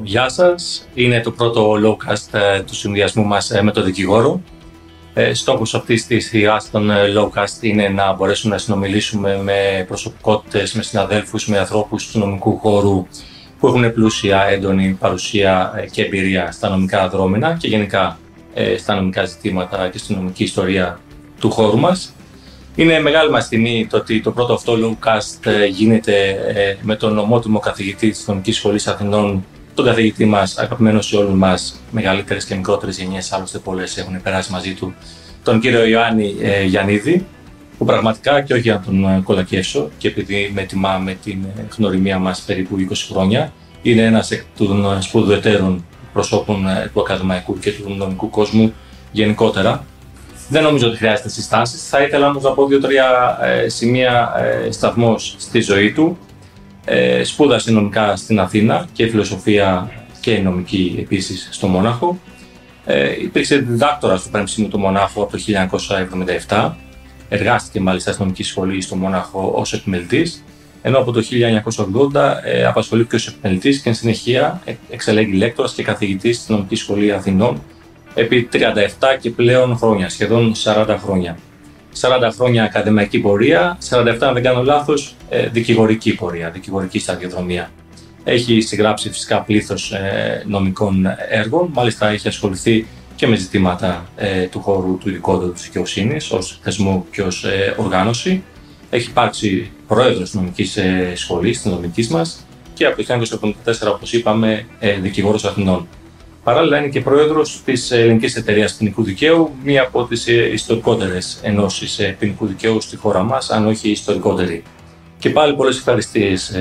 Γεια 0.00 0.28
σας. 0.28 0.88
Είναι 0.94 1.20
το 1.20 1.30
πρώτο 1.30 1.72
lowcast 1.72 2.38
ε, 2.38 2.60
του 2.62 2.74
συνδυασμού 2.74 3.24
μας 3.24 3.50
ε, 3.50 3.62
με 3.62 3.70
τον 3.70 3.84
δικηγόρο. 3.84 4.40
Ε, 5.14 5.34
στόχος 5.34 5.74
αυτής 5.74 6.06
της 6.06 6.26
σειράς 6.26 6.70
των 6.70 6.90
lowcast 7.16 7.62
είναι 7.62 7.88
να 7.88 8.12
μπορέσουμε 8.12 8.54
να 8.54 8.60
συνομιλήσουμε 8.60 9.40
με 9.42 9.84
προσωπικότητες, 9.88 10.72
με 10.74 10.82
συναδέλφους, 10.82 11.46
με 11.46 11.58
ανθρώπους 11.58 12.10
του 12.10 12.18
νομικού 12.18 12.58
χώρου 12.58 13.06
που 13.58 13.66
έχουν 13.66 13.92
πλούσια, 13.92 14.44
έντονη 14.44 14.96
παρουσία 15.00 15.72
και 15.90 16.02
εμπειρία 16.02 16.52
στα 16.52 16.68
νομικά 16.68 17.08
δρόμενα 17.08 17.56
και 17.56 17.68
γενικά 17.68 18.18
στα 18.78 18.94
νομικά 18.94 19.24
ζητήματα 19.24 19.88
και 19.88 19.98
στη 19.98 20.14
νομική 20.14 20.42
ιστορία 20.42 21.00
του 21.40 21.50
χώρου 21.50 21.78
μας. 21.78 22.14
Είναι 22.74 23.00
μεγάλη 23.00 23.30
μας 23.30 23.48
τιμή 23.48 23.86
το 23.90 23.96
ότι 23.96 24.20
το 24.20 24.30
πρώτο 24.30 24.52
αυτό 24.52 24.72
lowcast 24.72 25.68
γίνεται 25.70 26.36
με 26.82 26.96
τον 26.96 27.18
ομότιμο 27.18 27.58
καθηγητή 27.58 28.10
της 28.10 28.26
Νομικής 28.26 28.56
Σχολής 28.56 28.86
Αθηνών 28.86 29.44
τον 29.74 29.84
καθηγητή 29.84 30.24
μας, 30.24 30.58
αγαπημένος 30.58 31.06
σε 31.06 31.16
όλους 31.16 31.34
μας, 31.34 31.80
μεγαλύτερες 31.90 32.44
και 32.44 32.54
μικρότερες 32.54 32.98
γενιές, 32.98 33.32
άλλωστε 33.32 33.58
πολλές 33.58 33.96
έχουν 33.96 34.22
περάσει 34.22 34.52
μαζί 34.52 34.74
του, 34.74 34.94
τον 35.42 35.60
κύριο 35.60 35.84
Ιωάννη 35.86 36.34
ε, 36.40 36.64
Γιαννίδη, 36.64 37.26
που 37.82 37.88
πραγματικά 37.88 38.40
και 38.40 38.52
όχι 38.52 38.62
για 38.62 38.74
να 38.74 38.80
τον 38.80 39.04
ε, 39.04 39.20
κολακεύσω 39.24 39.90
και 39.98 40.08
επειδή 40.08 40.50
με 40.54 40.62
τιμά 40.62 40.98
με 40.98 41.16
την 41.24 41.44
ε, 41.56 41.66
γνωριμία 41.76 42.18
μας 42.18 42.40
περίπου 42.40 42.76
20 42.90 42.92
χρόνια, 43.12 43.52
είναι 43.82 44.02
ένας 44.02 44.30
εκ 44.30 44.42
των 44.56 44.84
ε, 44.84 45.00
σπουδαιότερων 45.00 45.84
προσώπων 46.12 46.66
του 46.92 47.00
ακαδημαϊκού 47.00 47.58
και 47.58 47.72
του 47.72 47.94
νομικού 47.96 48.30
κόσμου 48.30 48.72
γενικότερα. 49.12 49.84
Δεν 50.48 50.62
νομίζω 50.62 50.88
ότι 50.88 50.96
χρειάζεται 50.96 51.28
συστάσεις. 51.28 51.88
Θα 51.88 52.02
ήθελα 52.02 52.28
όμω 52.28 52.40
να 52.40 52.50
πω 52.50 52.66
δύο-τρία 52.66 53.38
σημεία 53.66 54.32
σταθμός 54.70 55.34
στη 55.38 55.60
ζωή 55.60 55.92
του 55.92 56.18
ε, 56.84 57.24
σπούδασε 57.24 57.70
νομικά 57.70 58.16
στην 58.16 58.40
Αθήνα 58.40 58.86
και 58.92 59.08
φιλοσοφία 59.08 59.90
και 60.20 60.38
νομική 60.38 60.96
επίσης 60.98 61.48
στο 61.50 61.66
Μόναχο. 61.66 62.18
Ε, 62.84 63.22
υπήρξε 63.22 63.56
διδάκτορα 63.56 64.16
στο 64.16 64.28
Πανεπιστήμιο 64.28 64.70
του 64.70 64.78
Μονάχου 64.78 65.22
από 65.22 65.30
το 65.30 65.42
1977. 66.48 66.70
Εργάστηκε 67.28 67.80
μάλιστα 67.80 68.12
στην 68.12 68.24
νομική 68.24 68.42
σχολή 68.42 68.80
στο 68.80 68.96
Μόναχο 68.96 69.52
ως 69.54 69.72
επιμελητής, 69.72 70.44
ενώ 70.82 70.98
από 70.98 71.12
το 71.12 71.22
1980 72.12 72.34
ε, 72.44 72.64
απασχολήθηκε 72.64 73.16
ως 73.16 73.26
επιμελητής 73.26 73.80
και 73.80 73.88
εν 73.88 73.94
συνεχεία 73.94 74.62
εξελέγει 74.90 75.32
λέκτορας 75.32 75.72
και 75.72 75.82
καθηγητής 75.82 76.36
στη 76.36 76.52
νομική 76.52 76.74
σχολή 76.74 77.12
Αθηνών 77.12 77.62
επί 78.14 78.48
37 78.52 78.56
και 79.20 79.30
πλέον 79.30 79.76
χρόνια, 79.76 80.08
σχεδόν 80.08 80.52
40 80.64 80.96
χρόνια. 81.02 81.38
40 82.00 82.30
χρόνια 82.34 82.64
ακαδημαϊκή 82.64 83.18
πορεία, 83.18 83.78
47 83.90 84.16
αν 84.20 84.34
δεν 84.34 84.42
κάνω 84.42 84.62
λάθος, 84.62 85.14
ε, 85.28 85.48
δικηγορική 85.48 86.14
πορεία, 86.14 86.50
δικηγορική 86.50 86.98
σταδιοδρομία. 86.98 87.70
Έχει 88.24 88.60
συγγράψει 88.60 89.10
φυσικά 89.10 89.40
πλήθος 89.40 89.92
ε, 89.92 90.42
νομικών 90.46 91.06
έργων, 91.28 91.70
μάλιστα 91.72 92.08
έχει 92.08 92.28
ασχοληθεί 92.28 92.86
και 93.16 93.26
με 93.26 93.36
ζητήματα 93.36 94.06
ε, 94.16 94.46
του 94.46 94.60
χώρου 94.60 94.98
του 94.98 95.08
ειδικότερου 95.08 95.52
της 95.52 95.62
δικαιοσύνης 95.62 96.30
ως 96.30 96.58
θεσμό 96.62 97.06
και 97.10 97.22
ως 97.22 97.44
οργάνωση. 97.76 98.42
Έχει 98.90 99.08
υπάρξει 99.08 99.70
πρόεδρος 99.88 100.22
της 100.22 100.34
νομικής 100.34 100.78
σχολής, 101.14 101.62
της 101.62 101.72
νομικής 101.72 102.08
μας 102.08 102.46
και 102.74 102.86
από 102.86 102.96
το 102.96 103.38
1974, 103.64 103.92
όπως 103.94 104.12
είπαμε, 104.12 104.66
δικηγόρος 105.00 105.44
Αθηνών. 105.44 105.88
Παράλληλα, 106.44 106.78
είναι 106.78 106.88
και 106.88 107.00
πρόεδρος 107.00 107.62
της 107.64 107.90
Ελληνικής 107.90 108.36
Εταιρείας 108.36 108.74
Ποινικού 108.74 109.02
Δικαίου, 109.02 109.50
μία 109.62 109.82
από 109.82 110.04
τις 110.04 110.26
ιστορικότερες 110.26 111.40
ενώσεις 111.42 112.14
ποινικού 112.18 112.46
δικαίου 112.46 112.80
στη 112.80 112.96
χώρα 112.96 113.22
μας, 113.22 113.50
αν 113.50 113.66
όχι 113.66 113.88
η 113.88 113.90
ιστορικότερη. 113.90 114.62
Και 115.18 115.30
πάλι 115.30 115.54
πολλές 115.54 115.76
ευχαριστίες, 115.76 116.56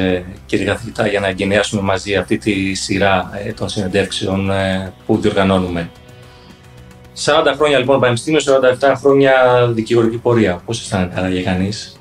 κύριε 0.45 0.65
καθηγητά, 0.65 1.07
για 1.07 1.19
να 1.19 1.27
εγκαινιάσουμε 1.27 1.81
μαζί 1.81 2.15
αυτή 2.15 2.37
τη 2.37 2.73
σειρά 2.73 3.31
ε, 3.45 3.51
των 3.53 3.69
συνεντεύξεων 3.69 4.51
ε, 4.51 4.93
που 5.05 5.17
διοργανώνουμε. 5.17 5.89
40 7.25 7.53
χρόνια 7.55 7.77
λοιπόν 7.77 7.99
πανεπιστήμιο, 7.99 8.39
47 8.79 8.93
χρόνια 8.97 9.33
δικηγορική 9.73 10.17
πορεία. 10.17 10.61
Πώς 10.65 10.79
αισθάνεται 10.79 11.19
άρα 11.19 11.29
για 11.29 11.43
κανείς; 11.43 11.99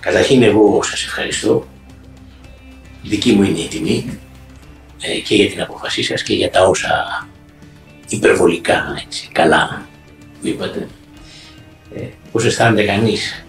Καταρχήν, 0.00 0.42
εγώ 0.42 0.82
σας 0.82 1.04
ευχαριστώ 1.04 1.66
δική 3.02 3.32
μου 3.32 3.42
είναι 3.42 3.58
η 3.58 3.68
τιμή 3.68 4.18
ε, 5.00 5.18
και 5.18 5.34
για 5.34 5.50
την 5.50 5.60
αποφασή 5.60 6.02
σας 6.02 6.22
και 6.22 6.34
για 6.34 6.50
τα 6.50 6.66
όσα 6.66 7.26
υπερβολικά 8.08 9.02
έτσι, 9.06 9.28
καλά 9.32 9.86
που 10.40 10.46
είπατε. 10.46 10.88
Ε, 11.94 12.00
πώς 12.32 12.44
αισθάνεται 12.44 12.84
κανείς; 12.84 13.44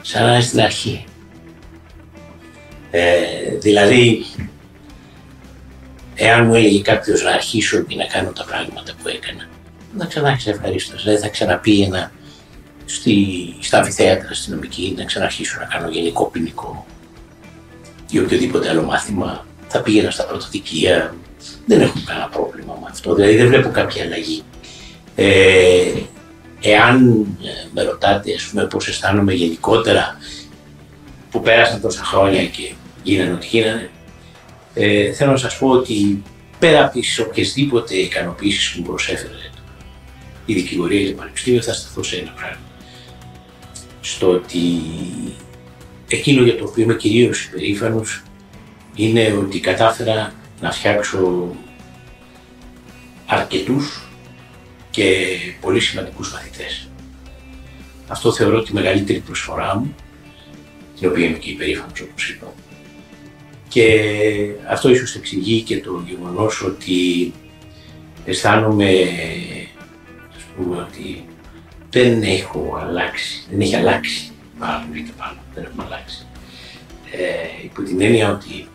Σαν 0.00 0.24
να 0.24 0.32
είναι 0.32 0.42
στην 0.42 0.60
αρχή. 0.60 1.04
Ε, 2.90 3.56
δηλαδή, 3.60 4.24
εάν 6.14 6.46
μου 6.46 6.54
έλεγε 6.54 6.80
κάποιος 6.80 7.22
να 7.22 7.30
αρχίσω 7.30 7.82
και 7.82 7.96
να 7.96 8.04
κάνω 8.04 8.32
τα 8.32 8.44
πράγματα 8.44 8.94
που 9.02 9.08
έκανα, 9.08 9.48
να 9.96 10.06
ξανά 10.06 10.38
ευχαρίστως. 10.44 11.02
Δηλαδή 11.02 11.20
θα 11.20 11.28
ξαναπήγαινα 11.28 12.12
στη, 12.84 13.14
στα 13.60 13.78
αμφιθέατρα 13.78 14.34
στη 14.34 14.50
νομική, 14.50 14.94
να 14.96 15.04
ξαναρχίσω 15.04 15.58
να 15.60 15.64
κάνω 15.64 15.88
γενικό 15.88 16.24
ποινικό 16.26 16.86
ή 18.10 18.18
οποιοδήποτε 18.18 18.68
άλλο 18.68 18.82
μάθημα, 18.82 19.46
θα 19.68 19.80
πήγαινα 19.80 20.10
στα 20.10 20.24
πρωτοδικεία. 20.24 21.14
Δεν 21.66 21.80
έχω 21.80 21.98
κανένα 22.06 22.28
πρόβλημα 22.28 22.78
με 22.80 22.86
αυτό. 22.90 23.14
Δηλαδή 23.14 23.36
δεν 23.36 23.46
βλέπω 23.46 23.68
κάποια 23.68 24.04
αλλαγή. 24.04 24.42
Ε, 25.14 25.92
εάν 26.60 27.26
ε, 27.42 27.68
με 27.72 27.82
ρωτάτε 27.82 28.34
ας 28.34 28.42
πούμε, 28.42 28.66
πώς 28.66 28.88
αισθάνομαι 28.88 29.32
γενικότερα 29.32 30.18
που 31.30 31.40
πέρασαν 31.40 31.80
τόσα 31.80 32.04
χρόνια 32.04 32.46
και 32.46 32.72
γίνανε 33.02 33.32
ό,τι 33.32 33.46
γίνανε, 33.46 33.90
ε, 34.74 35.12
θέλω 35.12 35.30
να 35.30 35.36
σας 35.36 35.58
πω 35.58 35.68
ότι 35.68 36.22
πέρα 36.58 36.84
από 36.84 36.92
τις 36.92 37.18
οποιασδήποτε 37.18 37.94
ικανοποιήσεις 37.94 38.70
που 38.70 38.80
μου 38.80 38.86
προσέφερε 38.86 39.32
η 40.48 40.54
δικηγορία 40.54 41.00
για 41.00 41.10
το 41.10 41.16
Πανεπιστήμιο 41.16 41.62
θα 41.62 41.72
σταθώ 41.72 42.02
σε 42.02 42.16
ένα 42.16 42.30
πράγμα. 42.36 42.66
Στο 44.00 44.30
ότι 44.30 44.58
Εκείνο 46.08 46.42
για 46.42 46.56
το 46.56 46.64
οποίο 46.64 46.82
είμαι 46.82 46.94
κυρίως 46.94 47.44
υπερήφανος 47.44 48.22
είναι 48.94 49.32
ότι 49.38 49.60
κατάφερα 49.60 50.32
να 50.60 50.70
φτιάξω 50.70 51.50
αρκετούς 53.26 54.02
και 54.90 55.26
πολύ 55.60 55.80
σημαντικούς 55.80 56.32
μαθητές. 56.32 56.88
Αυτό 58.08 58.32
θεωρώ 58.32 58.62
τη 58.62 58.72
μεγαλύτερη 58.72 59.18
προσφορά 59.18 59.76
μου, 59.76 59.94
την 60.98 61.08
οποία 61.08 61.26
είμαι 61.26 61.38
και 61.38 61.50
υπερήφανος 61.50 62.00
όπως 62.00 62.30
είπα. 62.30 62.52
Και 63.68 64.00
αυτό 64.70 64.88
ίσως 64.90 65.14
εξηγεί 65.14 65.62
και 65.62 65.80
το 65.80 66.04
γεγονός 66.08 66.62
ότι 66.62 67.32
αισθάνομαι, 68.24 68.90
ας 70.36 70.42
πούμε, 70.56 70.76
ότι 70.76 71.24
δεν 71.90 72.22
έχω 72.22 72.78
αλλάξει, 72.80 73.44
δεν 73.50 73.60
έχει 73.60 73.76
αλλάξει 73.76 74.30
πάρα 74.58 74.84
πολύ 74.88 75.02
και 75.02 75.10
πάνω, 75.18 75.38
δεν 75.54 75.64
έχουμε 75.64 75.84
αλλάξει. 75.86 76.26
Ε, 77.10 77.64
υπό 77.64 77.82
την 77.82 78.00
έννοια 78.00 78.32
ότι 78.32 78.68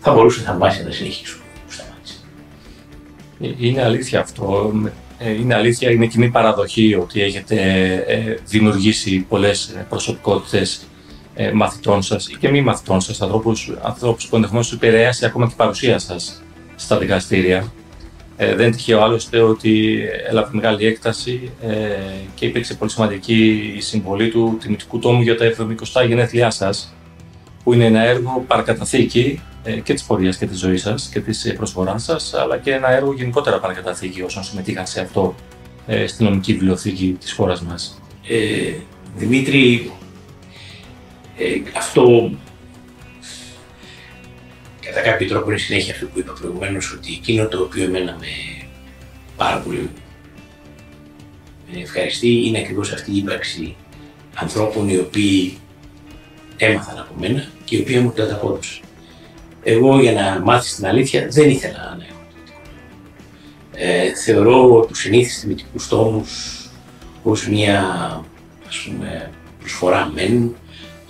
θα 0.00 0.12
μπορούσε 0.12 0.40
θαυμάσια 0.40 0.84
να 0.84 0.90
συνεχίσουμε 0.90 1.44
που 1.66 1.72
σταμάτησε. 1.72 2.14
Ε, 3.40 3.66
είναι 3.66 3.82
αλήθεια 3.82 4.20
αυτό. 4.20 4.72
Ε, 5.18 5.30
είναι 5.30 5.54
αλήθεια, 5.54 5.90
είναι 5.90 6.06
κοινή 6.06 6.30
παραδοχή 6.30 6.94
ότι 6.94 7.22
έχετε 7.22 7.56
ε, 8.06 8.36
δημιουργήσει 8.46 9.18
πολλές 9.28 9.76
προσωπικότητες 9.88 10.82
μαθητών 11.54 12.02
σας 12.02 12.28
ή 12.28 12.36
και 12.36 12.48
μη 12.48 12.60
μαθητών 12.60 13.00
σας, 13.00 13.22
ανθρώπους, 13.22 13.72
ανθρώπους 13.82 14.26
που 14.26 14.34
ενδεχομένως 14.34 14.72
επηρεάσει 14.72 15.24
ακόμα 15.24 15.46
και 15.46 15.52
η 15.52 15.56
παρουσία 15.56 15.98
σας 15.98 16.42
στα 16.76 16.98
δικαστήρια. 16.98 17.72
Ε, 18.40 18.54
δεν 18.54 18.66
είναι 18.66 18.76
τυχαίο 18.76 19.02
άλλωστε 19.02 19.40
ότι 19.40 19.98
έλαβε 20.28 20.48
μεγάλη 20.52 20.86
έκταση 20.86 21.52
ε, 21.62 21.76
και 22.34 22.46
υπήρξε 22.46 22.74
πολύ 22.74 22.90
σημαντική 22.90 23.72
η 23.76 23.80
συμβολή 23.80 24.28
του 24.28 24.58
τιμητικού 24.60 24.98
τόμου 24.98 25.22
για 25.22 25.36
τα 25.36 25.54
70 26.02 26.06
γενέθλιά 26.06 26.50
σας, 26.50 26.94
που 27.64 27.72
είναι 27.72 27.84
ένα 27.84 28.00
έργο 28.00 28.44
παρακαταθήκη 28.46 29.42
ε, 29.62 29.72
και 29.72 29.92
της 29.92 30.04
πορείας 30.04 30.36
και 30.36 30.46
της 30.46 30.58
ζωής 30.58 30.82
σας 30.82 31.08
και 31.12 31.20
της 31.20 31.52
προσφοράς 31.56 32.02
σας, 32.02 32.34
αλλά 32.34 32.58
και 32.58 32.72
ένα 32.72 32.90
έργο 32.90 33.12
γενικότερα 33.12 33.58
παρακαταθήκη 33.58 34.22
όσων 34.22 34.42
συμμετείχαν 34.42 34.86
σε 34.86 35.00
αυτό 35.00 35.34
ε, 35.86 36.06
στην 36.06 36.26
νομική 36.26 36.52
βιβλιοθήκη 36.52 37.16
της 37.20 37.32
χώρας 37.32 37.62
μας. 37.62 38.00
Ε, 38.28 38.72
Δημήτρη, 39.16 39.90
ε, 41.38 41.44
αυτό 41.76 42.30
κατά 44.88 45.00
κάποιο 45.00 45.28
τρόπο 45.28 45.50
είναι 45.50 45.58
συνέχεια 45.58 45.94
αυτό 45.94 46.06
που 46.06 46.18
είπα 46.18 46.32
προηγουμένως, 46.32 46.92
ότι 46.92 47.12
εκείνο 47.12 47.46
το 47.46 47.62
οποίο 47.62 47.84
εμένα 47.84 48.16
με 48.20 48.26
πάρα 49.36 49.58
πολύ 49.58 49.90
με 51.72 51.80
ευχαριστεί 51.80 52.46
είναι 52.46 52.58
ακριβώς 52.58 52.92
αυτή 52.92 53.10
η 53.12 53.16
ύπαρξη 53.16 53.76
ανθρώπων 54.34 54.88
οι 54.88 54.96
οποίοι 54.96 55.58
έμαθαν 56.56 56.98
από 56.98 57.14
μένα 57.18 57.46
και 57.64 57.76
οι 57.76 57.80
οποίοι 57.80 58.00
μου 58.02 58.12
το 58.16 58.22
ανταπόδωσαν. 58.22 58.82
Εγώ 59.62 60.00
για 60.00 60.12
να 60.12 60.40
μάθεις 60.40 60.74
την 60.74 60.86
αλήθεια 60.86 61.26
δεν 61.30 61.50
ήθελα 61.50 61.96
να 61.98 62.04
έχω 62.08 62.18
ε, 63.80 64.14
θεωρώ 64.14 64.86
τους 64.88 64.98
συνήθει 64.98 65.40
τιμητικού 65.40 65.78
τόμου 65.88 66.26
ως 67.22 67.48
μια 67.48 67.82
ας 68.68 68.78
πούμε, 68.78 69.30
προσφορά 69.58 70.10
μεν, 70.14 70.56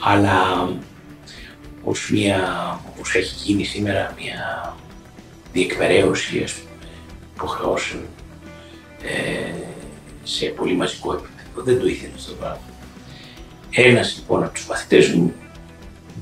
αλλά 0.01 0.69
ως, 1.89 2.11
μια, 2.13 2.41
όπως 2.91 3.15
έχει 3.15 3.35
γίνει 3.45 3.65
σήμερα 3.65 4.15
μια 4.21 4.77
διεκπαιρέωση 5.53 6.43
ας 6.43 6.53
πούμε, 6.53 6.91
υποχρεώσεων 7.35 8.03
ε, 9.03 9.55
σε 10.23 10.47
πολύ 10.47 10.75
μαζικό 10.75 11.13
επίπεδο. 11.13 11.63
Δεν 11.65 11.81
το 11.81 11.87
ήθελε 11.87 12.13
αυτό 12.17 12.31
το 12.31 12.37
πράγμα. 12.37 12.61
Ένας 13.71 14.15
λοιπόν 14.17 14.43
από 14.43 14.55
τους 14.55 14.67
μαθητές 14.67 15.09
μου 15.09 15.35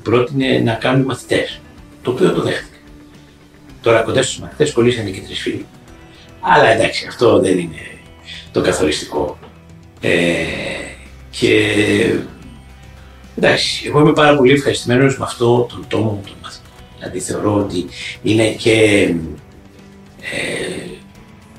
πρότεινε 0.02 0.58
να 0.58 0.74
κάνουν 0.74 1.04
μαθητές. 1.04 1.60
Το 2.02 2.10
οποίο 2.10 2.32
το 2.32 2.42
δέχτηκα. 2.42 2.76
Τώρα 3.82 4.02
κοντά 4.02 4.22
στους 4.22 4.38
μαθητές 4.38 4.72
κολλήσανε 4.72 5.10
και 5.10 5.20
τρεις 5.20 5.40
φίλοι. 5.40 5.66
Αλλά 6.40 6.68
εντάξει, 6.68 7.06
αυτό 7.06 7.40
δεν 7.40 7.58
είναι 7.58 7.98
το 8.52 8.60
καθοριστικό. 8.60 9.38
Ε, 10.00 10.44
και 11.30 11.74
εντάξει, 13.36 13.86
εγώ 13.86 14.00
είμαι 14.00 14.12
πάρα 14.12 14.36
πολύ 14.36 14.52
ευχαριστημένος 14.52 15.18
με 15.18 15.24
αυτό 15.24 15.66
τον 15.70 15.84
τόμο 15.88 16.10
μου 16.10 16.22
τον 16.26 16.36
μαθητών. 16.42 16.72
Δηλαδή 16.98 17.20
θεωρώ 17.20 17.54
ότι 17.54 17.86
είναι 18.22 18.50
και 18.50 18.72
ε, 20.20 20.86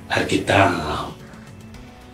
αρκετά 0.07 0.71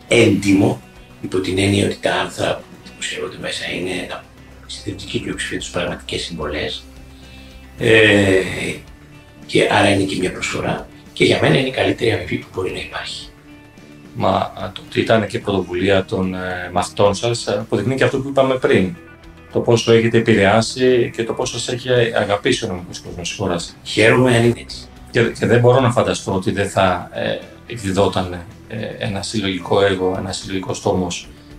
έντιμο 0.08 0.82
υπό 1.22 1.40
την 1.40 1.58
έννοια 1.58 1.86
ότι 1.86 1.98
τα 2.02 2.14
άρθρα 2.14 2.56
που 2.56 2.90
δημοσιεύονται 2.90 3.38
μέσα 3.42 3.72
είναι 3.72 4.06
τα 4.10 4.24
συντηρητική 4.66 5.20
πλειοψηφία 5.20 5.60
του 5.60 5.70
πραγματικές 5.72 6.22
συμβολές. 6.22 6.84
Ε, 7.78 8.42
και 9.46 9.68
άρα 9.72 9.90
είναι 9.90 10.04
και 10.04 10.16
μια 10.20 10.32
προσφορά. 10.32 10.88
Και 11.14 11.26
για 11.26 11.40
μένα 11.42 11.58
είναι 11.58 11.68
η 11.68 11.72
καλύτερη 11.72 12.12
αμοιβή 12.12 12.38
που 12.38 12.48
μπορεί 12.54 12.72
να 12.72 12.80
υπάρχει. 12.80 13.28
Μα 14.16 14.54
το 14.74 14.82
ότι 14.88 15.00
ήταν 15.00 15.28
και 15.28 15.40
πρωτοβουλία 15.40 16.06
των 16.06 16.34
ε, 16.34 16.70
μαθητών 16.74 17.14
σας 17.14 17.48
αποδεικνύει 17.48 17.96
και 17.96 18.04
αυτό 18.04 18.20
που 18.20 18.30
είπαμε 18.30 18.56
πριν. 18.56 18.96
Το 19.54 19.60
πόσο 19.60 19.92
έχετε 19.92 20.18
επηρεάσει 20.18 21.12
και 21.16 21.24
το 21.24 21.34
πόσο 21.34 21.60
σας 21.60 21.74
έχει 21.74 21.90
αγαπήσει 22.20 22.66
ο 22.66 22.68
νομικός 22.68 23.00
κόσμος 23.00 23.30
τη 23.30 23.36
χώρα. 23.36 23.56
Χαίρομαι 23.84 24.36
αν 24.36 24.44
είναι 24.44 24.60
έτσι. 24.60 24.78
Και, 25.12 25.22
και 25.22 25.46
δεν 25.46 25.60
μπορώ 25.60 25.80
να 25.80 25.92
φανταστώ 25.92 26.34
ότι 26.34 26.52
δεν 26.52 26.70
θα 26.70 27.10
ε, 27.14 27.38
εκδιδόταν 27.68 28.34
ε, 28.68 28.78
ένα 28.98 29.22
συλλογικό 29.22 29.82
έργο, 29.82 30.16
ένα 30.18 30.32
συλλογικό 30.32 30.76
τόμο 30.84 31.08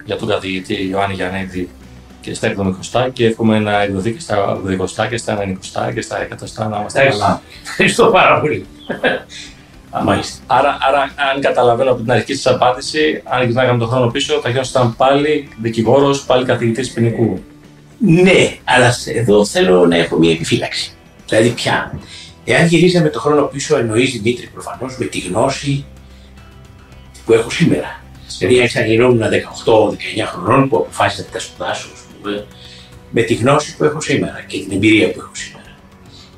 για 0.05 0.17
τον 0.17 0.29
καθηγητή 0.29 0.88
Ιωάννη 0.88 1.14
Γιαννέδη 1.14 1.69
και 2.20 2.35
στα 2.35 2.55
70 3.05 3.11
και 3.12 3.26
εύχομαι 3.26 3.58
να 3.58 3.82
εκδοθεί 3.82 4.12
και 4.12 4.20
στα 4.20 4.61
80 4.97 5.08
και 5.08 5.17
στα 5.17 5.38
90 5.88 5.93
και 5.94 6.00
στα 6.00 6.29
100 6.58 6.69
να 6.70 6.79
είμαστε 6.79 7.08
καλά. 7.08 7.43
Ευχαριστώ 7.62 8.06
πάρα 8.06 8.40
πολύ. 8.40 8.67
Μάλιστα. 10.05 10.43
Άρα, 10.47 10.79
άρα, 10.88 11.02
αν 11.02 11.40
καταλαβαίνω 11.40 11.90
από 11.90 12.00
την 12.00 12.11
αρχική 12.12 12.35
σας 12.35 12.55
απάντηση, 12.55 13.23
αν 13.25 13.47
γυρνάγαμε 13.47 13.79
τον 13.79 13.88
χρόνο 13.88 14.06
πίσω, 14.06 14.40
θα 14.40 14.49
γινόσασταν 14.49 14.97
πάλι 14.97 15.49
δικηγόρος, 15.61 16.25
πάλι 16.25 16.44
καθηγητής 16.44 16.93
ποινικού. 16.93 17.43
Ναι, 17.99 18.56
αλλά 18.64 18.94
εδώ 19.14 19.44
θέλω 19.44 19.87
να 19.87 19.96
έχω 19.96 20.19
μια 20.19 20.31
επιφύλαξη. 20.31 20.93
Δηλαδή, 21.29 21.49
πια, 21.49 21.99
εάν 22.44 22.67
γυρίζαμε 22.67 23.08
τον 23.08 23.20
χρόνο 23.20 23.43
πίσω, 23.43 23.76
εννοείς 23.76 24.11
Δημήτρη 24.11 24.46
προφανώς 24.46 24.99
με 24.99 25.05
τη 25.05 25.19
γνώση 25.19 25.85
που 27.25 27.32
έχω 27.32 27.50
σήμερα. 27.50 28.02
Δηλαδή, 28.38 28.61
αν 28.61 28.67
ξαναγινόμουν 28.67 29.20
18-19 29.20 29.25
χρονών 30.26 30.69
που 30.69 30.76
αποφάσισα 30.76 31.23
να 31.23 31.29
τα 31.29 31.38
σπουδάσω, 31.38 31.88
με 33.11 33.23
τη 33.23 33.35
γνώση 33.35 33.76
που 33.76 33.85
έχω 33.85 34.00
σήμερα 34.00 34.44
και 34.47 34.58
την 34.58 34.73
εμπειρία 34.73 35.11
που 35.11 35.20
έχω 35.20 35.35
σήμερα. 35.35 35.76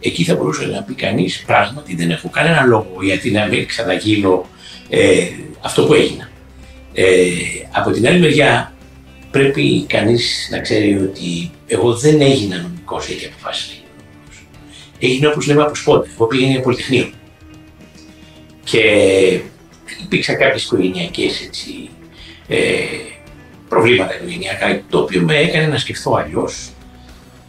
Εκεί 0.01 0.25
θα 0.25 0.35
μπορούσε 0.35 0.67
να 0.67 0.83
πει 0.83 0.95
κανείς 0.95 1.43
πράγματι 1.47 1.95
δεν 1.95 2.11
έχω 2.11 2.29
κανένα 2.29 2.65
λόγο 2.65 2.97
γιατί 3.03 3.31
να 3.31 3.47
μην 3.47 3.67
ξαναγίνω 3.67 4.47
ε, 4.89 5.27
αυτό 5.61 5.85
που 5.85 5.95
έγινα. 5.95 6.29
Ε, 6.93 7.27
από 7.71 7.91
την 7.91 8.07
άλλη 8.07 8.19
μεριά 8.19 8.73
πρέπει 9.31 9.85
κανείς 9.89 10.49
να 10.51 10.59
ξέρει 10.59 10.97
ότι 10.97 11.51
εγώ 11.67 11.95
δεν 11.97 12.21
έγινα 12.21 12.57
νομικός 12.57 13.07
γιατί 13.07 13.25
αποφάσισα 13.25 13.67
να 13.69 13.75
γίνω 13.75 13.87
Έγινε 14.99 15.27
όπως 15.27 15.47
λέμε 15.47 15.63
από 15.63 15.75
σπόντα. 15.75 16.07
Εγώ 16.15 16.27
πήγαινα 16.27 16.51
για 16.51 16.61
πολυτεχνείο. 16.61 17.11
Και 18.65 18.81
υπήρξαν 20.03 20.37
κάποιες 20.37 20.65
οικογενειακές 20.65 21.41
έτσι, 21.41 21.89
ε, 22.49 22.85
προβλήματα 23.69 24.15
οικογενειακά, 24.15 24.83
το 24.91 24.99
οποίο 24.99 25.21
με 25.21 25.37
έκανε 25.37 25.67
να 25.67 25.79
σκεφτώ 25.79 26.15
αλλιώς 26.15 26.71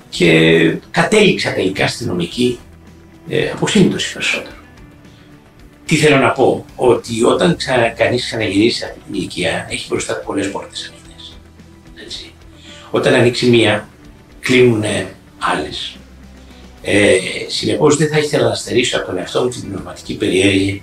και 0.09 0.75
κατέληξα 0.91 1.53
τελικά 1.53 1.87
στη 1.87 2.05
νομική 2.05 2.59
ε, 3.29 3.49
αποσύντωση 3.49 4.13
περισσότερο. 4.13 4.55
Τι 5.85 5.95
θέλω 5.95 6.17
να 6.17 6.29
πω, 6.29 6.65
ότι 6.75 7.23
όταν 7.23 7.55
ξα, 7.55 7.89
κανείς 7.89 8.25
ξαναγυρίσει 8.25 8.83
αυτή 8.83 8.99
την 8.99 9.13
ηλικία, 9.13 9.67
έχει 9.69 9.87
μπροστά 9.89 10.13
του 10.17 10.25
πολλές 10.25 10.51
πόρτες 10.51 10.91
ανοιχτές. 10.91 11.06
Όταν 12.91 13.13
ανοίξει 13.13 13.49
μία, 13.49 13.87
κλείνουν 14.39 14.83
άλλες. 15.39 15.97
Ε, 16.81 17.17
Συνεπώς 17.47 17.97
δεν 17.97 18.07
θα 18.07 18.17
ήθελα 18.17 18.47
να 18.47 18.55
στερήσω 18.55 18.97
από 18.97 19.05
τον 19.05 19.17
εαυτό 19.17 19.43
μου 19.43 19.49
την 19.49 19.69
πνευματική 19.69 20.17
περιέργεια 20.17 20.81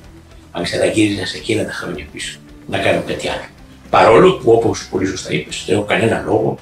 αν 0.52 0.62
ξαναγύριζα 0.62 1.26
σε 1.26 1.36
εκείνα 1.36 1.64
τα 1.64 1.72
χρόνια 1.72 2.06
πίσω 2.12 2.38
να 2.66 2.78
κάνω 2.78 3.02
κάτι 3.06 3.28
άλλο. 3.28 3.44
Παρόλο 3.90 4.32
που, 4.32 4.52
όπως 4.52 4.88
πολύ 4.90 5.06
σωστά 5.06 5.32
είπες, 5.32 5.64
δεν 5.66 5.76
έχω 5.76 5.84
κανένα 5.84 6.22
λόγο 6.26 6.58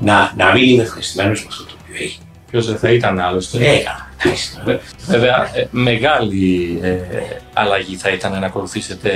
να, 0.00 0.32
να 0.36 0.52
μην 0.52 0.62
είμαι 0.62 0.82
ευχαριστημένος 0.82 1.40
με 1.40 1.46
αυτό 1.50 1.64
το 1.64 1.72
οποίο 1.82 2.04
έχει. 2.04 2.18
Ποιος 2.50 2.66
δεν 2.66 2.78
θα 2.78 2.90
ήταν 2.92 3.18
άλλωστε; 3.18 3.58
Έκανα. 3.58 4.12
Βέβαια, 5.06 5.50
ε, 5.54 5.66
μεγάλη 5.70 6.78
ε, 6.82 6.96
αλλαγή 7.52 7.96
θα 7.96 8.10
ήταν 8.10 8.40
να 8.40 8.46
ακολουθήσετε 8.46 9.10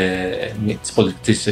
ε, 0.68 0.74
τις 1.22 1.46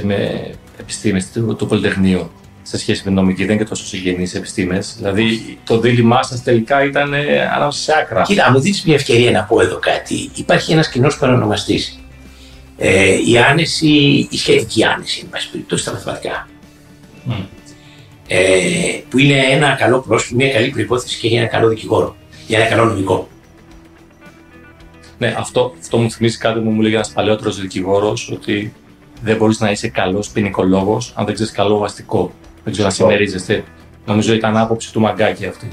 επιστήμες 0.78 1.30
του, 1.32 1.56
του 1.56 1.66
Πολυτεχνείου 1.66 2.30
σε 2.66 2.78
σχέση 2.78 3.02
με 3.04 3.10
νομική, 3.10 3.44
δεν 3.44 3.54
είναι 3.54 3.62
και 3.62 3.68
τόσο 3.68 3.86
συγγενείς 3.86 4.34
επιστήμες. 4.34 4.94
Δηλαδή, 4.96 5.58
το 5.64 5.78
δίλημά 5.78 6.22
σας 6.22 6.42
τελικά 6.42 6.84
ήταν 6.84 7.14
ε, 7.14 7.50
ανάμεσα 7.54 7.78
σε 7.80 7.92
άκρα. 7.98 8.22
Κοίτα, 8.22 8.50
μου 8.50 8.60
δίνεις 8.60 8.84
μια 8.84 8.94
ευκαιρία 8.94 9.30
να 9.30 9.44
πω 9.44 9.60
εδώ 9.60 9.78
κάτι. 9.78 10.30
Υπάρχει 10.34 10.72
ένας 10.72 10.88
κοινός 10.88 11.18
παρονομαστής 11.18 11.98
ε, 12.78 13.30
η 13.30 13.38
άνεση, 13.38 13.88
η 14.30 14.36
σχετική 14.36 14.84
άνεση, 14.84 15.20
εν 15.22 15.28
πάση 15.30 15.50
περιπτώσει, 15.50 15.82
στα 15.82 15.92
μαθηματικά. 15.92 16.48
Mm. 17.30 17.44
Ε, 18.28 19.00
που 19.08 19.18
είναι 19.18 19.38
ένα 19.50 19.74
καλό 19.74 20.00
πρόσωπο, 20.00 20.36
μια 20.36 20.52
καλή 20.52 20.68
προπόθεση 20.70 21.18
και 21.18 21.28
για 21.28 21.40
ένα 21.40 21.48
καλό 21.48 21.68
δικηγόρο, 21.68 22.16
για 22.46 22.58
ένα 22.58 22.68
καλό 22.68 22.84
νομικό. 22.84 23.28
Ναι, 25.18 25.34
αυτό, 25.38 25.74
αυτό 25.80 25.98
μου 25.98 26.10
θυμίζει 26.10 26.38
κάτι 26.38 26.60
που 26.60 26.70
μου 26.70 26.80
λέγει 26.80 26.94
ένας 26.94 27.10
παλαιότερος 27.10 27.60
δικηγόρος, 27.60 28.30
ότι 28.32 28.72
δεν 29.22 29.36
μπορείς 29.36 29.60
να 29.60 29.70
είσαι 29.70 29.88
καλός 29.88 30.30
ποινικολόγος 30.30 31.12
αν 31.16 31.24
δεν 31.24 31.34
ξέρεις 31.34 31.52
καλό 31.52 31.84
αστικό. 31.84 32.32
Δεν 32.66 32.74
ξέρω 32.74 32.88
αν 32.88 32.94
συμμερίζεστε. 32.94 33.64
Νομίζω 34.06 34.34
ήταν 34.34 34.56
άποψη 34.56 34.92
του 34.92 35.00
μαγκάκι 35.00 35.46
αυτή. 35.46 35.68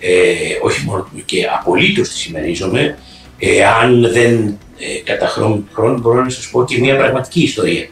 Ε, 0.00 0.34
όχι 0.62 0.84
μόνο 0.84 1.08
και 1.24 1.46
απολύτως 1.58 2.08
τη 2.08 2.16
συμμερίζομαι. 2.16 2.98
Ε, 3.38 3.64
αν 3.64 4.10
δεν 4.12 4.58
ε, 4.78 5.00
κατά 5.04 5.26
χρόνο 5.72 5.98
μπορώ 5.98 6.22
να 6.22 6.30
σας 6.30 6.48
πω 6.50 6.64
και 6.64 6.78
μια 6.78 6.96
πραγματική 6.96 7.42
ιστορία. 7.42 7.88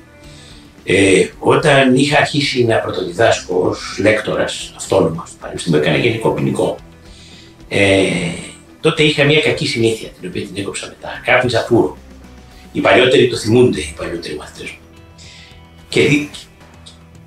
Ε, 0.84 1.26
όταν 1.38 1.94
είχα 1.94 2.18
αρχίσει 2.18 2.64
να 2.64 2.76
πρωτοδιδάσκω 2.76 3.60
ως 3.60 3.98
λέκτορας 4.00 4.72
αυτόνομα 4.76 5.24
στο 5.26 5.36
Πανεπιστήμιο, 5.40 5.80
έκανα 5.80 5.96
γενικό 5.96 6.30
ποινικό. 6.30 6.76
Ε, 7.68 8.06
τότε 8.80 9.02
είχα 9.02 9.24
μια 9.24 9.40
κακή 9.40 9.66
συνήθεια, 9.66 10.08
την 10.20 10.28
οποία 10.28 10.42
την 10.42 10.56
έκοψα 10.56 10.86
μετά. 10.86 11.20
Κάπνιζα 11.24 11.64
πουρο. 11.64 11.96
Οι 12.72 12.80
παλιότεροι 12.80 13.28
το 13.28 13.36
θυμούνται, 13.36 13.80
οι 13.80 13.94
παλιότεροι 13.96 14.36
μαθητές 14.36 14.70
μου. 14.70 14.78
Και, 15.88 16.00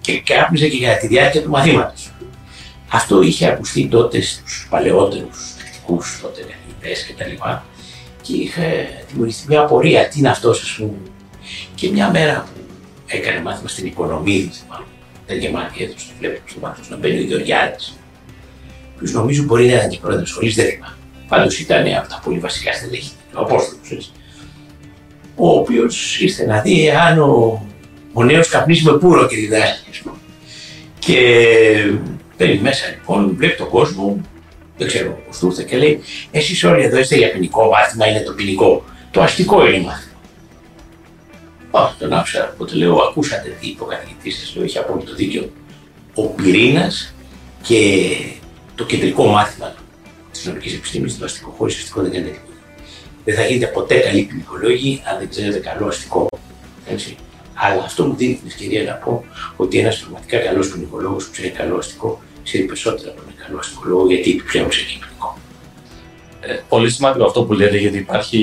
και 0.09 0.33
κάπνιζα 0.33 0.67
και 0.67 0.77
για 0.77 0.97
τη 0.97 1.07
διάρκεια 1.07 1.41
του 1.41 1.49
μαθήματος. 1.49 2.11
Αυτό 2.89 3.21
είχε 3.21 3.47
ακουστεί 3.47 3.87
τότε 3.87 4.21
στους 4.21 4.67
παλαιότερους 4.69 5.53
τακτικούς 5.57 6.19
τότε 6.21 6.41
καθηγητές 6.41 7.05
κτλ 7.07 7.43
και 8.21 8.35
είχε 8.35 8.87
δημιουργηθεί 9.09 9.45
μια 9.47 9.61
απορία. 9.61 10.07
Τι 10.07 10.19
είναι 10.19 10.29
αυτός, 10.29 10.61
ας 10.61 10.75
πούμε. 10.77 10.97
Και 11.75 11.89
μια 11.89 12.09
μέρα 12.09 12.47
που 12.53 12.61
έκανε 13.05 13.41
μάθημα 13.41 13.67
στην 13.67 13.85
οικονομία, 13.85 14.49
μάλλον 14.69 14.87
ήταν 15.25 15.37
γεμάτη 15.37 15.83
αίθουσα, 15.83 16.07
βλέπω 16.19 16.39
στο 16.45 16.59
μάθημα 16.59 16.87
να 16.89 16.97
μπαίνει 16.97 17.19
ο 17.19 17.23
Γεωργιάδης, 17.23 17.97
που 18.97 19.09
νομίζω 19.11 19.43
μπορεί 19.43 19.65
να 19.67 19.73
ήταν 19.73 19.89
και 19.89 19.97
πρόεδρος 19.97 20.29
σχολής, 20.29 20.55
δεν 20.55 20.65
θυμάμαι. 20.69 20.97
Πάντως 21.27 21.59
ήταν 21.59 21.93
από 21.97 22.09
τα 22.09 22.21
πολύ 22.23 22.39
βασικά 22.39 22.73
στελέχη, 22.73 23.11
ο 23.33 23.39
Απόστολος. 23.39 24.11
Ο 25.35 25.49
οποίος 25.49 26.19
ήρθε 26.19 26.45
να 26.45 26.61
δει 26.61 26.89
αν 26.89 27.19
ο, 27.19 27.65
ο 28.19 28.23
νέος 28.23 28.47
καπνίζει 28.47 28.83
με 28.83 28.97
πουρο 28.97 29.27
και 29.27 29.35
διδάσκει, 29.35 30.01
Και 30.99 31.17
μπαίνει 32.37 32.59
μέσα 32.59 32.87
λοιπόν, 32.89 33.35
βλέπει 33.37 33.55
τον 33.55 33.69
κόσμο, 33.69 34.21
δεν 34.77 34.87
ξέρω 34.87 35.19
πώς 35.27 35.37
του 35.37 35.47
ήρθε 35.47 35.63
και 35.63 35.77
λέει: 35.77 36.01
Εσείς 36.31 36.63
όλοι 36.63 36.83
εδώ 36.83 36.99
είστε 36.99 37.15
για 37.15 37.31
ποινικό 37.31 37.69
μάθημα, 37.69 38.07
είναι 38.07 38.21
το 38.21 38.33
ποινικό. 38.33 38.83
Το 39.11 39.21
αστικό 39.21 39.67
είναι 39.67 39.85
μάθημα. 39.85 40.13
Όχι, 41.71 41.93
τον 41.99 42.13
άφησα. 42.13 42.51
Οπότε 42.53 42.75
λέω: 42.75 42.95
Ακούσατε 42.95 43.57
τι 43.59 43.67
είπε 43.67 43.83
ο 43.83 43.85
καθηγητής 43.85 44.39
σας, 44.39 44.55
λέω: 44.55 44.63
Έχει 44.63 44.77
απόλυτο 44.77 45.15
δίκιο. 45.15 45.51
Ο 46.13 46.21
πυρήνας 46.21 47.13
και 47.61 48.11
το 48.75 48.85
κεντρικό 48.85 49.25
μάθημα 49.25 49.75
της 50.31 50.45
νομικής 50.45 50.73
επιστήμης, 50.73 51.17
το 51.17 51.25
αστικό, 51.25 51.53
χωρίς 51.57 51.77
αστικό 51.77 52.01
δεν 52.01 52.11
γίνεται 52.11 52.29
τίποτα. 52.29 52.53
Δεν 53.25 53.35
θα 53.35 53.45
γίνετε 53.45 53.71
ποτέ 53.71 53.95
καλοί 53.95 54.21
ποινικολόγοι 54.21 55.01
αν 55.11 55.17
δεν 55.19 55.29
ξέρετε 55.29 55.59
καλό 55.59 55.87
αστικό. 55.87 56.27
Έτσι. 56.91 57.17
Αλλά 57.61 57.83
αυτό 57.83 58.05
μου 58.05 58.15
δίνει 58.15 58.33
την 58.33 58.47
ευκαιρία 58.47 58.83
να 58.83 58.93
πω 58.93 59.23
ότι 59.55 59.77
ένας 59.77 59.97
πραγματικά 59.99 60.37
καλός 60.37 60.71
ποινικολόγο 60.71 61.15
που 61.15 61.27
ξέρει 61.31 61.49
καλό 61.49 61.77
αστικό 61.77 62.21
ξέρει 62.43 62.63
περισσότερα 62.63 63.09
από 63.11 63.21
ένα 63.25 63.45
καλό 63.45 63.59
αστικό 63.59 63.81
λόγο 63.85 64.07
γιατί 64.07 64.31
επιπλέον 64.31 64.69
ξέρει 64.69 64.85
κοινωνικό. 64.85 65.37
Ε, 66.41 66.59
πολύ 66.69 66.89
σημαντικό 66.89 67.25
αυτό 67.25 67.43
που 67.43 67.53
λέτε, 67.53 67.77
γιατί 67.77 67.97
υπάρχει 67.97 68.41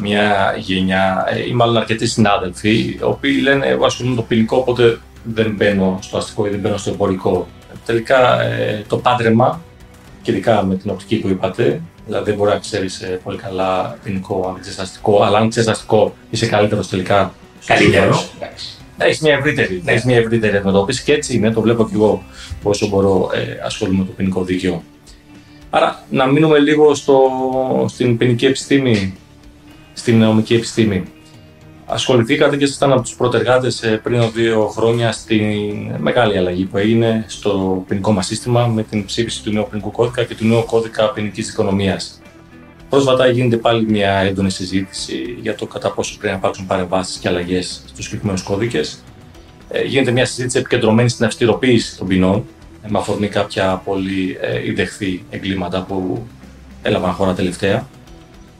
μια 0.00 0.54
γενιά, 0.58 1.26
ε, 1.30 1.48
ή 1.48 1.52
μάλλον 1.52 1.76
αρκετοί 1.76 2.06
συνάδελφοι, 2.06 2.70
οι 2.70 2.98
οποίοι 3.02 3.38
λένε: 3.42 3.66
Εγώ 3.66 3.84
ασχολούμαι 3.84 4.14
με 4.14 4.20
το 4.20 4.26
ποινικό, 4.28 4.56
οπότε 4.56 4.98
δεν 5.24 5.54
μπαίνω 5.56 5.98
στο 6.02 6.16
αστικό 6.16 6.46
ή 6.46 6.50
δεν 6.50 6.60
μπαίνω 6.60 6.76
στο 6.76 6.90
εμπορικό. 6.90 7.46
Τελικά 7.84 8.40
ε, 8.40 8.84
το 8.88 8.96
πάντρεμα, 8.96 9.60
και 10.22 10.30
ειδικά 10.30 10.64
με 10.64 10.76
την 10.76 10.90
οπτική 10.90 11.16
που 11.16 11.28
είπατε, 11.28 11.80
δηλαδή 12.06 12.24
δεν 12.24 12.34
μπορεί 12.34 12.50
να 12.50 12.58
ξέρεις 12.58 13.00
ε, 13.00 13.20
πολύ 13.24 13.38
καλά 13.38 13.98
ποινικό, 14.02 14.44
αν 14.46 14.52
δεν 14.52 14.60
ξέρεις 14.60 14.78
αστικό, 14.78 15.22
αλλά 15.22 15.38
αν 15.38 15.48
ξέρεις 15.48 15.68
αστικό 15.68 16.14
είσαι 16.30 16.46
καλύτερος 16.46 16.88
τελικά. 16.88 17.34
Καλύτερος. 17.66 18.30
Έχεις 18.98 19.20
μια 19.20 19.34
ευρύτερη, 19.34 19.82
ναι. 19.84 20.02
μια 20.04 20.16
ευρύτερη 20.16 20.56
αντιμετώπιση 20.56 21.02
και 21.02 21.12
έτσι 21.12 21.34
είναι, 21.34 21.52
το 21.52 21.60
βλέπω 21.60 21.84
και 21.88 21.94
εγώ 21.94 22.24
όσο 22.62 22.88
μπορώ 22.88 23.30
ε, 23.34 23.64
ασχολούμαι 23.64 23.98
με 23.98 24.04
το 24.04 24.12
ποινικό 24.16 24.44
δίκαιο. 24.44 24.82
Άρα 25.70 26.04
να 26.10 26.26
μείνουμε 26.26 26.58
λίγο 26.58 26.94
στο, 26.94 27.20
στην 27.88 28.16
ποινική 28.16 28.46
επιστήμη, 28.46 29.14
στην 29.92 30.18
νομική 30.18 30.54
επιστήμη. 30.54 31.02
Ασχοληθήκατε 31.86 32.56
και 32.56 32.64
ήσασταν 32.64 32.92
από 32.92 33.02
τους 33.02 33.14
πρωτεργάτε 33.14 33.68
ε, 33.80 33.88
πριν 33.88 34.30
δύο 34.34 34.66
χρόνια 34.66 35.12
στη 35.12 35.96
μεγάλη 35.98 36.38
αλλαγή 36.38 36.64
που 36.64 36.76
έγινε 36.76 37.24
στο 37.28 37.84
ποινικό 37.88 38.12
μας 38.12 38.26
σύστημα 38.26 38.66
με 38.66 38.82
την 38.82 39.04
ψήφιση 39.04 39.42
του 39.42 39.52
νέου 39.52 39.66
ποινικού 39.70 39.90
κώδικα 39.90 40.24
και 40.24 40.34
του 40.34 40.46
νέου 40.46 40.64
κώδικα 40.64 41.10
ποινικής 41.12 41.46
δικονομία. 41.46 42.00
Πρόσφατα 42.88 43.26
γίνεται 43.26 43.56
πάλι 43.56 43.86
μια 43.90 44.12
έντονη 44.12 44.50
συζήτηση 44.50 45.38
για 45.40 45.54
το 45.54 45.66
κατά 45.66 45.92
πόσο 45.92 46.16
πρέπει 46.16 46.32
να 46.32 46.38
υπάρξουν 46.38 46.66
παρεμβάσεις 46.66 47.16
και 47.16 47.28
αλλαγές 47.28 47.82
στους 47.86 48.04
συγκεκριμένους 48.04 48.42
κώδικες. 48.42 49.02
Ε, 49.70 49.82
γίνεται 49.82 50.10
μια 50.10 50.26
συζήτηση 50.26 50.58
επικεντρωμένη 50.58 51.08
στην 51.08 51.24
αυστηροποίηση 51.24 51.96
των 51.96 52.06
ποινών, 52.06 52.44
με 52.88 52.98
αφορμή 52.98 53.28
κάποια 53.28 53.82
πολύ 53.84 54.38
ε, 54.40 54.66
ιδεχθή 54.66 55.24
εγκλήματα 55.30 55.82
που 55.82 56.26
έλαβαν 56.82 57.12
χώρα 57.12 57.34
τελευταία. 57.34 57.88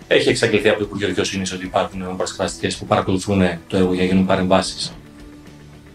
Έχει 0.08 0.28
εξαγγελθεί 0.28 0.68
από 0.68 0.78
το 0.78 0.84
Υπουργείο 0.84 1.08
Δικαιοσύνης 1.08 1.52
ότι 1.52 1.64
υπάρχουν 1.64 1.98
νομοπαρασκευαστικέ 1.98 2.76
που 2.78 2.86
παρακολουθούν 2.86 3.42
το 3.66 3.76
έργο 3.76 3.92
για 3.92 4.02
να 4.02 4.08
γίνουν 4.08 4.26
παρεμβάσεις. 4.26 4.92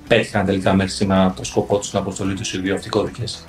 Πέτυχαν 0.08 0.46
τελικά 0.46 0.74
μέχρι 0.74 0.92
σήμερα 0.92 1.34
το 1.38 1.44
σκοπό 1.44 1.78
τους 1.78 1.88
στην 1.88 2.00
αποστολή 2.00 2.34
τους 2.34 2.54
οι 2.54 2.58
δύο 2.58 2.76
αυτοί 2.76 2.90
κώδικες. 2.90 3.44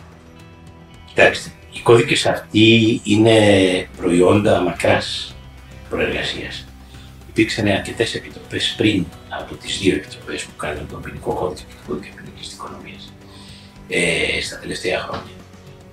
Κοιτάξτε, 1.06 1.50
οι 1.72 1.80
κώδικες 1.82 2.26
αυτοί 2.26 3.00
είναι 3.04 3.38
προϊόντα 3.96 4.60
μακράς 4.60 5.36
προεργασίας. 5.88 6.66
Υπήρξαν 7.28 7.66
αρκετές 7.66 8.14
επιτροπές 8.14 8.74
πριν 8.76 9.04
από 9.28 9.54
τις 9.54 9.78
δύο 9.78 9.94
επιτροπές 9.94 10.42
που 10.42 10.56
κάνουν 10.56 10.88
τον 10.90 11.02
ποινικό 11.02 11.32
κώδικα 11.32 11.62
και 11.68 11.74
τον 11.86 11.94
κώδικα 11.94 12.14
ποινικής 12.16 12.48
δικονομίας 12.50 13.12
ε, 13.88 14.40
στα 14.42 14.58
τελευταία 14.58 14.98
χρόνια. 14.98 15.32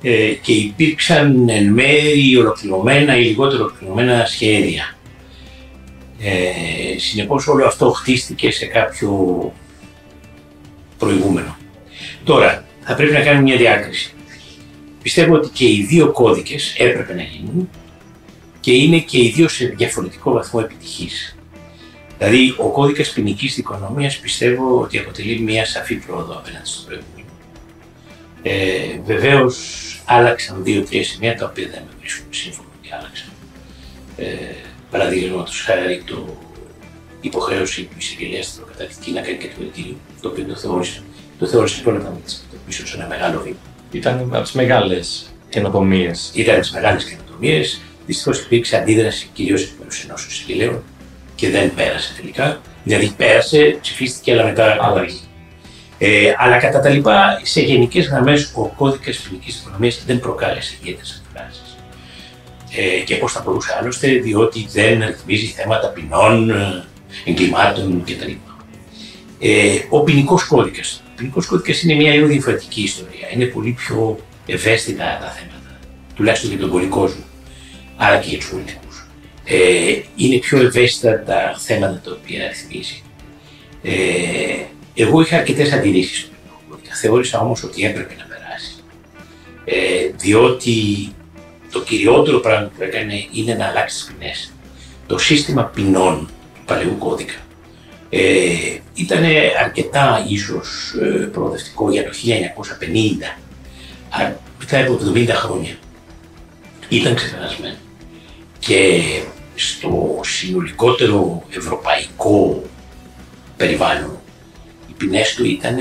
Ε, 0.02 0.34
και 0.34 0.54
υπήρξαν 0.54 1.50
εν 1.50 1.74
μέρη 1.74 2.38
ολοκληρωμένα 2.38 3.18
ή 3.18 3.24
λιγότερο 3.24 3.64
ολοκληρωμένα 3.64 4.26
σχέδια. 4.26 4.98
Ε, 6.22 6.98
συνεπώς 6.98 7.48
όλο 7.48 7.66
αυτό 7.66 7.92
χτίστηκε 7.92 8.52
σε 8.52 8.66
κάποιο 8.66 9.54
προηγούμενο. 10.98 11.58
Τώρα, 12.24 12.66
θα 12.82 12.96
πρέπει 12.96 13.14
να 13.14 13.20
κάνουμε 13.20 13.42
μια 13.42 13.58
διάκριση. 13.58 14.14
Πιστεύω 15.02 15.36
ότι 15.36 15.50
και 15.50 15.66
οι 15.66 15.86
δύο 15.90 16.12
κώδικες 16.12 16.76
έπρεπε 16.78 17.14
να 17.14 17.22
γίνουν 17.22 17.70
και 18.60 18.72
είναι 18.72 19.00
και 19.00 19.24
οι 19.24 19.30
δύο 19.30 19.48
σε 19.48 19.66
διαφορετικό 19.66 20.32
βαθμό 20.32 20.62
επιτυχής. 20.64 21.38
Δηλαδή, 22.18 22.56
ο 22.58 22.70
κώδικας 22.70 23.10
ποινικής 23.10 23.56
δικονομίας 23.56 24.18
πιστεύω 24.18 24.82
ότι 24.82 24.98
αποτελεί 24.98 25.40
μια 25.40 25.66
σαφή 25.66 25.96
πρόοδο 25.96 26.34
απέναντι 26.34 26.68
στο 26.68 26.86
προηγούμενο. 26.86 27.28
Ε, 28.42 29.00
Βεβαίως 29.06 29.56
άλλαξαν 30.06 30.64
δύο-τρία 30.64 31.04
σημεία 31.04 31.36
τα 31.36 31.46
οποία 31.46 31.68
δεν 31.72 31.82
με 31.86 31.92
βρίσκουν 32.00 32.28
σύμφωνο 32.34 32.68
και 32.82 32.90
άλλαξαν. 32.94 33.30
Ε, 34.18 34.26
Παραδείγματος 34.92 35.62
χάρη 35.62 36.04
το 36.06 36.38
υποχρέωση 37.22 37.84
του 37.84 37.96
εισαγγελέα 37.98 38.44
στην 38.44 38.64
προκαταρκτική 38.64 39.12
να 39.12 39.22
κάνει 39.22 39.38
και 39.38 39.48
το 39.48 39.54
κριτήριο, 39.58 39.96
το 40.22 40.30
οποίο 40.30 40.44
το 40.44 40.56
θεώρησε, 40.56 41.04
το 41.40 41.46
θεώρησε 41.46 41.82
πρώτα 41.82 41.98
να 41.98 42.20
πίσω 42.66 42.88
σε 42.88 42.96
ένα 42.98 43.08
μεγάλο 43.08 43.42
βήμα. 43.42 43.58
Ήταν 43.92 44.30
από 44.32 44.42
τις 44.42 44.52
μεγάλες 44.52 45.34
καινοτομίες. 45.50 46.32
Ήταν 46.34 46.54
από 46.54 46.64
τις 46.64 46.72
μεγάλες 46.72 47.04
καινοτομίες. 47.04 47.82
Δυστυχώς 48.06 48.40
υπήρξε 48.40 48.78
αντίδραση 48.78 49.30
κυρίως 49.34 49.62
εκ 49.62 49.70
μέρους 49.80 50.04
ενός 50.04 50.26
εισαγγελέου 50.26 50.84
και 51.36 51.50
δεν 51.50 51.74
πέρασε 51.74 52.14
τελικά. 52.18 52.62
Δηλαδή 52.84 53.14
πέρασε, 53.18 53.78
ψηφίστηκε, 53.82 54.32
αλλά 54.32 54.44
μετά 54.44 54.78
καταργήθηκε. 54.82 55.24
Ε, 55.98 56.34
αλλά 56.38 56.58
κατά 56.58 56.80
τα 56.80 56.90
λοιπά, 56.90 57.42
σε 57.44 57.62
γενικές 57.62 58.08
γραμμές, 58.08 58.52
ο 58.56 58.68
κώδικας 58.68 59.18
ποινικής 59.18 59.60
οικονομία 59.60 59.92
δεν 60.06 60.20
προκάλεσε 60.20 60.76
ιδιαίτερες 60.82 61.24
αντιδράσεις. 61.26 61.78
Ε, 62.76 63.04
και 63.04 63.16
πώς 63.16 63.32
θα 63.32 63.42
μπορούσε 63.46 63.78
άλλωστε, 63.80 64.08
διότι 64.08 64.68
δεν 64.72 65.06
ρυθμίζει 65.06 65.46
θέματα 65.46 65.88
ποινών, 65.88 66.50
ε, 66.50 66.84
εγκλημάτων 67.26 68.04
κτλ. 68.06 68.32
Ε, 69.40 69.80
ο 69.90 70.04
ποινικός 70.04 70.44
κώδικας. 70.44 71.04
Ο 71.20 71.22
ποινικό 71.22 71.44
κώδικα 71.48 71.80
είναι 71.84 71.94
μια 71.94 72.14
λίγο 72.14 72.28
διαφορετική 72.28 72.82
ιστορία. 72.82 73.28
Είναι 73.34 73.46
πολύ 73.46 73.72
πιο 73.72 74.20
ευαίσθητα 74.46 75.04
τα 75.22 75.30
θέματα, 75.30 75.80
τουλάχιστον 76.16 76.50
για 76.50 76.60
τον 76.60 76.70
κόσμο, 76.90 77.24
αλλά 77.98 78.18
και 78.18 78.30
για 78.30 78.38
τους 78.38 78.50
πολιτικούς. 78.50 79.08
Ε, 79.46 80.02
είναι 80.16 80.38
πιο 80.38 80.60
ευαίσθητα 80.60 81.24
τα 81.24 81.56
θέματα 81.58 82.02
τα 82.04 82.18
οποία 82.20 82.48
ρυθμίζει. 82.48 83.04
Ε, 83.82 83.94
εγώ 84.96 85.22
είχα 85.22 85.38
αρκετές 85.38 85.72
αντιρρήσεις 85.72 86.20
στο 86.20 86.30
ποινικό 86.84 86.96
Θεώρησα 86.96 87.40
όμως 87.40 87.64
ότι 87.64 87.84
έπρεπε 87.86 88.16
να 88.18 88.26
περάσει. 88.26 88.74
Ε, 89.66 90.12
διότι 90.18 90.74
το 91.72 91.82
κυριότερο 91.82 92.40
πράγμα 92.40 92.72
που 92.78 92.84
έκανε 92.84 93.26
είναι 93.34 93.54
να 93.54 93.66
αλλάξει 93.66 93.96
τις 93.96 94.14
ποινέ. 94.14 94.32
Το 95.08 95.18
σύστημα 95.18 95.64
ποινών 95.64 96.30
του 96.54 96.62
παλαιού 96.66 96.96
κώδικα 96.98 97.36
ε, 98.10 98.80
ήταν 98.94 99.24
αρκετά 99.64 100.26
ίσως 100.28 100.96
ε, 101.02 101.06
προοδευτικό 101.08 101.92
για 101.92 102.04
το 102.04 102.10
1950, 104.20 104.38
μετά 104.60 104.82
από 104.82 105.00
70 105.14 105.28
χρόνια. 105.30 105.78
Ήταν 106.90 107.16
ξεπερασμένο. 107.16 107.76
Και 108.60 109.02
στο 109.56 110.20
συνολικότερο 110.24 111.44
ευρωπαϊκό 111.50 112.64
περιβάλλον 113.58 114.20
ποινές 115.00 115.36
του 115.36 115.46
ήταν 115.46 115.78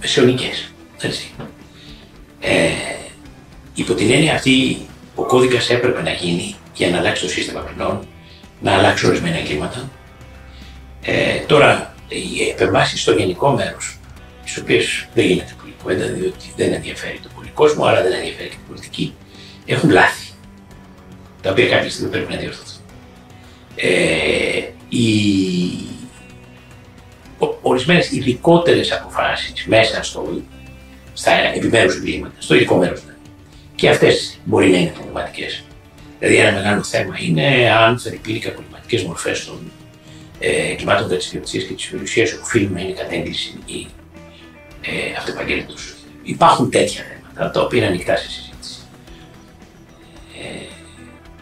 μεσαιωνικέ. 0.00 0.50
Ε, 2.40 2.70
υπό 3.74 3.94
την 3.94 4.10
έννοια 4.10 4.34
αυτή, 4.34 4.76
ο 5.14 5.22
κώδικας 5.22 5.70
έπρεπε 5.70 6.02
να 6.02 6.10
γίνει 6.10 6.56
για 6.74 6.90
να 6.90 6.98
αλλάξει 6.98 7.22
το 7.22 7.28
σύστημα 7.28 7.60
ποινών, 7.60 8.06
να 8.60 8.72
αλλάξει 8.72 9.06
ορισμένα 9.06 9.38
εγκλήματα. 9.38 9.90
Ε, 11.02 11.38
τώρα, 11.46 11.94
οι 12.08 12.48
επεμβάσεις 12.50 13.00
στο 13.00 13.12
γενικό 13.12 13.50
μέρος, 13.50 13.98
τις 14.44 14.56
οποίες 14.56 15.08
δεν 15.14 15.26
γίνεται 15.26 15.54
πολύ 15.60 15.74
κουβέντα, 15.82 16.06
διότι 16.06 16.52
δεν 16.56 16.72
ενδιαφέρει 16.72 17.18
τον 17.22 17.30
πολύ 17.34 17.48
κόσμο, 17.54 17.84
αλλά 17.84 18.02
δεν 18.02 18.12
ενδιαφέρει 18.12 18.48
και 18.48 18.54
την 18.54 18.66
πολιτική, 18.68 19.14
έχουν 19.66 19.90
λάθη. 19.90 20.28
Τα 21.42 21.50
οποία 21.50 21.68
κάποια 21.68 21.90
στιγμή 21.90 22.10
πρέπει 22.10 22.32
να 22.32 22.38
διορθωθούν. 22.38 22.80
Ε, 23.76 24.62
η 24.88 25.06
ορισμένες 27.62 28.10
ειδικότερες 28.10 28.92
αποφάσεις 28.92 29.66
μέσα 29.66 30.02
στο, 30.02 30.42
στα 31.12 31.32
επιμέρους 31.32 31.96
εγκλήματα, 31.96 32.34
στο 32.38 32.54
ειδικό 32.54 32.76
μέρος. 32.76 33.00
Δηλαδή. 33.00 33.18
Και 33.74 33.88
αυτές 33.88 34.38
μπορεί 34.44 34.70
να 34.70 34.78
είναι 34.78 34.90
προβληματικές. 34.90 35.64
Δηλαδή, 36.18 36.36
ένα 36.36 36.52
μεγάλο 36.52 36.82
θέμα 36.82 37.16
είναι 37.20 37.70
αν 37.70 37.98
φερειπίνει 37.98 38.38
και 38.38 38.48
προβληματικές 38.48 39.02
μορφές 39.02 39.44
των 39.44 39.72
ε, 40.38 40.70
εγκλημάτων 40.70 41.08
τη 41.08 41.14
ιδιοκτησίας 41.14 41.64
και 41.64 41.74
της 41.74 41.88
περιουσίας 41.88 42.32
οφείλουν 42.32 42.72
να 42.72 42.80
είναι 42.80 42.92
κατέγκληση 42.92 43.58
ή 43.66 43.86
ε, 44.82 45.16
αυτεπαγγέλτο. 45.18 45.74
Υπάρχουν 46.22 46.70
τέτοια 46.70 47.02
θέματα 47.04 47.50
τα 47.50 47.60
οποία 47.60 47.78
είναι 47.78 47.86
ανοιχτά 47.86 48.16
σε 48.16 48.30
συζήτηση. 48.30 48.80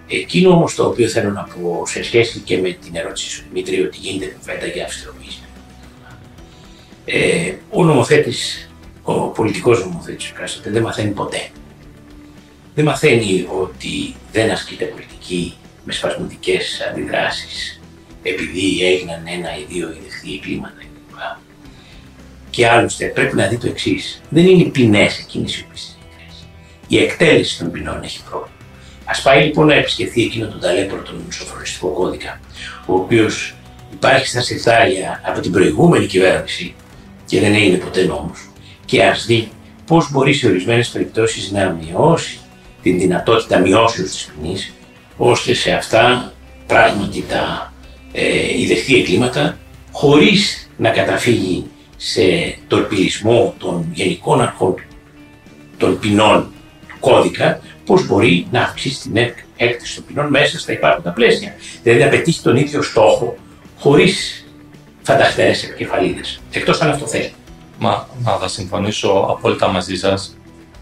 Ε, 0.09 0.17
εκείνο 0.17 0.51
όμως 0.51 0.75
το 0.75 0.87
οποίο 0.87 1.09
θέλω 1.09 1.31
να 1.31 1.43
πω 1.43 1.83
σε 1.87 2.03
σχέση 2.03 2.39
και 2.39 2.59
με 2.59 2.71
την 2.71 2.97
ερώτηση 2.97 3.39
του 3.39 3.47
Δημήτρη 3.49 3.81
ότι 3.81 3.99
γίνεται 4.01 4.37
κουβέντα 4.39 4.67
για 4.67 4.85
αυστηροποίηση 4.85 5.45
ε, 7.05 7.55
ο 7.71 7.85
νομοθέτης, 7.85 8.71
ο 9.03 9.13
πολιτικός 9.13 9.85
νομοθέτης 9.85 10.31
εκάστοτε 10.31 10.71
δεν 10.71 10.83
μαθαίνει 10.83 11.11
ποτέ. 11.11 11.49
Δεν 12.75 12.85
μαθαίνει 12.85 13.47
ότι 13.61 14.15
δεν 14.33 14.51
ασκείται 14.51 14.85
πολιτική 14.85 15.55
με 15.85 15.93
σπασμωτικές 15.93 16.81
αντιδράσεις 16.91 17.81
επειδή 18.29 18.87
έγιναν 18.87 19.23
ένα 19.27 19.57
ή 19.59 19.65
δύο 19.69 19.89
ή 19.89 19.99
δεχτεί 20.05 20.39
κλίματα 20.39 20.75
κλπ. 20.79 21.19
Και 22.51 22.69
άλλωστε 22.69 23.07
πρέπει 23.07 23.37
να 23.37 23.47
δει 23.47 23.59
το 23.59 23.67
εξής. 23.67 24.23
Δεν 24.29 24.47
είναι 24.47 24.63
οι 24.63 24.69
ποινές 24.69 25.19
εκείνες 25.19 25.57
οι 25.57 25.65
οποίες 25.67 25.97
είναι 26.01 27.01
Η 27.01 27.05
εκτέλεση 27.05 27.59
των 27.59 27.71
ποινών 27.71 28.03
έχει 28.03 28.23
πρόβλημα. 28.23 28.53
Α 29.05 29.23
πάει 29.23 29.45
λοιπόν 29.45 29.67
να 29.67 29.75
επισκεφθεί 29.75 30.23
εκείνο 30.23 30.47
τον 30.47 30.61
ταλέπορο 30.61 31.03
τον 31.03 31.27
σοφρονιστικό 31.33 31.89
κώδικα, 31.89 32.41
ο 32.87 32.95
οποίος 32.95 33.55
υπάρχει 33.93 34.27
στα 34.27 34.41
συρτάρια 34.41 35.21
από 35.25 35.41
την 35.41 35.53
προηγούμενη 35.53 36.07
κυβέρνηση 36.07 36.75
και 37.27 37.41
δεν 37.41 37.55
έγινε 37.55 37.77
ποτέ 37.77 38.05
νόμος. 38.05 38.49
Και 38.85 39.05
ας 39.05 39.27
δει 39.27 39.49
πώς 39.87 40.11
μπορεί 40.11 40.33
σε 40.33 40.47
ορισμένες 40.47 40.89
περιπτώσεις 40.89 41.51
να 41.51 41.71
μειώσει 41.71 42.39
την 42.83 42.99
δυνατότητα 42.99 43.59
μειώσεως 43.59 44.11
της 44.11 44.25
ποινής 44.25 44.73
ώστε 45.17 45.55
σε 45.55 45.73
αυτά 45.73 46.33
πράγματι 46.67 47.25
τα 47.29 47.74
ε, 48.17 48.59
ιδεχθεί 48.59 48.95
εγκλήματα 48.95 49.59
χωρίς 49.93 50.71
να 50.77 50.91
καταφύγει 50.91 51.67
σε 51.97 52.23
τορπιλισμό 52.69 53.55
των 53.59 53.89
γενικών 53.93 54.41
αρχών 54.41 54.75
των 55.79 55.99
ποινών 55.99 56.53
του 56.89 56.97
κώδικα, 57.01 57.61
πώς 57.87 58.07
μπορεί 58.07 58.47
να 58.51 58.63
αυξήσει 58.63 59.01
την 59.01 59.17
έκτηση 59.57 59.95
των 59.95 60.05
ποινών 60.07 60.27
μέσα 60.27 60.59
στα 60.59 60.73
υπάρχοντα 60.73 61.11
πλαίσια. 61.11 61.55
Δηλαδή 61.83 62.03
να 62.03 62.09
πετύχει 62.09 62.43
τον 62.43 62.57
ίδιο 62.57 62.83
στόχο 62.83 63.37
χωρίς 63.79 64.45
φανταχτερές 65.03 65.65
επικεφαλίδες, 65.65 66.41
εκτός 66.51 66.81
αν 66.81 66.91
αυτό 66.91 67.07
θέλει. 67.07 67.33
Μα, 67.79 68.09
μα 68.23 68.37
θα 68.37 68.49
συμφωνήσω 68.49 69.27
απόλυτα 69.31 69.69
μαζί 69.69 69.97
σας 69.97 70.37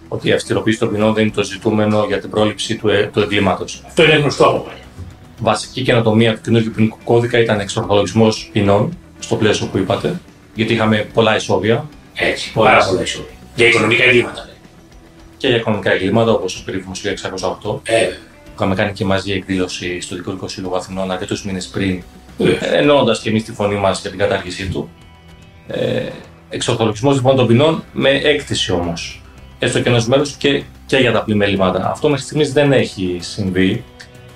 ότι 0.09 0.29
η 0.29 0.33
αυστηροποίηση 0.33 0.79
των 0.79 0.91
ποινών 0.91 1.15
δεν 1.15 1.23
είναι 1.23 1.33
το 1.33 1.43
ζητούμενο 1.43 2.05
για 2.05 2.21
την 2.21 2.31
πρόληψη 2.31 2.77
του, 2.77 2.89
ε, 2.89 3.11
του 3.12 3.21
εγκλήματος. 3.21 3.83
Αυτό 3.87 4.05
είναι 4.05 4.17
γνωστό 4.17 4.45
από 4.45 4.59
παλιά. 4.59 4.82
Βασική 5.42 5.82
καινοτομία 5.82 6.34
του 6.34 6.40
καινούργιου 6.40 6.72
ποινικού 6.75 6.99
κώδικα 7.04 7.38
ήταν 7.38 7.61
εξορθολογισμός 7.61 8.50
ποινών, 8.52 8.99
στο 9.18 9.37
πλαίσιο 9.37 9.66
που 9.66 9.78
είπατε, 9.78 10.20
γιατί 10.54 10.72
είχαμε 10.72 11.08
πολλά 11.12 11.37
ισόβια. 11.37 11.88
Έτσι, 12.14 12.52
πολλά, 12.52 12.70
πάρα 12.70 12.87
πολλά 12.87 13.02
ισόβια. 13.02 13.30
Για 13.54 13.66
οικονομικά 13.66 14.04
εγκλήματα. 14.04 14.49
Και 15.37 15.49
για 15.49 15.56
οικονομικά 15.56 15.92
εγκλήματα, 15.92 16.30
όπως 16.30 16.61
ο 16.61 16.62
περίφημος 16.64 17.00
1608. 17.00 17.80
Ε, 17.82 18.08
Είχαμε 18.54 18.75
κάνει 18.75 18.92
και 18.92 19.04
μαζί 19.04 19.32
εκδήλωση 19.32 20.00
στο 20.00 20.16
Δικαιωτικό 20.16 20.49
Σύλλογο 20.49 20.76
Αθηνών 20.76 21.11
αρκετούς 21.11 21.44
μήνες 21.44 21.66
πριν, 21.66 22.02
ε, 22.38 22.76
εννοώντας 22.78 23.20
και 23.20 23.28
εμείς 23.28 23.44
τη 23.44 23.52
φωνή 23.52 23.75
μας 23.75 24.00
για 24.00 24.11
την 24.11 24.18
κατάργησή 24.18 24.68
του. 24.68 24.88
Ε, 25.66 26.06
Εξορθολογισμός 26.49 27.14
λοιπόν 27.14 27.37
των 27.37 27.46
ποινών 27.46 27.84
με 27.92 28.11
έκτηση 28.11 28.72
όμως. 28.72 29.22
Έστω 29.58 29.80
και 29.80 29.88
ενός 29.88 30.06
μέρους 30.06 30.32
και, 30.32 30.62
και 30.87 30.96
για 30.96 31.12
τα 31.12 31.22
πλημελήματα. 31.25 31.90
Αυτό 31.90 32.08
μέχρι 32.08 32.25
στιγμής 32.25 32.52
δεν 32.52 32.72
έχει 32.72 33.18
συμβεί. 33.20 33.84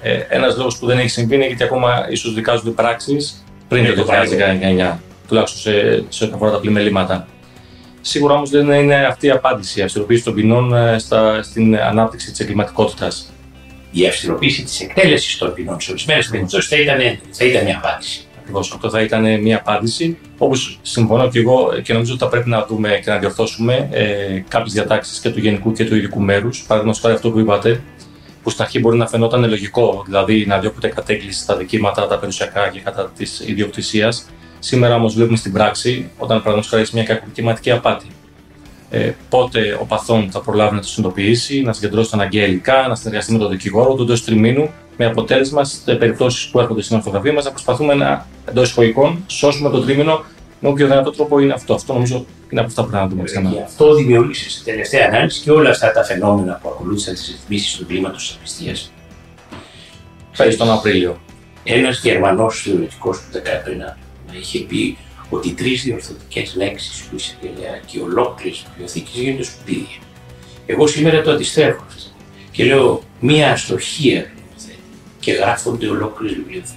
Ε, 0.02 0.20
Ένας 0.28 0.56
λόγος 0.56 0.78
που 0.78 0.86
δεν 0.86 0.98
έχει 0.98 1.08
συμβεί 1.08 1.34
είναι 1.34 1.46
γιατί 1.46 1.62
ακόμα 1.62 2.06
ίσως 2.10 2.34
δικάζονται 2.34 2.70
πράξεις 2.70 3.44
πριν 3.68 3.82
Ναι, 3.82 3.88
το 3.88 3.94
το 3.94 4.04
πάλι. 4.04 4.28
2019, 4.94 4.98
τουλάχιστον 5.28 5.60
σε, 5.60 6.04
σε 6.08 6.24
ό,τι 6.24 6.32
αφορά 6.34 6.50
τα 6.50 6.60
πλημελήματα. 6.60 7.26
Σίγουρα 8.00 8.34
όμως 8.34 8.50
δεν 8.50 8.70
είναι 8.70 9.06
αυτή 9.06 9.26
η 9.26 9.30
απάντηση, 9.30 9.80
η 9.80 9.82
αυστηροποίηση 9.82 10.24
των 10.24 10.34
ποινών 10.34 10.74
ε, 10.74 10.98
στα, 10.98 11.42
στην 11.42 11.76
ανάπτυξη 11.76 12.30
της 12.30 12.40
εγκληματικότητας. 12.40 13.32
η 13.90 14.06
αυστηροποίηση 14.06 14.62
της 14.64 14.80
εκτέλεσης 14.80 15.38
των 15.38 15.54
ποινών 15.54 15.80
σε 15.80 15.90
ορισμένες 15.90 16.28
περιπτώσεις 16.28 16.68
θα 16.68 16.76
ήταν, 16.76 16.98
θα 17.30 17.44
ήταν 17.44 17.64
μια 17.64 17.76
απάντηση. 17.76 18.20
Ακριβώς. 18.40 18.72
Αυτό 18.72 18.90
θα 18.90 19.00
ήταν 19.00 19.40
μια 19.40 19.56
απάντηση. 19.56 20.18
Όπως 20.38 20.78
συμφωνώ 20.82 21.28
και 21.28 21.38
εγώ 21.38 21.80
και 21.82 21.92
νομίζω 21.92 22.12
ότι 22.12 22.22
θα 22.22 22.28
πρέπει 22.28 22.48
να 22.48 22.66
δούμε 22.66 23.00
και 23.04 23.10
να 23.10 23.18
διορθώσουμε 23.18 23.88
ε, 23.92 24.42
κάποιες 24.48 24.72
διατάξεις 24.72 25.18
και 25.20 25.30
του 25.30 25.38
γενικού 25.40 25.72
και 25.72 25.84
του 25.84 25.96
ειδικού 25.96 26.20
μέρους. 26.20 26.64
Παραδείγματος 26.66 27.02
χάρη 27.02 27.14
αυτό 27.14 27.30
που 27.30 27.38
είπατε, 27.38 27.80
που 28.46 28.52
στην 28.52 28.64
αρχή 28.64 28.78
μπορεί 28.78 28.96
να 28.96 29.06
φαινόταν 29.06 29.48
λογικό, 29.48 30.02
δηλαδή 30.06 30.44
να 30.46 30.58
διώκονται 30.58 30.88
κατέγκληση 30.88 31.40
στα 31.40 31.56
δικήματα, 31.56 32.06
τα 32.06 32.18
περιουσιακά 32.18 32.68
και 32.68 32.80
κατά 32.80 33.10
της 33.16 33.40
ιδιοκτησίας. 33.46 34.26
Σήμερα 34.58 34.94
όμως 34.94 35.14
βλέπουμε 35.14 35.36
στην 35.36 35.52
πράξη, 35.52 36.10
όταν 36.18 36.28
παραδείγματος 36.28 36.68
χάρη 36.68 36.82
έχει 36.82 36.94
μια 36.94 37.04
κακοκτηματική 37.04 37.70
απάτη. 37.70 38.06
Ε, 38.90 39.12
πότε 39.28 39.78
ο 39.80 39.84
παθόν 39.84 40.30
θα 40.30 40.40
προλάβει 40.40 40.74
να 40.74 40.80
το 40.80 40.86
συνειδητοποιήσει, 40.86 41.60
να 41.60 41.72
συγκεντρώσει 41.72 42.10
τα 42.10 42.16
αναγκαία 42.16 42.46
υλικά, 42.46 42.86
να 42.88 42.94
συνεργαστεί 42.94 43.32
με 43.32 43.38
τον 43.38 43.50
δικηγόρο 43.50 43.94
του 43.94 44.02
εντός 44.02 44.24
τριμήνου, 44.24 44.70
με 44.96 45.04
αποτέλεσμα 45.04 45.64
σε 45.64 45.94
περιπτώσεις 45.94 46.48
που 46.48 46.60
έρχονται 46.60 46.82
στην 46.82 46.96
ορθογραφία 46.96 47.32
μας 47.32 47.44
να 47.44 47.50
προσπαθούμε 47.50 47.94
να 47.94 48.26
εντός 48.44 48.70
εισαγωγικών 48.70 49.24
σώσουμε 49.26 49.70
το 49.70 49.80
τρίμηνο 49.80 50.24
με 50.60 50.68
όποιο 50.68 50.86
δυνατό 50.86 51.10
τρόπο 51.10 51.38
είναι 51.38 51.52
αυτό. 51.52 51.74
Αυτό 51.74 51.92
νομίζω 51.92 52.24
είναι 52.50 52.60
από 52.60 52.68
αυτά 52.68 52.82
που 52.82 52.88
πρέπει 52.88 53.02
να 53.04 53.08
δούμε 53.08 53.22
Γι' 53.22 53.26
ξανά. 53.32 53.62
αυτό 53.64 53.94
δημιούργησες 53.94 54.52
σε 54.52 54.64
τελευταία 54.64 55.06
ανάλυση 55.06 55.42
και 55.42 55.50
όλα 55.50 55.70
αυτά 55.70 55.92
τα 55.92 56.04
φαινόμενα 56.04 56.58
που 56.62 56.68
ακολούθησαν 56.68 57.14
τις 57.14 57.26
ρυθμίσεις 57.30 57.76
του 57.76 57.86
κλίματο 57.86 58.16
της 58.16 58.36
απιστίας. 58.38 58.92
Πέρυσι 60.36 60.58
τον 60.58 60.70
Απρίλιο. 60.70 61.20
Ένας 61.64 62.00
Γερμανός 62.02 62.62
θεωρητικός 62.62 63.18
του 63.18 63.24
19ου 63.32 63.94
είχε 64.40 64.58
πει 64.58 64.96
ότι 65.30 65.52
τρεις 65.52 65.82
διορθωτικές 65.82 66.54
λέξεις 66.56 67.08
του 67.08 67.16
εισαγγελέα 67.16 67.80
και 67.86 68.00
ολόκληρες 68.00 68.64
βιβλιοθήκες 68.68 69.14
γίνονται 69.14 69.42
σκουπίδια. 69.42 69.98
Εγώ 70.66 70.86
σήμερα 70.86 71.22
το 71.22 71.30
αντιστρέφω 71.30 71.82
αυτό. 71.88 72.02
Και 72.50 72.64
λέω 72.64 73.02
μία 73.20 73.52
αστοχία 73.52 74.22
του 74.22 74.28
νομοθέτη 74.46 74.78
και 75.20 75.32
γράφονται 75.32 75.88
ολόκληρες 75.88 76.36
βιβλιοθήκες. 76.36 76.74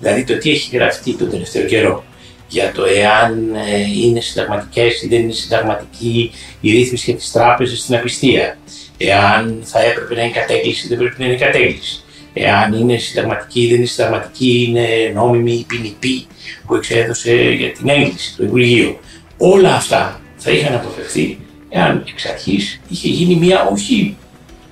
Δηλαδή 0.00 0.24
το 0.24 0.38
τι 0.38 0.50
έχει 0.50 0.76
γραφτεί 0.76 1.14
τον 1.14 1.30
τελευταίο 1.30 1.66
καιρό 1.66 2.04
για 2.52 2.72
το 2.72 2.84
εάν 2.84 3.54
ε, 3.54 4.04
είναι 4.04 4.20
συνταγματικές 4.20 5.02
ή 5.02 5.08
δεν 5.08 5.20
είναι 5.20 5.32
συνταγματική 5.32 6.32
η 6.60 6.72
ρύθμιση 6.72 7.10
για 7.10 7.18
τις 7.18 7.30
τράπεζες 7.32 7.78
στην 7.78 7.94
απιστία. 7.94 8.58
Εάν 8.96 9.60
θα 9.62 9.80
έπρεπε 9.82 10.14
να 10.14 10.22
είναι 10.22 10.32
κατέγκληση 10.32 10.86
ή 10.86 10.88
δεν 10.88 10.98
πρέπει 10.98 11.14
να 11.18 11.26
είναι 11.26 11.36
κατέγκληση. 11.36 12.02
Εάν 12.32 12.72
είναι 12.72 12.96
συνταγματική 12.96 13.60
ή 13.60 13.66
δεν 13.66 13.76
είναι 13.76 13.86
συνταγματική, 13.86 14.66
είναι 14.68 15.12
νόμιμη 15.14 15.52
ή 15.52 15.64
ποινική 15.64 16.26
που 16.66 16.74
εξέδωσε 16.74 17.34
για 17.34 17.72
την 17.72 17.88
έγκριση 17.88 18.36
το 18.36 18.44
Υπουργείο. 18.44 19.00
Όλα 19.36 19.74
αυτά 19.74 20.20
θα 20.36 20.50
είχαν 20.50 20.74
αποφευθεί 20.74 21.38
εάν 21.68 22.04
εξ 22.08 22.24
αρχής 22.24 22.80
είχε 22.88 23.08
γίνει 23.08 23.34
μια 23.34 23.68
όχι. 23.72 24.16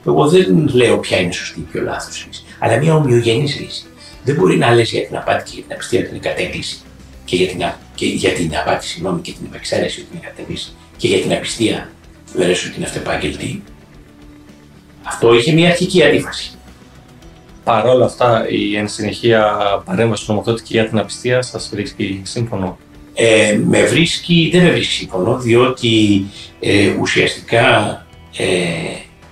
Εγώ 0.06 0.28
δεν 0.28 0.70
λέω 0.72 0.98
ποια 0.98 1.20
είναι 1.20 1.32
σωστή 1.32 1.60
ή 1.60 1.66
ποιο 1.72 1.82
λάθος 1.82 2.26
λύση, 2.26 2.42
αλλά 2.58 2.76
μια 2.76 2.94
ομοιογενής 2.94 3.60
λύση. 3.60 3.82
Δεν 4.24 4.34
μπορεί 4.34 4.56
να 4.56 4.74
λες 4.74 4.90
για 4.90 5.06
την 5.06 5.16
απάτη 5.16 5.44
και 5.44 5.50
για 5.54 5.62
την 5.62 5.72
απιστία 5.72 6.00
ότι 6.00 6.08
είναι 6.08 6.18
κατέγκληση 6.18 6.80
και 7.30 7.36
για 7.36 7.46
την, 7.46 7.64
α- 7.64 7.78
και 7.94 8.06
για 8.06 8.32
την 8.32 8.56
απάτη, 8.56 8.86
συγγνώμη, 8.86 9.20
και 9.20 9.32
την 9.32 9.46
επεξαίρεση 9.46 10.00
ότι 10.00 10.08
είναι 10.12 10.20
κατέγκληση 10.26 10.72
και 10.96 11.08
για 11.08 11.20
την 11.20 11.32
απιστία 11.32 11.90
λε 12.34 12.44
ότι 12.44 12.72
είναι 12.76 12.84
αυτεπάγγελτη. 12.84 13.62
Αυτό 15.02 15.34
είχε 15.34 15.52
μια 15.52 15.68
αρχική 15.68 16.02
αντίφαση. 16.04 16.50
Παρ' 17.64 17.86
όλα 17.86 18.04
αυτά, 18.04 18.48
η 18.48 18.76
εν 18.76 18.88
συνεχεία 18.88 19.56
παρέμβαση 19.84 20.26
του 20.26 20.32
νομοθέτη 20.32 20.62
και 20.62 20.68
για 20.70 20.88
την 20.88 20.98
απιστία 20.98 21.42
σας 21.42 21.68
βρίσκει 21.72 22.22
σύμφωνο; 22.24 22.78
Ε, 23.14 23.60
με 23.64 23.84
βρίσκει, 23.84 24.48
δεν 24.52 24.62
με 24.62 24.70
βρίσκει 24.70 24.92
σύμφωνο, 24.92 25.38
διότι 25.38 26.24
ε, 26.60 26.94
ουσιαστικά 27.00 27.66
ε, 28.36 28.46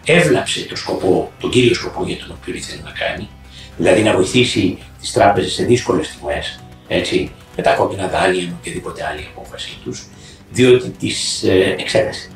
έβλαψε 0.04 0.64
το 0.64 0.76
σκοπό, 0.76 1.32
τον 1.40 1.50
κύριο 1.50 1.74
σκοπό 1.74 2.04
για 2.06 2.16
τον 2.16 2.36
οποίο 2.40 2.54
ήθελε 2.54 2.82
να 2.82 2.90
κάνει, 2.90 3.28
δηλαδή 3.76 4.02
να 4.02 4.12
βοηθήσει 4.14 4.78
τις 5.00 5.12
τράπεζες 5.12 5.52
σε 5.52 5.64
δύσκολες 5.64 6.06
στιγμές, 6.06 6.60
έτσι, 6.88 7.30
με 7.58 7.64
τα 7.64 7.74
κόκκινα 7.74 8.08
δάνεια, 8.08 8.42
με 8.42 8.54
οποιαδήποτε 8.58 9.04
άλλη 9.06 9.28
απόφαση 9.36 9.78
τους, 9.84 10.06
διότι 10.50 10.88
τις 10.88 11.42
ε, 11.42 11.74
εξέτασε. 11.78 12.30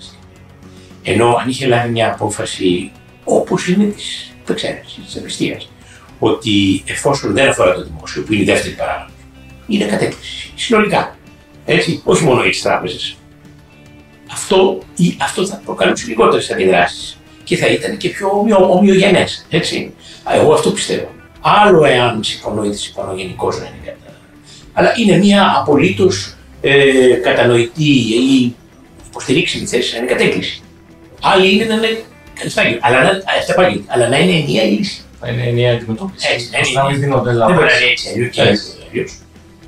Ενώ 1.03 1.35
αν 1.41 1.49
είχε 1.49 1.67
λάβει 1.67 1.89
μια 1.91 2.13
απόφαση 2.13 2.93
όπως 3.25 3.69
είναι 3.69 3.85
της 3.85 4.33
εξαίρεσης, 4.49 4.99
της 5.05 5.17
απιστίας, 5.17 5.71
ότι 6.19 6.83
εφόσον 6.87 7.33
δεν 7.33 7.49
αφορά 7.49 7.75
το 7.75 7.85
δημόσιο, 7.85 8.23
που 8.23 8.33
είναι 8.33 8.43
η 8.43 8.45
δεύτερη 8.45 8.75
παράγοντα, 8.75 9.11
είναι 9.67 9.85
κατέκριση. 9.85 10.53
Συνολικά. 10.55 11.17
Έτσι, 11.65 12.01
όχι 12.05 12.25
μόνο 12.25 12.41
για 12.43 12.51
τις 12.51 12.63
τράπεζες. 12.63 13.17
Αυτό, 14.33 14.79
ή- 14.97 15.17
αυτό 15.21 15.47
θα 15.47 15.61
προκαλούσε 15.65 16.07
λιγότερες 16.07 16.51
αντιδράσεις 16.51 17.17
και 17.45 17.57
θα 17.57 17.67
ήταν 17.67 17.97
και 17.97 18.09
πιο 18.09 18.29
ομοιο, 18.33 18.71
ομοιογενές. 18.73 19.47
Έτσι. 19.51 19.93
Α, 20.23 20.35
Εγώ 20.35 20.53
αυτό 20.53 20.71
πιστεύω. 20.71 21.09
Άλλο 21.41 21.85
εάν 21.85 22.23
συμφωνώ 22.25 22.65
ή 22.65 22.69
δεν 22.69 22.77
συμφωνώ 22.79 23.15
γενικώς 23.15 23.59
να 23.59 23.65
είναι 23.67 23.75
κατά. 23.77 23.82
Αλλά 24.73 24.93
είναι 24.99 25.17
μια 25.17 25.53
απολύτως 25.57 26.35
ε, 26.61 26.93
κατανοητή 27.23 27.85
ή 27.93 28.55
υποστηρίξιμη 29.09 29.67
θέση 29.67 29.93
να 29.93 29.99
είναι 29.99 30.07
κατέκκληση. 30.07 30.63
Άλλη 31.23 31.55
είναι 31.55 31.65
να 31.65 31.75
είναι 31.75 32.03
κατεστάγιο. 32.35 32.79
Αλλά, 32.81 33.03
να- 33.03 33.09
α, 33.09 33.23
αυτεπάγγελτη. 33.39 33.85
αλλά 33.89 34.09
να 34.09 34.19
είναι 34.19 34.33
ενιαία 34.33 34.63
η 34.65 34.71
λύση. 34.71 35.03
Θα 35.21 35.29
είναι 35.29 35.43
ενιαία 35.43 35.73
αντιμετώπιση. 35.75 36.27
Έτσι, 36.33 36.49
να 36.53 36.59
Ώστε 36.59 36.71
είναι- 36.73 36.83
να 36.83 36.91
μην 36.91 37.01
δίνονται 37.01 37.29
Δεν 37.31 37.39
λάθος. 37.39 37.55
μπορεί 37.55 37.67
να 37.67 37.77
είναι 37.81 37.91
έτσι 37.91 38.09
αλλιώς 38.09 38.31
και 38.35 38.41
Έτσι. 38.43 38.65
αλλιώς. 38.91 39.13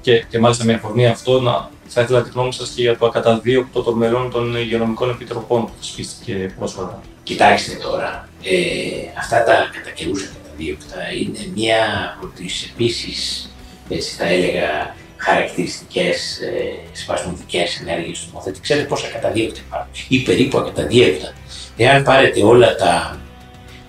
Και, 0.01 0.25
και 0.31 0.39
μάλιστα 0.39 0.65
με 0.65 0.73
αφορμή 0.73 1.07
αυτό, 1.07 1.41
να, 1.41 1.71
θα 1.87 2.01
ήθελα 2.01 2.23
τη 2.23 2.31
γνώμη 2.31 2.53
σας 2.53 2.69
και 2.75 2.83
για 2.83 2.99
το 2.99 3.07
ακαταδίωκτο 3.07 3.83
των 3.83 3.97
μελών 3.97 4.31
των 4.31 4.57
υγειονομικών 4.57 5.11
επιτροπών 5.11 5.65
που 5.65 5.71
θεσπίστηκε 5.81 6.55
πρόσφατα. 6.59 7.01
Κοιτάξτε 7.23 7.73
τώρα, 7.83 8.29
ε, 8.43 9.19
αυτά 9.19 9.45
τα 9.45 9.71
κατακαιρούσα 9.73 10.27
καταδίωκτα 10.43 10.97
είναι 11.21 11.39
μία 11.55 11.77
από 12.17 12.27
τις 12.37 12.71
επίσης, 12.73 13.51
έτσι 13.89 14.15
θα 14.15 14.27
έλεγα, 14.27 14.95
χαρακτηριστικές 15.17 16.39
ε, 16.39 16.89
σπασμωδικές 16.93 17.81
ενέργειες 17.81 18.19
του 18.19 18.27
νομοθέτη. 18.33 18.61
Ξέρετε 18.61 18.87
πόσα 18.87 19.09
καταδίωκτα 19.09 19.61
υπάρχουν 19.67 19.93
ή 20.09 20.19
περίπου 20.19 20.59
ακαταδίωκτα. 20.59 21.35
Εάν 21.77 22.03
πάρετε 22.03 22.43
όλα 22.43 22.77
τα, 22.77 23.21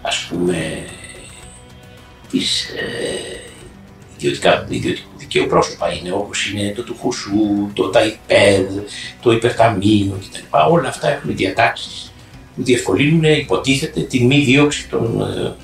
ας 0.02 0.28
πούμε, 0.30 0.86
τις 2.32 2.64
ε, 2.64 3.40
ιδιωτικά, 4.18 4.68
ιδιωτικού 4.70 5.10
δικαίου 5.18 5.48
πρόσωπα 5.48 5.94
είναι 5.94 6.12
όπως 6.12 6.50
είναι 6.50 6.72
το 6.72 6.84
του 6.84 6.96
Χουσού, 7.00 7.72
το 7.74 7.90
ΤΑΙΠΕΔ, 7.90 8.68
το 9.22 9.32
υπερταμείο 9.32 10.20
κτλ. 10.30 10.58
Όλα 10.70 10.90
αυτά 10.90 11.10
έχουν 11.10 11.36
διατάξεις 11.36 12.14
που 12.56 12.64
διευκολύνουν, 12.64 13.24
υποτίθεται, 13.24 14.02
τη 14.02 14.24
μη 14.24 14.40
δίωξη 14.40 14.88
των 14.88 15.22
ε, 15.22 15.56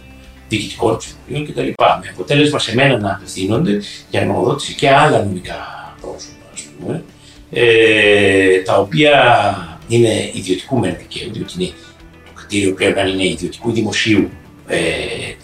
διοικητικών 0.51 0.97
ψηφοφορίων 0.97 1.45
κτλ. 1.47 1.83
Με 2.01 2.09
αποτέλεσμα 2.13 2.59
σε 2.59 2.75
μένα 2.75 2.97
να 2.97 3.11
απευθύνονται 3.11 3.81
για 4.09 4.25
νομοδότηση 4.25 4.73
και 4.73 4.89
άλλα 4.89 5.23
νομικά 5.23 5.55
πρόσωπα, 6.01 6.45
ας 6.53 6.61
πούμε, 6.79 7.03
ε, 7.51 8.59
τα 8.59 8.79
οποία 8.79 9.13
είναι 9.87 10.29
ιδιωτικού 10.33 10.77
μεν 10.77 10.95
δικαίου, 10.97 11.31
διότι 11.33 11.53
είναι, 11.57 11.71
το 12.25 12.31
κριτήριο 12.33 12.73
πρέπει 12.73 12.95
να 12.95 13.01
είναι 13.01 13.27
ιδιωτικού 13.27 13.69
ή 13.69 13.73
δημοσίου 13.73 14.29
ε, 14.67 14.77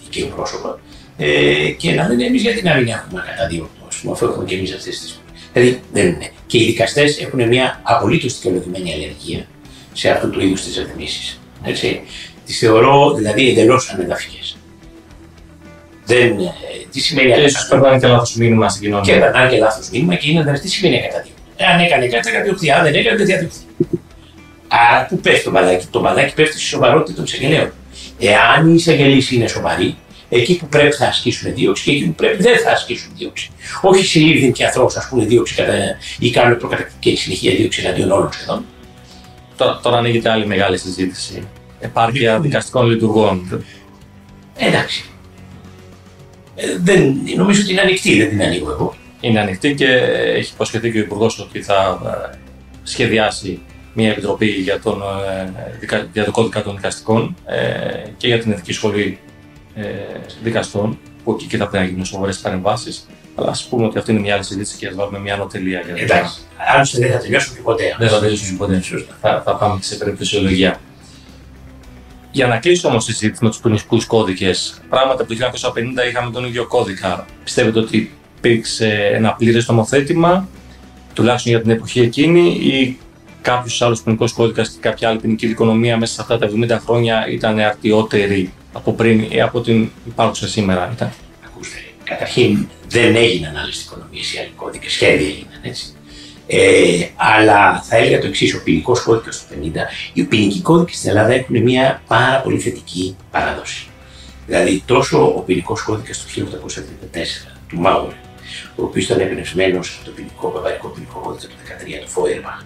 δικαίου 0.03 0.31
πρόσωπα, 0.35 0.79
ε, 1.17 1.69
και 1.77 1.91
να 1.91 2.07
λένε 2.07 2.25
εμείς 2.25 2.41
γιατί 2.41 2.63
να 2.63 2.75
μην 2.75 2.87
έχουμε 2.87 3.23
καταδίωκτο, 3.27 3.85
ας 3.87 3.95
πούμε, 3.95 4.13
αφού 4.13 4.25
έχουμε 4.25 4.45
και 4.45 4.55
εμείς 4.55 4.73
αυτές 4.73 4.99
τις. 4.99 5.21
Δηλαδή 5.53 5.81
δεν 5.93 6.07
είναι. 6.07 6.31
Και 6.47 6.57
οι 6.57 6.65
δικαστές 6.65 7.19
έχουν 7.19 7.47
μια 7.47 7.79
απολύτως 7.83 8.35
δικαιολογημένη 8.35 8.93
αλλεργία 8.93 9.47
σε 9.93 10.09
αυτού 10.09 10.29
του 10.29 10.39
είδου 10.39 10.53
τι 10.53 10.79
ρυθμίσει. 10.79 11.37
Τις 12.45 12.57
θεωρώ 12.57 13.13
δηλαδή 13.13 13.49
εντελώς 13.49 13.89
ανεδαφικές. 13.89 14.56
Δεν, 16.07 16.39
ε, 16.39 16.51
τι 16.91 16.99
σημαίνει 16.99 17.31
Και 17.31 17.41
ίσως 17.41 17.67
περνάνε 17.67 17.99
και 17.99 18.07
λάθος 18.07 18.35
μήνυμα 18.35 18.69
στην 18.69 18.81
κοινωνία. 18.81 19.13
Και 19.13 19.19
περνάνε 19.19 19.49
και 19.49 19.57
λάθος 19.57 19.89
μήνυμα 19.89 20.15
και 20.15 20.29
είναι 20.29 20.41
δηλαδή 20.41 20.59
τι 20.59 20.69
σημαίνει 20.69 20.95
ακαταδίωκτο. 20.95 21.41
Αν 21.73 21.79
έκανε 21.79 22.07
κάτι, 22.07 22.29
θα 22.29 22.35
κατδιωχθεί. 22.35 22.71
Αν 22.71 22.83
δεν 22.83 22.93
έκανε, 22.93 23.17
δεν 23.17 23.25
διαδιωχθεί. 23.25 23.59
Άρα 24.67 25.05
πού 25.05 25.19
πέφτει 25.19 25.43
το 25.43 25.51
μπαλάκι; 25.51 25.85
Το 25.91 25.99
μπαλάκι 25.99 26.33
πέφτει 26.33 26.51
στη 26.51 26.67
σοβαρότητα 26.67 27.15
των 27.15 27.23
εισαγγελέων. 27.23 27.71
Εάν 28.19 28.69
οι 28.69 28.73
εισαγγελίε 28.75 29.21
είναι 29.31 29.47
σοβαροί, 29.47 29.97
εκεί 30.29 30.57
που 30.57 30.67
πρέπει 30.67 30.95
θα 30.95 31.07
ασκήσουν 31.07 31.53
δίωξη 31.53 31.83
και 31.83 31.91
εκεί 31.91 32.05
που 32.05 32.13
πρέπει 32.13 32.41
δεν 32.43 32.59
θα 32.59 32.71
ασκήσουν 32.71 33.11
δίωξη. 33.17 33.49
Όχι 33.81 34.05
συλλήφθη 34.05 34.51
και 34.51 34.65
ανθρώπους 34.65 34.95
ασκούν 34.95 35.27
δίωξη 35.27 35.55
κατά, 35.55 35.73
ή 36.19 36.29
κάνουν 36.29 36.57
προκατακτική 36.57 37.15
συνεχεία 37.15 37.55
δίωξη 37.55 37.81
εναντίον 37.85 38.11
όλων 38.11 38.31
σχεδόν. 38.31 38.65
Τώρα, 39.57 39.79
τώρα 39.83 39.97
ανοίγεται 39.97 40.29
άλλη 40.29 40.45
μεγάλη 40.45 40.77
συζήτηση. 40.77 41.47
Επάρκεια 41.79 42.39
δικαστικών 42.39 42.85
λειτουργών. 42.85 43.63
Εντάξει. 44.57 45.05
Ε, 46.59 46.77
δεν, 46.79 47.15
νομίζω 47.35 47.61
ότι 47.61 47.71
είναι 47.71 47.81
ανοιχτή, 47.81 48.17
δεν 48.17 48.29
την 48.29 48.41
ανοίγω 48.41 48.71
εγώ. 48.71 48.95
Είναι 49.19 49.39
ανοιχτή 49.39 49.75
και 49.75 49.87
έχει 50.35 50.51
υποσχεθεί 50.53 50.91
και 50.91 50.97
ο 50.97 51.01
Υπουργός 51.01 51.39
ότι 51.39 51.61
θα 51.61 52.01
ε, 52.33 52.37
σχεδιάσει 52.83 53.59
μια 53.93 54.09
επιτροπή 54.09 54.45
για, 54.45 54.79
τον, 54.79 55.01
ε, 55.91 56.07
για 56.13 56.25
το 56.25 56.31
κώδικα 56.31 56.63
των 56.63 56.75
δικαστικών 56.75 57.35
ε, 57.45 58.09
και 58.17 58.27
για 58.27 58.39
την 58.39 58.51
Εθνική 58.51 58.73
Σχολή 58.73 59.19
ε, 59.75 59.83
Δικαστών, 60.43 60.99
που 61.23 61.31
εκεί 61.31 61.45
και 61.45 61.57
θα 61.57 61.67
πρέπει 61.67 61.83
να 61.83 61.89
γίνουν 61.89 62.05
σοβαρές 62.05 62.37
παρεμβάσεις. 62.37 63.07
Αλλά 63.35 63.49
ας 63.49 63.67
πούμε 63.67 63.85
ότι 63.85 63.97
αυτή 63.97 64.11
είναι 64.11 64.19
μια 64.19 64.33
άλλη 64.33 64.43
συζήτηση 64.43 64.77
και 64.77 64.87
ας 64.87 64.95
βάλουμε 64.95 65.19
μια 65.19 65.33
ανωτελεία 65.33 65.81
για 65.85 65.95
Εντάξει. 65.95 66.39
Άλλωστε 66.73 66.99
δεν 66.99 67.11
θα 67.11 67.17
τελειώσουμε 67.17 67.59
ποτέ. 67.63 67.95
Δεν 67.99 68.09
θα 68.09 68.19
τελειώσουμε 68.19 68.57
ποτέ. 68.57 68.81
Θα, 69.21 69.41
θα 69.45 69.55
πάμε 69.55 69.79
σε 69.81 69.95
περιπτωσιολογία. 69.95 70.79
Για 72.37 72.47
να 72.47 72.57
κλείσω 72.57 72.87
όμως 72.87 73.05
τη 73.05 73.11
συζήτηση 73.11 73.43
με 73.43 73.49
τους 73.49 73.59
ποινικούς 73.59 74.05
κώδικες, 74.05 74.81
πράγματα 74.89 75.21
από 75.21 75.35
το 75.35 75.49
1950 76.05 76.07
είχαμε 76.09 76.31
τον 76.31 76.45
ίδιο 76.45 76.67
κώδικα. 76.67 77.25
Πιστεύετε 77.43 77.79
ότι 77.79 78.11
υπήρξε 78.37 79.09
ένα 79.13 79.33
πλήρες 79.33 79.67
νομοθέτημα, 79.67 80.47
τουλάχιστον 81.13 81.51
για 81.51 81.61
την 81.61 81.71
εποχή 81.71 81.99
εκείνη, 81.99 82.49
ή 82.49 82.97
κάποιος 83.41 83.81
άλλος 83.81 84.01
ποινικός 84.01 84.33
κώδικας 84.33 84.69
και 84.69 84.77
κάποια 84.79 85.09
άλλη 85.09 85.19
ποινική 85.19 85.47
δικονομία 85.47 85.97
μέσα 85.97 86.13
σε 86.13 86.21
αυτά 86.21 86.37
τα 86.37 86.49
70 86.77 86.79
χρόνια 86.85 87.27
ήταν 87.29 87.59
αρτιότερη 87.59 88.53
από 88.73 88.93
πριν 88.93 89.25
ή 89.29 89.41
από 89.41 89.61
την 89.61 89.89
υπάρχουσα 90.07 90.47
σήμερα 90.47 90.91
ήταν; 90.95 91.11
Ακούστε, 91.45 91.77
καταρχήν 92.03 92.67
δεν 92.87 93.15
έγιναν 93.15 93.57
άλλες 93.57 93.83
δικονομίες 93.83 94.33
ή 94.33 94.37
άλλοι 94.37 94.51
κώδικες, 94.55 94.91
σχέδια 94.91 95.27
έγιναν 95.27 95.59
έτσι. 95.61 95.96
Ε, 96.47 97.07
αλλά 97.15 97.81
θα 97.81 97.97
έλεγα 97.97 98.19
το 98.19 98.27
εξής: 98.27 98.53
ο 98.53 98.63
ποινικός 98.63 99.01
κώδικας 99.01 99.39
του 99.39 99.45
50, 99.53 99.77
οι 100.13 100.23
ποινικοί 100.23 100.61
κώδικε 100.61 100.93
στην 100.93 101.09
Ελλάδα 101.09 101.33
έχουν 101.33 101.61
μια 101.61 102.01
πάρα 102.07 102.41
πολύ 102.41 102.59
θετική 102.59 103.15
παράδοση. 103.31 103.87
Δηλαδή, 104.45 104.83
τόσο 104.85 105.33
ο 105.37 105.39
ποινικός 105.39 105.81
κώδικας 105.81 106.25
του 106.25 106.29
1874 106.29 107.57
του 107.67 107.79
Μάουρ, 107.79 108.11
ο 108.75 108.83
οποίος 108.83 109.05
ήταν 109.05 109.19
εμπνευσμένος 109.19 109.95
από 109.95 110.05
το 110.05 110.11
ποινικό, 110.11 110.51
βαβαρικό 110.51 110.87
ποινικό 110.87 111.19
κώδικα 111.19 111.47
του 111.47 111.55
13 111.99 112.01
του 112.01 112.09
Φόιρμπαχ, 112.09 112.61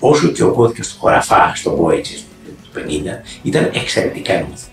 όσο 0.00 0.28
και 0.28 0.42
ο 0.42 0.52
κώδικας 0.52 0.88
του 0.88 0.98
Χωραφά 0.98 1.52
στο 1.54 1.76
Μπόιτσι 1.76 2.24
του 2.62 2.70
50 2.74 3.22
ήταν 3.42 3.70
εξαιρετικά 3.74 4.32
νομοθετικά. 4.32 4.72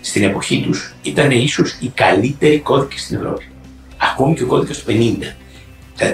Στην 0.00 0.22
εποχή 0.22 0.62
τους 0.62 0.94
ήταν 1.02 1.30
ίσως 1.30 1.76
οι 1.80 1.88
καλύτεροι 1.88 2.58
κώδικες 2.58 3.00
στην 3.00 3.16
Ευρώπη. 3.16 3.48
Ακόμη 4.12 4.34
και 4.34 4.42
ο 4.42 4.46
κώδικας 4.46 4.78
του 4.78 4.84
50. 4.92 5.36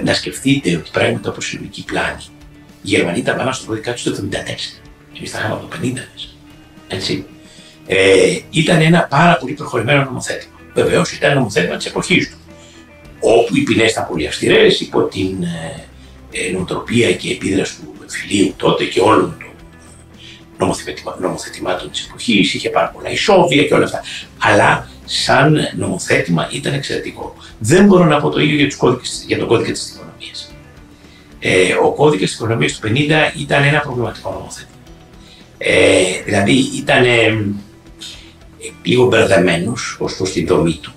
Να 0.04 0.14
σκεφτείτε 0.14 0.76
ότι 0.76 0.90
πράγματα 0.92 1.30
όπω 1.30 1.38
η 1.40 1.44
συλλογική 1.44 1.84
πλάνη, 1.84 2.24
οι 2.82 2.88
Γερμανοί 2.88 3.22
τα 3.22 3.34
πάνε 3.34 3.52
στο 3.52 3.66
κώδικα 3.66 3.92
τους 3.92 4.02
το 4.02 4.10
74. 4.10 4.36
Εμείς 5.16 5.30
τα 5.30 5.38
είχαμε 5.38 5.54
από 5.54 5.66
το 5.66 5.76
50 5.82 5.92
μέσα. 5.92 6.28
Έτσι. 6.88 7.24
Ε, 7.86 8.38
ήταν 8.50 8.80
ένα 8.80 9.06
πάρα 9.10 9.36
πολύ 9.36 9.52
προχωρημένο 9.52 10.04
νομοθέτημα. 10.04 10.54
Βεβαίως 10.74 11.12
ήταν 11.12 11.34
νομοθέτημα 11.34 11.76
της 11.76 11.86
εποχής 11.86 12.30
του. 12.30 12.36
Όπου 13.20 13.56
οι 13.56 13.62
ποινές 13.62 13.90
ήταν 13.90 14.06
πολύ 14.08 14.26
αυστηρές 14.26 14.80
υπό 14.80 15.02
την 15.02 15.42
ε, 15.42 15.84
ε, 16.30 16.52
νοοτροπία 16.52 17.12
και 17.12 17.30
επίδραση 17.30 17.76
του 17.76 17.94
εμφυλίου 18.02 18.54
τότε 18.56 18.84
και 18.84 19.00
όλων 19.00 19.36
των 19.38 19.43
νομοθετημάτων 21.18 21.90
της 21.90 22.06
εποχής, 22.06 22.54
είχε 22.54 22.70
πάρα 22.70 22.88
πολλά 22.88 23.10
ισόβια 23.10 23.64
και 23.64 23.74
όλα 23.74 23.84
αυτά. 23.84 24.02
Αλλά 24.38 24.88
σαν 25.04 25.58
νομοθέτημα 25.76 26.48
ήταν 26.52 26.74
εξαιρετικό. 26.74 27.34
Δεν 27.58 27.86
μπορώ 27.86 28.04
να 28.04 28.20
πω 28.20 28.30
το 28.30 28.40
ίδιο 28.40 28.56
για, 28.56 28.66
τους 28.66 28.76
κώδικες, 28.76 29.24
για 29.26 29.38
τον 29.38 29.48
κώδικα 29.48 29.72
της 29.72 29.90
οικονομίας. 29.90 30.52
Ε, 31.38 31.72
ο 31.72 31.92
κώδικας 31.92 32.28
της 32.28 32.38
οικονομίας 32.38 32.72
του 32.72 32.88
50 32.88 33.32
ήταν 33.38 33.62
ένα 33.62 33.80
προβληματικό 33.80 34.30
νομοθέτημα. 34.30 34.72
Ε, 35.58 36.22
δηλαδή 36.24 36.52
ήταν 36.76 37.04
ε, 37.04 37.44
λίγο 38.82 39.06
μπερδεμένος 39.06 39.96
ως 40.00 40.16
προς 40.16 40.32
την 40.32 40.46
δομή 40.46 40.78
του. 40.82 40.92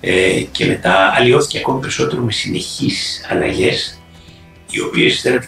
Ε, 0.00 0.40
και 0.52 0.64
μετά 0.64 1.12
αλλοιώθηκε 1.16 1.58
ακόμη 1.58 1.80
περισσότερο 1.80 2.22
με 2.22 2.32
συνεχείς 2.32 3.26
αλλαγές 3.30 3.98
οι 4.70 4.80
οποίες 4.80 5.22
δεν 5.22 5.40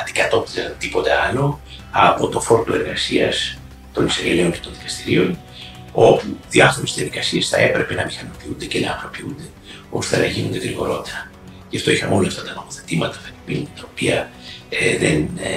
αντικατόπτριζαν 0.00 0.74
τίποτα 0.78 1.10
άλλο 1.28 1.60
από 1.96 2.28
το 2.28 2.40
φόρτο 2.40 2.74
εργασίας 2.74 3.58
των 3.92 4.06
εισαγγελέων 4.06 4.52
και 4.52 4.58
των 4.62 4.72
δικαστηρίων, 4.72 5.38
όπου 5.92 6.26
διάφορες 6.50 6.94
διαδικασίες 6.94 7.48
θα 7.48 7.58
έπρεπε 7.58 7.94
να 7.94 8.04
μηχανοποιούνται 8.04 8.64
και 8.64 8.80
να 8.80 8.90
απλοποιούνται, 8.90 9.42
ώστε 9.90 10.16
να 10.16 10.24
γίνονται 10.24 10.58
γρηγορότερα. 10.58 11.30
Γι' 11.70 11.76
αυτό 11.76 11.90
είχαμε 11.90 12.14
όλα 12.14 12.26
αυτά 12.26 12.42
τα 12.42 12.52
νομοθετήματα, 12.54 13.16
τα 13.46 13.88
οποία 13.90 14.30
ε, 14.68 14.98
δεν 14.98 15.28
ε, 15.42 15.50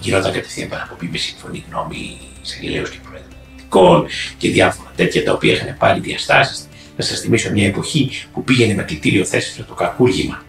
γινόταν 0.00 0.32
κατευθείαν 0.32 0.68
παραπομπή 0.68 1.08
με 1.12 1.18
σύμφωνη 1.18 1.64
γνώμη 1.68 2.18
εισαγγελέων 2.42 2.84
και 2.84 2.98
προεδρικών 3.08 4.06
και 4.38 4.50
διάφορα 4.50 4.92
τέτοια 4.96 5.24
τα 5.24 5.32
οποία 5.32 5.52
είχαν 5.52 5.76
πάρει 5.78 6.00
διαστάσεις. 6.00 6.68
Να 6.96 7.04
σας 7.04 7.20
θυμίσω 7.20 7.50
μια 7.50 7.66
εποχή 7.66 8.10
που 8.32 8.44
πήγαινε 8.44 8.74
με 8.74 8.82
κλητήριο 8.82 9.24
θέση 9.24 9.62
το 9.62 9.74
κακούργημα 9.74 10.42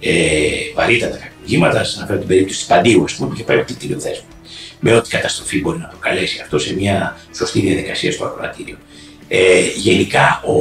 ε, 0.00 0.12
βαρύτατα 0.74 1.16
κακουργήματα. 1.16 1.84
Σα 1.84 1.98
αναφέρω 1.98 2.18
την 2.18 2.28
περίπτωση 2.28 2.58
της 2.58 2.68
Παντίου, 2.68 3.04
ας 3.04 3.14
πούμε, 3.14 3.28
που 3.28 3.34
είχε 3.34 3.44
πάει 3.44 3.58
από 3.58 3.72
κτίριο 3.72 4.00
θέσμα. 4.00 4.26
Με 4.88 4.94
ό,τι 4.94 5.08
καταστροφή 5.08 5.60
μπορεί 5.60 5.78
να 5.78 5.86
προκαλέσει 5.86 6.40
αυτό 6.42 6.58
σε 6.58 6.74
μια 6.74 7.16
σωστή 7.36 7.60
διαδικασία 7.60 8.12
στο 8.12 8.24
ακροατήριο. 8.24 8.76
Ε, 9.28 9.60
γενικά, 9.76 10.42
ο, 10.46 10.52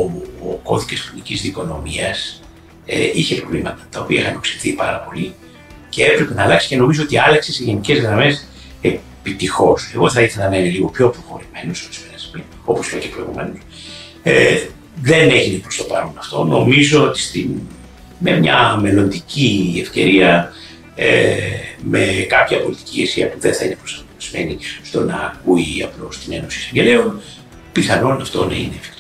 ο 0.50 0.60
κώδικας 0.64 1.10
ποινικής 1.10 1.42
δικονομίας 1.42 2.42
ε, 2.86 3.10
είχε 3.14 3.36
προβλήματα 3.36 3.88
τα 3.92 4.00
οποία 4.00 4.20
είχαν 4.20 4.36
οξυνθεί 4.36 4.72
πάρα 4.72 4.98
πολύ 4.98 5.34
και 5.90 6.04
έπρεπε 6.04 6.34
να 6.34 6.44
αλλάξει 6.44 6.68
και 6.68 6.76
νομίζω 6.76 7.04
ότι 7.04 7.18
άλλαξε 7.18 7.54
σε 7.54 7.64
γενικές 7.64 8.00
γραμμές 8.00 8.48
επιτυχώς. 8.82 9.92
Εγώ 9.96 10.10
θα 10.10 10.22
ήθελα 10.22 10.50
να 10.50 10.58
είναι 10.58 10.70
λίγο 10.70 10.88
πιο 10.88 11.10
προχωρημένος 11.10 11.90
όπως 12.66 12.92
είπα 12.92 13.00
και 13.00 13.08
προηγουμένως. 13.08 13.58
Ε, 14.24 14.60
δεν 15.02 15.30
έγινε 15.30 15.58
προς 15.58 15.76
το 15.76 15.84
παρόν 15.84 16.14
αυτό. 16.18 16.44
Νομίζω 16.44 17.04
ότι 17.04 17.20
στην 17.20 17.50
με 18.20 18.40
μια 18.40 18.80
μελλοντική 18.82 19.78
ευκαιρία, 19.82 20.52
ε, 20.96 21.36
με 21.84 22.26
κάποια 22.28 22.62
πολιτική 22.62 22.98
ηγεσία 22.98 23.30
που 23.30 23.40
δεν 23.40 23.54
θα 23.54 23.66
είναι 23.66 23.78
προσαρμοσμένη 24.32 24.58
στο 24.84 25.04
να 25.04 25.16
ακούει 25.16 25.84
απλώς 25.84 26.20
την 26.20 26.34
Ένωση 26.34 26.60
Εισαγγελέων, 26.60 27.22
πιθανόν 27.72 28.22
αυτό 28.22 28.46
να 28.46 28.56
είναι 28.56 28.76
εφικτό. 28.76 29.00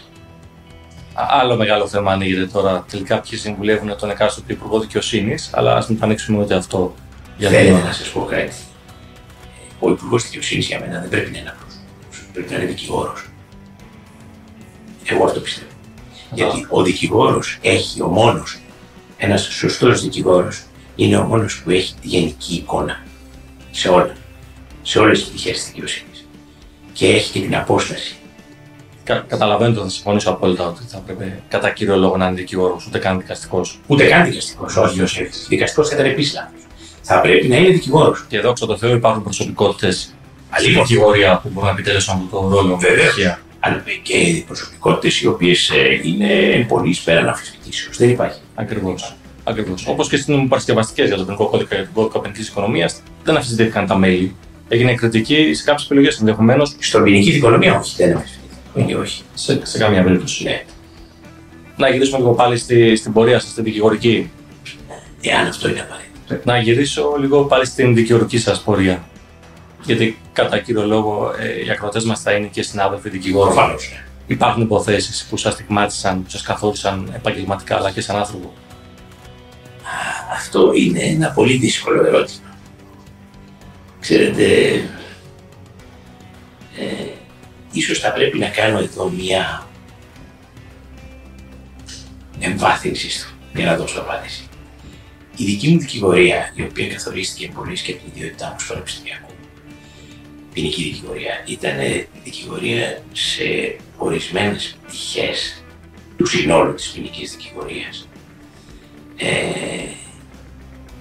Άλλο 1.13 1.55
μεγάλο 1.55 1.87
θέμα 1.87 2.11
ανοίγεται 2.11 2.45
τώρα. 2.45 2.85
Τελικά, 2.91 3.19
ποιοι 3.19 3.39
συμβουλεύουν 3.39 3.97
τον 3.97 4.09
εκάστοτε 4.09 4.53
Υπουργό 4.53 4.79
Δικαιοσύνης, 4.79 5.49
αλλά 5.53 5.75
ας 5.75 5.87
μην 5.87 5.99
το 5.99 6.05
ανοίξουμε 6.05 6.43
ούτε 6.43 6.55
αυτό. 6.55 6.95
Για 7.37 7.49
δεν 7.49 7.73
να 7.73 7.91
σας 7.91 8.09
πω 8.09 8.21
κάτι. 8.21 8.53
Ο 9.79 9.89
Υπουργός 9.89 10.23
Δικαιοσύνης 10.23 10.67
για 10.67 10.79
μένα 10.79 10.99
δεν 10.99 11.09
πρέπει 11.09 11.31
να 11.31 11.37
είναι 11.37 11.49
απλός. 11.49 11.73
Πρέπει 12.33 12.51
να 12.51 12.57
είναι 12.57 12.65
δικηγόρος. 12.65 13.25
Εγώ 15.05 15.25
αυτό 15.25 15.39
πιστεύω. 15.39 15.69
Γιατί 16.31 16.65
ο 16.69 16.83
δικηγόρος 16.83 17.57
έχει 17.61 18.01
ο 18.01 18.07
μόνος 18.07 18.59
ένας 19.17 19.41
σωστός 19.41 20.01
δικηγόρος 20.01 20.63
είναι 20.95 21.17
ο 21.17 21.23
μόνος 21.23 21.61
που 21.61 21.69
έχει 21.69 21.93
τη 22.01 22.07
γενική 22.07 22.55
εικόνα 22.55 23.03
σε 23.71 23.89
όλα. 23.89 24.15
Σε 24.87 24.99
όλες 24.99 25.19
τις 25.19 25.27
πτυχές 25.29 25.53
της 25.53 25.65
δικαιοσύνης. 25.67 26.27
Και 26.93 27.07
έχει 27.07 27.31
και 27.31 27.39
την 27.39 27.55
απόσταση. 27.55 28.15
Κα, 29.03 29.25
καταλαβαίνω 29.27 29.71
ότι 29.71 29.81
θα 29.81 29.89
συμφωνήσω 29.89 30.29
απόλυτα 30.29 30.67
ότι 30.67 30.81
θα 30.87 30.97
πρέπει 30.97 31.33
κατά 31.47 31.69
κύριο 31.69 31.95
λόγο 31.97 32.17
να 32.17 32.25
είναι 32.27 32.35
δικηγόρος, 32.35 32.85
ούτε 32.87 32.99
καν 32.99 33.17
δικαστικός. 33.17 33.79
Ούτε 33.87 34.03
καν 34.03 34.25
δικαστικός, 34.25 34.75
όχι. 34.75 35.01
όχι. 35.01 35.29
Δικαστικός 35.47 35.89
θα 35.89 35.95
ήταν 35.95 36.07
επίσης 36.07 36.33
λάθος. 36.33 36.59
Θα 37.01 37.21
πρέπει 37.21 37.47
να 37.47 37.57
είναι 37.57 37.69
δικηγόρος. 37.69 38.25
Και 38.27 38.37
εδώ, 38.37 38.53
το 38.53 38.77
Θεώ, 38.77 38.95
υπάρχουν 38.95 39.23
προσωπικότητες 39.23 40.13
στην 40.57 40.73
δικηγορία 40.73 41.39
που 41.43 41.49
μπορούν 41.49 41.69
να 41.69 41.75
επιτελέσουν 41.75 42.13
αυτό 42.13 42.39
το 42.39 42.47
ρόλο. 42.47 42.77
Βέβαια. 42.77 43.39
Αλλά 43.59 43.83
και 44.01 44.43
προσωπικότητες 44.47 45.21
οι 45.21 45.27
οποίες 45.27 45.69
ε, 45.69 45.99
είναι 46.03 46.65
πολύ 46.67 46.97
πέραν 47.03 47.27
αμφισβητήσεως. 47.27 47.97
Δεν 47.97 48.09
υπάρχει. 48.09 48.39
Ακριβώς. 48.55 49.15
Ακριβώς. 49.43 49.87
Όπως 49.87 50.09
και 50.09 50.17
στι 50.17 50.45
παρασκευαστικές 50.49 51.07
για 51.07 51.17
το 51.17 51.23
ποινικό 51.23 51.47
κώδικα 51.47 51.75
και 51.75 51.81
τον 51.81 51.93
κώδικα 51.93 52.19
ποινική 52.19 52.41
οικονομίας, 52.41 53.01
δεν 53.23 53.35
αμφισβητήθηκαν 53.35 53.87
τα 53.87 53.97
μέλη. 53.97 54.35
Έγινε 54.67 54.95
κριτική 54.95 55.53
σε 55.53 55.63
κάποιες 55.63 55.85
επιλογές 55.85 56.19
ενδεχομένως. 56.19 56.75
Στην 56.79 57.03
ποινική 57.03 57.29
οικονομία, 57.31 57.79
όχι, 57.79 57.95
δεν 57.97 58.15
αμφισβητήθηκαν. 58.15 58.83
Όχι, 58.83 58.93
όχι. 58.93 59.23
Σε, 59.33 59.65
σε 59.65 59.77
καμία 59.77 60.03
περίπτωση. 60.03 60.43
Ναι. 60.43 60.63
να 61.77 61.89
γυρίσουμε 61.89 62.17
λίγο 62.17 62.33
πάλι 62.33 62.57
στη, 62.57 62.95
στην 62.95 63.13
πορεία 63.13 63.39
σας, 63.39 63.49
στην 63.49 63.63
δικηγορική. 63.63 64.31
Εάν 65.21 65.47
αυτό 65.47 65.69
είναι 65.69 65.79
απαραίτητο. 65.79 66.51
Να 66.51 66.57
γυρίσω 66.59 67.15
λίγο 67.19 67.43
πάλι 67.43 67.65
στην 67.65 67.95
δικηγορική 67.95 68.37
σας 68.37 68.61
πορεία. 68.61 69.03
Γιατί 69.83 70.17
κατά 70.33 70.59
κύριο 70.59 70.85
λόγο 70.85 71.33
ε, 71.39 71.65
οι 71.65 71.69
ακροτέ 71.69 72.01
μας 72.05 72.21
θα 72.21 72.31
είναι 72.31 72.47
και 72.47 72.61
συνάδελφοι 72.61 73.09
δικηγόροι. 73.09 73.53
Προφανώς. 73.53 73.89
Ναι. 73.93 74.03
Υπάρχουν 74.27 74.61
υποθέσεις 74.61 75.27
που 75.29 75.37
σας 75.37 75.53
στιγμάτισαν, 75.53 76.23
που 76.23 76.29
σας 76.29 76.41
καθόρισαν 76.41 77.11
επαγγελματικά 77.15 77.75
αλλά 77.75 77.91
και 77.91 78.01
σαν 78.01 78.15
άνθρωπο. 78.15 78.53
Αυτό 80.33 80.71
είναι 80.75 80.99
ένα 80.99 81.31
πολύ 81.31 81.57
δύσκολο 81.57 82.05
ερώτημα. 82.05 82.44
Ξέρετε, 84.05 84.73
ε, 86.77 87.07
ίσως 87.71 87.99
θα 87.99 88.11
πρέπει 88.11 88.37
να 88.37 88.47
κάνω 88.47 88.79
εδώ 88.79 89.09
μία 89.09 89.67
εμβάθυνση 92.39 93.09
στο, 93.09 93.27
για 93.53 93.65
να 93.65 93.77
δώσω 93.77 93.99
απάντηση. 93.99 94.47
Η 95.35 95.45
δική 95.45 95.67
μου 95.67 95.79
δικηγορία, 95.79 96.53
η 96.55 96.61
οποία 96.61 96.87
καθορίστηκε 96.87 97.51
πολύ 97.55 97.81
και 97.81 97.93
την 97.93 98.11
ιδιότητά 98.15 98.49
μου 98.49 98.59
στο 98.59 98.73
Πανεπιστημιακό, 98.73 99.29
ποινική 100.53 100.83
δικηγορία, 100.83 101.43
ήταν 101.45 101.77
δικηγορία 102.23 103.01
σε 103.11 103.75
ορισμένες 103.97 104.77
πτυχές 104.87 105.63
του 106.17 106.25
συνόλου 106.25 106.73
της 106.73 106.89
ποινικής 106.89 107.31
δικηγορίας. 107.31 108.07
Ε, 109.17 109.27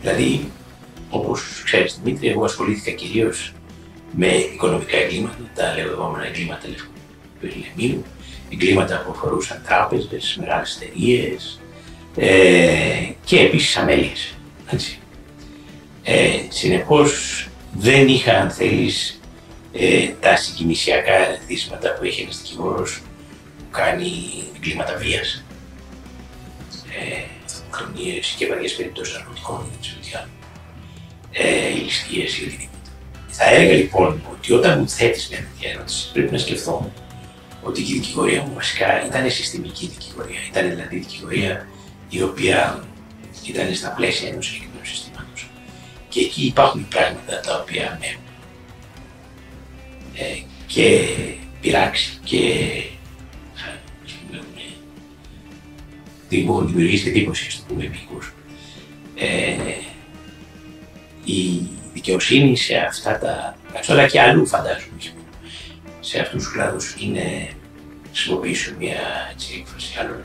δηλαδή, 0.01 0.51
όπως 1.15 1.63
ξέρεις, 1.65 2.01
Δημήτρη, 2.03 2.29
εγώ 2.29 2.45
ασχολήθηκα 2.45 2.91
κυρίως 2.91 3.53
με 4.11 4.27
οικονομικά 4.27 4.97
εγκλήματα, 4.97 5.37
τα 5.55 5.75
λεγόμενα 5.75 6.27
εγκλήματα 6.27 6.67
του 7.41 7.47
Ελληνικού, 7.77 8.05
εγκλήματα 8.53 9.03
που 9.03 9.11
αφορούσαν 9.11 9.63
τράπεζες, 9.67 10.37
μεγάλες 10.41 10.81
εταιρείες 10.81 11.61
ε, 12.17 13.11
και 13.25 13.41
επίσης 13.41 13.77
αμέλειες. 13.77 14.35
Ε, 16.03 16.29
Συνεπώς 16.49 17.49
δεν 17.73 18.09
είχα, 18.09 18.33
αν 18.33 18.51
θέλεις, 18.51 19.21
ε, 19.73 20.09
τα 20.21 20.37
συγκινησιακά 20.37 21.39
δίσματα 21.47 21.95
που 21.95 22.05
έχει 22.05 22.23
ένας 22.23 22.41
δικηγόρος 22.43 23.03
που 23.59 23.65
κάνει 23.71 24.13
εγκλήματα 24.57 24.97
βίας. 24.97 25.45
Ε, 26.99 27.23
και 28.39 28.47
βαριές 28.47 28.75
περιπτώσεις 28.75 29.15
ναρκωτικών, 29.15 29.59
δεν 29.59 29.81
ξέρω 29.81 29.97
τι 30.01 30.11
άλλο. 30.15 30.44
Ε, 31.37 31.69
ηλικίε 31.69 32.23
ή 32.23 32.47
οτιδήποτε. 32.47 32.91
Θα 33.29 33.45
έλεγα 33.51 33.73
λοιπόν 33.73 34.23
ότι 34.33 34.53
όταν 34.53 34.79
μου 34.79 34.89
θέτεις 34.89 35.29
μια 35.29 35.39
τέτοια 35.39 35.71
ερώτηση, 35.71 36.11
πρέπει 36.13 36.33
να 36.33 36.39
σκεφτώ 36.39 36.93
ότι 37.63 37.81
η 37.81 37.85
δικηγορία 37.85 38.43
μου 38.43 38.55
βασικά 38.55 39.07
ήταν 39.07 39.31
συστημική 39.31 39.87
δικηγορία. 39.87 40.39
Ήταν 40.51 40.69
δηλαδή 40.69 40.99
δικηγορία 40.99 41.69
η 42.09 42.23
οποία 42.23 42.85
ήταν 43.49 43.75
στα 43.75 43.89
πλαίσια 43.89 44.29
ενός 44.29 44.47
συγκεκριμένου 44.47 44.85
συστήματος. 44.85 45.51
Και 46.09 46.21
εκεί 46.21 46.43
υπάρχουν 46.45 46.89
πράγματα 46.89 47.41
τα 47.41 47.61
οποία 47.61 47.99
με 48.01 48.17
ε, 50.15 50.43
και 50.67 51.09
πειράξει 51.61 52.19
και 52.25 52.41
μου 56.43 56.53
έχουν 56.53 56.67
δημιουργήσει 56.67 57.09
εντύπωση, 57.09 57.47
ας 57.49 57.57
το 57.57 57.75
πούμε, 57.75 57.91
Ε, 59.17 59.57
η 61.25 61.69
δικαιοσύνη 61.93 62.57
σε 62.57 62.77
αυτά 62.77 63.19
τα 63.19 63.57
αλλά 63.89 64.07
και 64.07 64.21
αλλού 64.21 64.47
φαντάζομαι, 64.47 64.99
σε 66.01 66.21
αυτούς 66.21 66.43
τους 66.43 66.53
κλάδους 66.53 66.95
είναι, 66.99 67.49
χρησιμοποιήσω 68.13 68.73
μια 68.79 69.01
έτσι, 69.33 69.59
έκφραση 69.61 69.99
άλλων, 70.01 70.21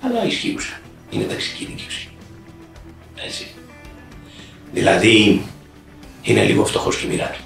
αλλά 0.00 0.24
ισχύουσα. 0.24 0.80
Είναι 1.10 1.24
ταξική 1.24 1.64
δικαιοσύνη. 1.64 2.16
Έτσι. 3.26 3.46
Δηλαδή, 4.72 5.42
είναι 6.22 6.44
λίγο 6.44 6.64
φτωχός 6.64 6.96
και 6.96 7.06
μοιρά 7.06 7.30
του. 7.30 7.40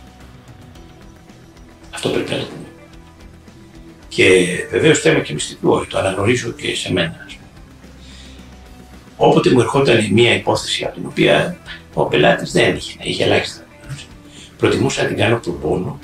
Αυτό 1.94 2.08
πρέπει 2.08 2.30
να 2.30 2.38
το 2.38 2.44
πούμε. 2.44 2.66
Και 4.08 4.46
βεβαίως 4.70 4.98
θέμα 4.98 5.20
και 5.20 5.32
μυστικού, 5.32 5.86
το 5.86 5.98
αναγνωρίζω 5.98 6.50
και 6.50 6.74
σε 6.74 6.92
μένα. 6.92 7.26
Όποτε 9.16 9.50
μου 9.50 9.60
ερχόταν 9.60 10.08
μια 10.12 10.34
υπόθεση 10.34 10.84
από 10.84 10.94
την 10.94 11.06
οποία 11.06 11.58
ο 12.02 12.06
πελάτης 12.06 12.52
δεν 12.52 12.76
είχε, 12.76 12.96
είχε 13.02 13.24
ελάχιστα. 13.24 13.62
Προτιμούσα 14.58 15.02
να 15.02 15.08
την 15.08 15.16
κάνω 15.16 15.34
από 15.34 15.44
τον 15.44 15.60
πόνο 15.60 15.98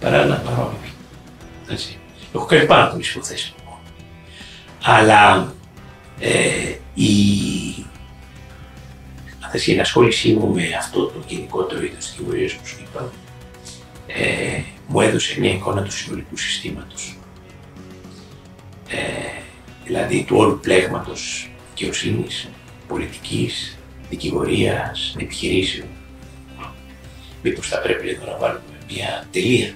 παρά 0.00 0.24
να 0.24 0.36
πάρω 0.36 0.78
Έτσι. 1.70 1.98
Έχω 2.34 2.44
κάνει 2.44 2.66
πάρα 2.66 2.88
πολλές 2.88 3.10
υποθέσεις 3.10 3.54
Αλλά 4.82 5.52
ε, 6.20 6.74
η, 6.94 7.10
η 9.66 9.72
ενασχόλησή 9.72 10.32
μου 10.32 10.54
με 10.54 10.62
αυτό 10.78 11.06
το 11.06 11.22
γενικότερο 11.26 11.82
είδος 11.82 11.96
της 11.96 12.10
δικηγορία 12.10 12.48
που 12.48 12.66
σου 12.66 12.78
είπα 12.82 13.12
ε, 14.06 14.62
μου 14.86 15.00
έδωσε 15.00 15.40
μια 15.40 15.50
εικόνα 15.50 15.82
του 15.82 15.92
συνολικού 15.92 16.36
συστήματος. 16.36 17.18
Ε, 18.88 19.42
δηλαδή 19.84 20.24
του 20.24 20.36
όλου 20.36 20.58
πλέγματος 20.60 21.50
δικαιοσύνης, 21.74 22.48
πολιτικής, 22.88 23.77
δικηγορίας, 24.08 25.16
επιχειρήσεων. 25.18 25.88
Μήπως 27.42 27.68
θα 27.68 27.78
πρέπει 27.80 28.08
εδώ 28.08 28.26
να 28.26 28.36
βάλουμε 28.38 28.62
μια 28.90 29.26
τελεία 29.30 29.70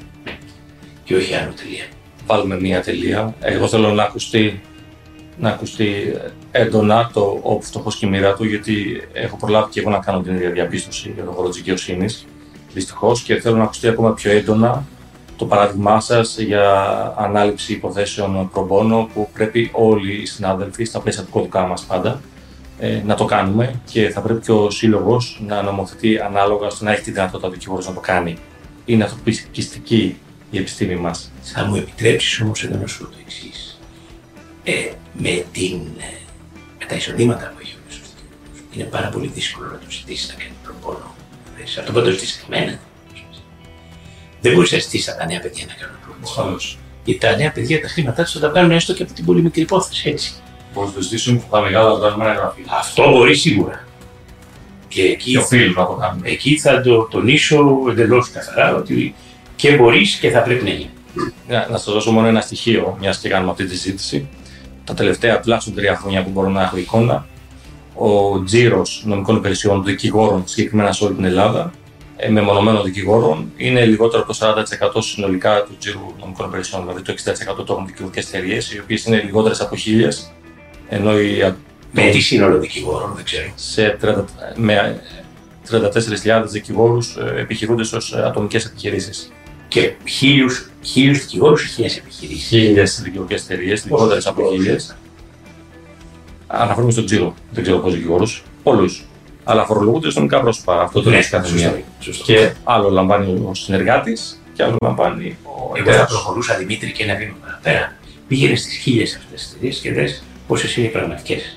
και 1.05 1.17
όχι 1.17 1.35
άλλο 1.35 1.53
τελεία. 1.53 1.85
Βάλουμε 2.27 2.61
μια 2.61 2.83
τελεία. 2.83 3.35
Εγώ 3.41 3.69
θέλω 3.69 3.93
να 3.93 4.03
ακουστεί, 4.03 4.61
να 5.39 5.49
ακουστεί 5.49 6.17
έντονα 6.51 7.11
το 7.13 7.41
ο 7.43 7.61
φτωχός 7.61 7.97
και 7.97 8.07
η 8.07 8.09
μοίρα 8.09 8.35
του, 8.35 8.45
γιατί 8.45 9.03
έχω 9.13 9.37
προλάβει 9.37 9.71
και 9.71 9.81
εγώ 9.81 9.91
να 9.91 9.99
κάνω 9.99 10.21
την 10.21 10.35
ίδια 10.35 10.51
διαπίστωση 10.51 11.13
για 11.15 11.25
τον 11.25 11.35
χώρο 11.35 11.49
της 11.49 11.57
δικαιοσύνης. 11.57 12.27
Δυστυχώς 12.73 13.23
και 13.23 13.41
θέλω 13.41 13.57
να 13.57 13.63
ακουστεί 13.63 13.89
ακόμα 13.89 14.15
πιο 14.15 14.31
έντονα 14.31 14.85
το 15.37 15.45
παράδειγμά 15.49 16.01
σας 16.01 16.39
για 16.39 17.15
ανάληψη 17.17 17.73
υποθέσεων 17.73 18.51
προμπόνο 18.53 19.09
που 19.15 19.29
πρέπει 19.33 19.71
όλοι 19.73 20.13
οι 20.13 20.27
συνάδελφοι, 20.27 20.85
στα 20.85 21.01
πλαίσια 21.01 21.23
του 21.23 21.31
κώδικα 21.31 21.67
μας 21.67 21.85
πάντα, 21.85 22.21
ε, 22.85 23.03
να 23.05 23.15
το 23.15 23.25
κάνουμε 23.25 23.81
και 23.85 24.09
θα 24.09 24.21
πρέπει 24.21 24.41
και 24.41 24.53
ο 24.53 24.71
σύλλογος 24.71 25.43
να 25.47 25.63
νομοθετεί 25.63 26.19
ανάλογα 26.19 26.67
ώστε 26.67 26.85
να 26.85 26.93
έχει 26.93 27.03
τη 27.03 27.11
δυνατότητα 27.11 27.49
ο 27.49 27.51
δικηγόρος 27.51 27.87
να 27.87 27.95
το 27.95 28.01
κάνει. 28.01 28.37
Είναι 28.85 29.05
ανθρωπιστική 29.05 30.17
η 30.51 30.59
επιστήμη 30.59 30.97
μας. 30.97 31.31
Θα 31.43 31.65
μου 31.65 31.75
επιτρέψεις 31.77 32.41
όμως 32.41 32.65
εδώ 32.65 32.77
να 32.77 32.87
σου 32.87 32.99
πω 32.99 33.05
το 33.05 33.17
εξής. 33.25 33.81
Ε, 34.65 34.73
με, 35.13 35.45
την, 35.53 35.81
ε, 35.99 36.19
με 36.79 36.85
τα 36.89 36.95
εισοδήματα 36.95 37.53
που 37.55 37.61
έχει 37.63 37.75
ο 37.75 37.79
μέσο 37.87 38.01
είναι 38.75 38.85
πάρα 38.85 39.09
πολύ 39.09 39.31
δύσκολο 39.35 39.69
να 39.71 39.79
το 39.79 39.91
ζητήσεις 39.91 40.29
να 40.29 40.35
κάνει 40.35 40.55
προπόνο. 40.63 41.15
Θα 41.75 41.83
το 41.83 41.93
πω 41.93 42.01
το 42.01 42.11
ζητήσεις 42.11 42.47
εμένα. 42.51 42.79
Δεν 44.41 44.55
μπορείς 44.55 44.73
να 44.73 44.79
ζητήσεις 44.79 45.15
τα 45.15 45.27
νέα 45.27 45.41
παιδιά 45.41 45.65
να 45.67 45.75
κάνουν 45.75 45.97
προπόνο. 46.07 46.57
Γιατί 47.05 47.21
τα 47.21 47.37
νέα 47.37 47.53
παιδιά 47.53 47.81
τα 47.81 47.89
χρήματά 47.89 48.23
τους 48.23 48.33
θα 48.33 48.41
τα 48.41 48.51
βγάλουν 48.51 48.71
έστω 48.71 48.95
και 48.95 49.03
από 49.03 49.13
την 49.13 49.25
πολύ 49.25 49.43
μικρή 49.43 49.61
υπόθεση 49.61 50.09
έτσι. 50.09 50.33
Πώ 50.75 50.91
το 50.95 51.01
ζητήσουν 51.01 51.43
τα 51.51 51.61
μεγάλα 51.61 51.93
γραμμένα 51.93 52.33
γραφεία. 52.33 52.65
Αυτό 52.69 53.11
μπορεί 53.11 53.35
σίγουρα. 53.35 53.87
Και 54.89 55.03
εκεί, 55.03 55.31
και 55.31 55.39
οφείλουν 55.39 55.75
να 55.77 55.87
το 55.87 55.93
κάνουν. 55.93 56.21
Εκεί 56.25 56.59
θα 56.59 56.81
το 56.81 57.03
τονίσω 57.03 57.79
εντελώς 57.91 58.31
καθαρά 58.31 58.75
ότι 58.77 59.15
και 59.57 59.77
μπορείς 59.77 60.15
και 60.17 60.31
θα 60.31 60.43
πρέπει 60.43 60.65
να 60.65 60.71
γίνει. 60.71 60.91
Να, 61.49 61.69
να 61.71 61.77
σας 61.77 61.93
δώσω 61.93 62.11
μόνο 62.11 62.27
ένα 62.27 62.41
στοιχείο, 62.41 62.97
μιας 63.01 63.19
και 63.19 63.29
κάνουμε 63.29 63.51
αυτή 63.51 63.65
τη 63.65 63.77
συζήτηση. 63.77 64.29
Τα 64.85 64.95
τελευταία 64.95 65.41
τουλάχιστον 65.41 65.75
τρία 65.75 65.97
χρόνια 65.97 66.23
που 66.23 66.31
μπορώ 66.31 66.49
να 66.49 66.63
έχω 66.63 66.77
εικόνα, 66.77 67.27
ο 67.95 68.43
τζίρος 68.43 69.03
νομικών 69.07 69.37
υπηρεσιών 69.37 69.85
δικηγόρων, 69.85 70.43
συγκεκριμένα 70.47 70.93
σε 70.93 71.05
όλη 71.05 71.15
την 71.15 71.25
Ελλάδα, 71.25 71.73
ε, 72.17 72.29
μεμονωμένων 72.29 72.83
δικηγόρων, 72.83 73.53
είναι 73.57 73.85
λιγότερο 73.85 74.23
από 74.23 74.33
το 74.33 74.39
40% 74.99 75.03
συνολικά 75.03 75.63
του 75.63 75.77
τζίρου 75.79 76.15
νομικών 76.21 76.47
υπηρεσιών. 76.47 76.81
Δηλαδή 76.81 77.03
το 77.03 77.13
60% 77.13 77.65
το 77.65 77.73
έχουν 77.73 77.87
δικηγορικές 77.87 78.27
εταιρείες, 78.29 78.73
οι 78.73 78.79
οποίες 78.79 79.05
είναι 79.05 79.23
λιγότερες 79.23 79.61
από 79.61 79.77
χίλιες. 79.77 80.33
Ενώ 80.95 81.21
η, 81.21 81.55
με 81.93 82.11
τι 82.11 82.21
σύνολο 82.21 82.59
δικηγόρων, 82.59 83.13
δεν 83.15 83.25
ξέρω. 83.25 83.47
Σε 83.55 83.99
30, 84.03 84.25
με 84.57 85.01
34.000 85.71 86.45
δικηγόρους 86.47 87.17
ε, 87.17 87.41
επιχειρούνται 87.41 87.97
ως 87.97 88.13
ατομικές 88.13 88.65
επιχειρήσεις 88.65 89.33
και 89.69 89.93
χίλιους 90.09 90.71
χίλιους 90.83 91.19
δικηγόρους 91.19 91.65
ή 91.65 91.69
χίλιες 91.69 91.97
επιχειρήσεις; 91.97 92.49
Χίλιες 92.49 93.01
δικηγορικές 93.03 93.43
εταιρείες, 93.43 93.85
λιγότερες 93.85 94.27
από 94.27 94.51
χίλιες. 94.53 94.97
Αναφέρουμε 96.47 96.93
στον 96.93 97.05
τζίρο. 97.05 97.35
Δεν 97.51 97.63
ξέρω 97.63 97.79
πόσους 97.79 97.97
δικηγόρους. 97.97 98.43
Όλους. 98.63 99.05
Αλλά 99.45 99.65
φορολογούνται 99.65 100.09
νομικά 100.15 100.41
πρόσωπα. 100.41 100.83
Αυτό 100.83 101.03
το 101.03 101.11
ναι, 101.11 101.23
κάθε 101.31 101.53
μία. 101.55 101.83
Και 102.25 102.53
άλλο 102.65 102.91
λαμβάνει 102.91 103.45
ο 103.47 103.55
συνεργάτης 103.55 104.43
και 104.55 104.63
άλλο 104.63 104.77
λαμβάνει 104.83 105.37
ο 105.43 105.73
Εγώ 105.77 105.93
θα 105.93 106.07
προχωρούσα 106.07 106.57
Δημήτρη 106.57 106.93
και 106.93 107.03
ένα 107.03 107.15
βήμα 107.15 107.35
παραπέρα. 107.41 107.97
Πήγαινες 108.29 108.61
στις 108.61 108.77
χίλιες 108.77 109.17
αυτές 109.17 109.49
τι 109.49 109.55
εταιρείες 109.55 109.79
και 109.79 109.93
δε 109.93 110.09
πόσε 110.53 110.81
είναι 110.81 110.87
οι 110.87 110.91
πραγματικές. 110.91 111.57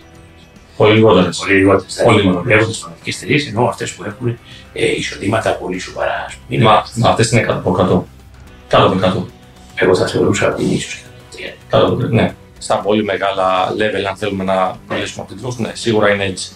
Πολύ 0.78 0.94
λιγότερε. 0.94 1.30
Πολύ 1.44 1.54
λιγότερε. 1.54 1.88
Δηλαδή, 1.98 2.48
Λέγοντα 2.48 2.78
πραγματικές 2.80 3.16
εταιρείε, 3.16 3.48
ενώ 3.50 3.66
αυτές 3.68 3.92
που 3.92 4.04
έχουν 4.04 4.38
ε, 4.74 4.92
εισοδήματα 4.92 5.56
πολύ 5.56 5.80
σοβαρά. 5.80 6.26
Μα, 6.48 6.86
μα 6.96 7.10
αυτές 7.10 7.32
είναι 7.32 7.42
κάτω 7.42 7.58
από 7.60 7.72
100. 7.72 8.68
Κάτω 8.68 8.86
από 8.86 9.20
100. 9.20 9.32
Εγώ 9.76 9.96
θα 9.96 10.08
θεωρούσα 10.08 10.54
ότι 10.54 10.64
είναι 10.64 10.74
ίσως 10.74 11.04
κάτω 11.70 11.86
από 11.86 11.96
Ναι. 11.96 12.34
στα 12.58 12.78
πολύ 12.78 13.04
μεγάλα 13.04 13.72
level, 13.72 14.04
αν 14.10 14.16
θέλουμε 14.16 14.44
να 14.44 14.78
μιλήσουμε 14.90 15.26
από 15.30 15.56
ναι, 15.58 15.72
σίγουρα 15.74 16.14
είναι 16.14 16.26
έτσι. 16.26 16.52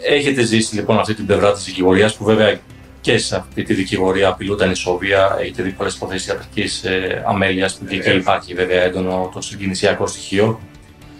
Έχετε 0.00 0.42
ζήσει 0.42 0.74
λοιπόν 0.74 0.98
αυτή 0.98 1.14
την 1.14 1.26
πλευρά 1.26 1.52
της 1.52 1.64
δικηγορίας 1.64 2.16
που 2.16 2.24
βέβαια 2.24 2.60
και 3.00 3.18
σε 3.18 3.36
αυτή 3.36 3.62
τη 3.62 3.74
δικηγορία 3.74 4.28
απειλούνταν 4.28 4.70
ισόβια. 4.70 5.36
Έχετε 5.40 5.62
δει 5.62 5.70
πολλές 5.70 5.94
υποθέσεις 5.94 6.26
ιατρικής 6.28 6.84
ε, 6.84 7.24
αμέλειας 7.26 7.74
που 7.74 7.84
και 7.84 7.96
εκεί 7.96 8.10
υπάρχει 8.10 8.54
βέβαια 8.54 8.82
έντονο 8.82 9.30
το 9.34 9.40
συγκινησιακό 9.40 10.06
στοιχείο. 10.06 10.60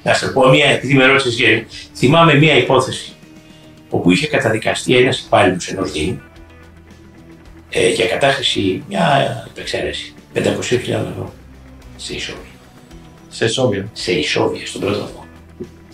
Να 0.03 0.15
σας 0.15 0.33
πω 0.33 0.49
μια, 0.49 0.67
επειδή 0.67 0.95
με 0.95 1.07
ρώτησε, 1.07 1.67
θυμάμαι 1.95 2.35
μια 2.35 2.57
υπόθεση 2.57 3.13
όπου 3.91 4.11
είχε 4.11 4.27
καταδικαστεί 4.27 4.97
ένας 4.97 5.19
υπάλληλος 5.19 5.69
ενό 5.69 5.83
Δήμου 5.83 6.21
ε, 7.71 7.89
για 7.89 8.07
κατάχρηση 8.07 8.83
μια 8.89 9.47
επεξαίρεση 9.51 10.15
500.000 10.35 10.43
ευρώ 10.89 11.33
σε 11.97 12.15
ισόβια. 12.15 12.43
Σε 13.29 13.45
ισόβια; 13.45 13.89
Σε 13.93 14.13
ισόβια 14.13 14.67
στον 14.67 14.81
πρώτο 14.81 15.01
βαθμό. 15.01 15.27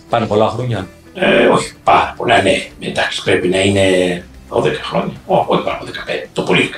Πάνε 0.09 0.25
πολλά 0.25 0.49
χρόνια; 0.49 0.87
Ε, 1.13 1.45
όχι 1.45 1.73
πάρα 1.83 2.13
πολλά, 2.17 2.41
ναι. 2.41 2.67
Εντάξει, 2.79 3.23
πρέπει 3.23 3.47
να 3.47 3.59
είναι 3.59 4.23
12 4.55 4.73
χρόνια. 4.83 5.13
Ό, 5.25 5.45
όχι 5.47 5.63
πάρα 5.63 5.79
15. 6.25 6.27
Το 6.33 6.41
πολύ 6.41 6.69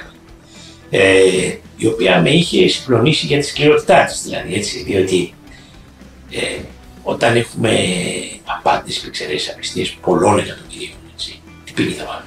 ε, 0.89 1.57
η 1.77 1.87
οποία 1.87 2.21
με 2.21 2.29
είχε 2.29 2.67
συγκλονίσει 2.67 3.25
για 3.25 3.39
τη 3.39 3.45
σκληρότητά 3.45 4.03
της, 4.03 4.21
δηλαδή 4.21 4.53
έτσι, 4.53 4.83
διότι 4.83 5.33
ε, 6.31 6.61
όταν 7.03 7.35
έχουμε 7.35 7.79
απάτε 8.45 8.91
και 8.91 9.07
εξαιρέσει 9.07 9.51
απιστίε 9.51 9.85
πολλών 10.01 10.39
εκατομμυρίων, 10.39 10.97
έτσι, 11.13 11.41
τι 11.65 11.71
ποινή 11.71 11.91
θα 11.91 12.05
βάλουμε. 12.05 12.25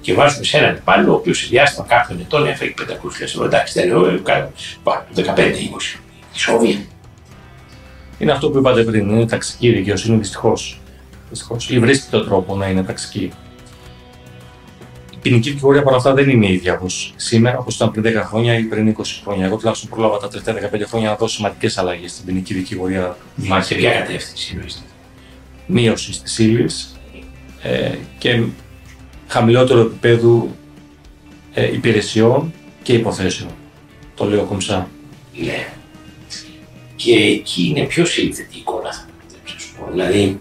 Και 0.00 0.14
βάζουμε 0.14 0.44
σε 0.44 0.58
έναν 0.58 0.76
υπάλληλο, 0.76 1.12
ο 1.12 1.14
οποίος 1.14 1.38
σε 1.38 1.46
διάστημα 1.50 1.86
κάποιων 1.88 2.20
ετών 2.20 2.46
έφεγε 2.46 2.74
500 2.78 2.84
ευρώ. 3.20 3.44
Εντάξει, 3.44 3.80
δεν 3.80 3.88
λέω, 3.88 4.22
πάνω 4.82 5.04
15-20. 5.16 6.00
Ισόβια. 6.34 6.76
Είναι 8.18 8.32
αυτό 8.32 8.50
που 8.50 8.58
είπατε 8.58 8.82
πριν, 8.82 9.08
είναι 9.08 9.26
ταξική 9.26 9.72
δικαιοσύνη 9.72 10.16
δυστυχώς. 10.16 10.80
Ή 11.68 11.78
βρίσκεται 11.78 12.16
τον 12.16 12.26
τρόπο 12.26 12.56
να 12.56 12.66
είναι 12.66 12.82
ταξική. 12.82 13.32
Η 15.24 15.28
ποινική 15.28 15.50
δικηγορία 15.50 15.82
παρά 15.82 15.96
αυτά 15.96 16.14
δεν 16.14 16.28
είναι 16.28 16.46
η 16.46 16.52
ίδια 16.52 16.74
όπως 16.74 17.14
σήμερα, 17.16 17.58
όπως 17.58 17.74
ήταν 17.74 17.90
πριν 17.90 18.04
10 18.04 18.22
χρόνια 18.24 18.58
ή 18.58 18.62
πριν 18.62 18.96
20 18.98 19.02
χρόνια. 19.22 19.46
Εγώ 19.46 19.56
τουλάχιστον 19.56 19.90
πρόλαβα 19.90 20.18
τα 20.18 20.28
τελευταία 20.28 20.70
15 20.70 20.82
χρόνια 20.86 21.08
να 21.08 21.16
δώσω 21.16 21.34
σημαντικές 21.34 21.78
αλλαγές 21.78 22.10
στην 22.10 22.24
ποινική 22.24 22.54
δικηγορία. 22.54 23.16
Μα 23.34 23.62
σε 23.62 23.74
ποια 23.74 23.90
κατεύθυνση 23.90 24.52
εννοείστε. 24.54 24.80
Μείωση 25.66 26.22
της 26.22 26.38
ύλη 26.38 26.70
ε, 27.62 27.90
και 28.18 28.42
χαμηλότερο 29.28 29.80
επίπεδο 29.80 30.48
ε, 31.54 31.72
υπηρεσιών 31.72 32.52
και 32.82 32.92
υποθέσεων. 32.92 33.50
Το 34.14 34.24
λέω 34.24 34.44
κομψά. 34.44 34.88
Ναι. 35.36 35.68
Και 36.96 37.14
εκεί 37.14 37.72
είναι 37.76 37.86
πιο 37.86 38.04
σύνθετη 38.04 38.56
η 38.56 38.58
εικόνα, 38.58 38.92
θα 38.92 39.54
πω. 39.78 39.90
Δηλαδή, 39.90 40.38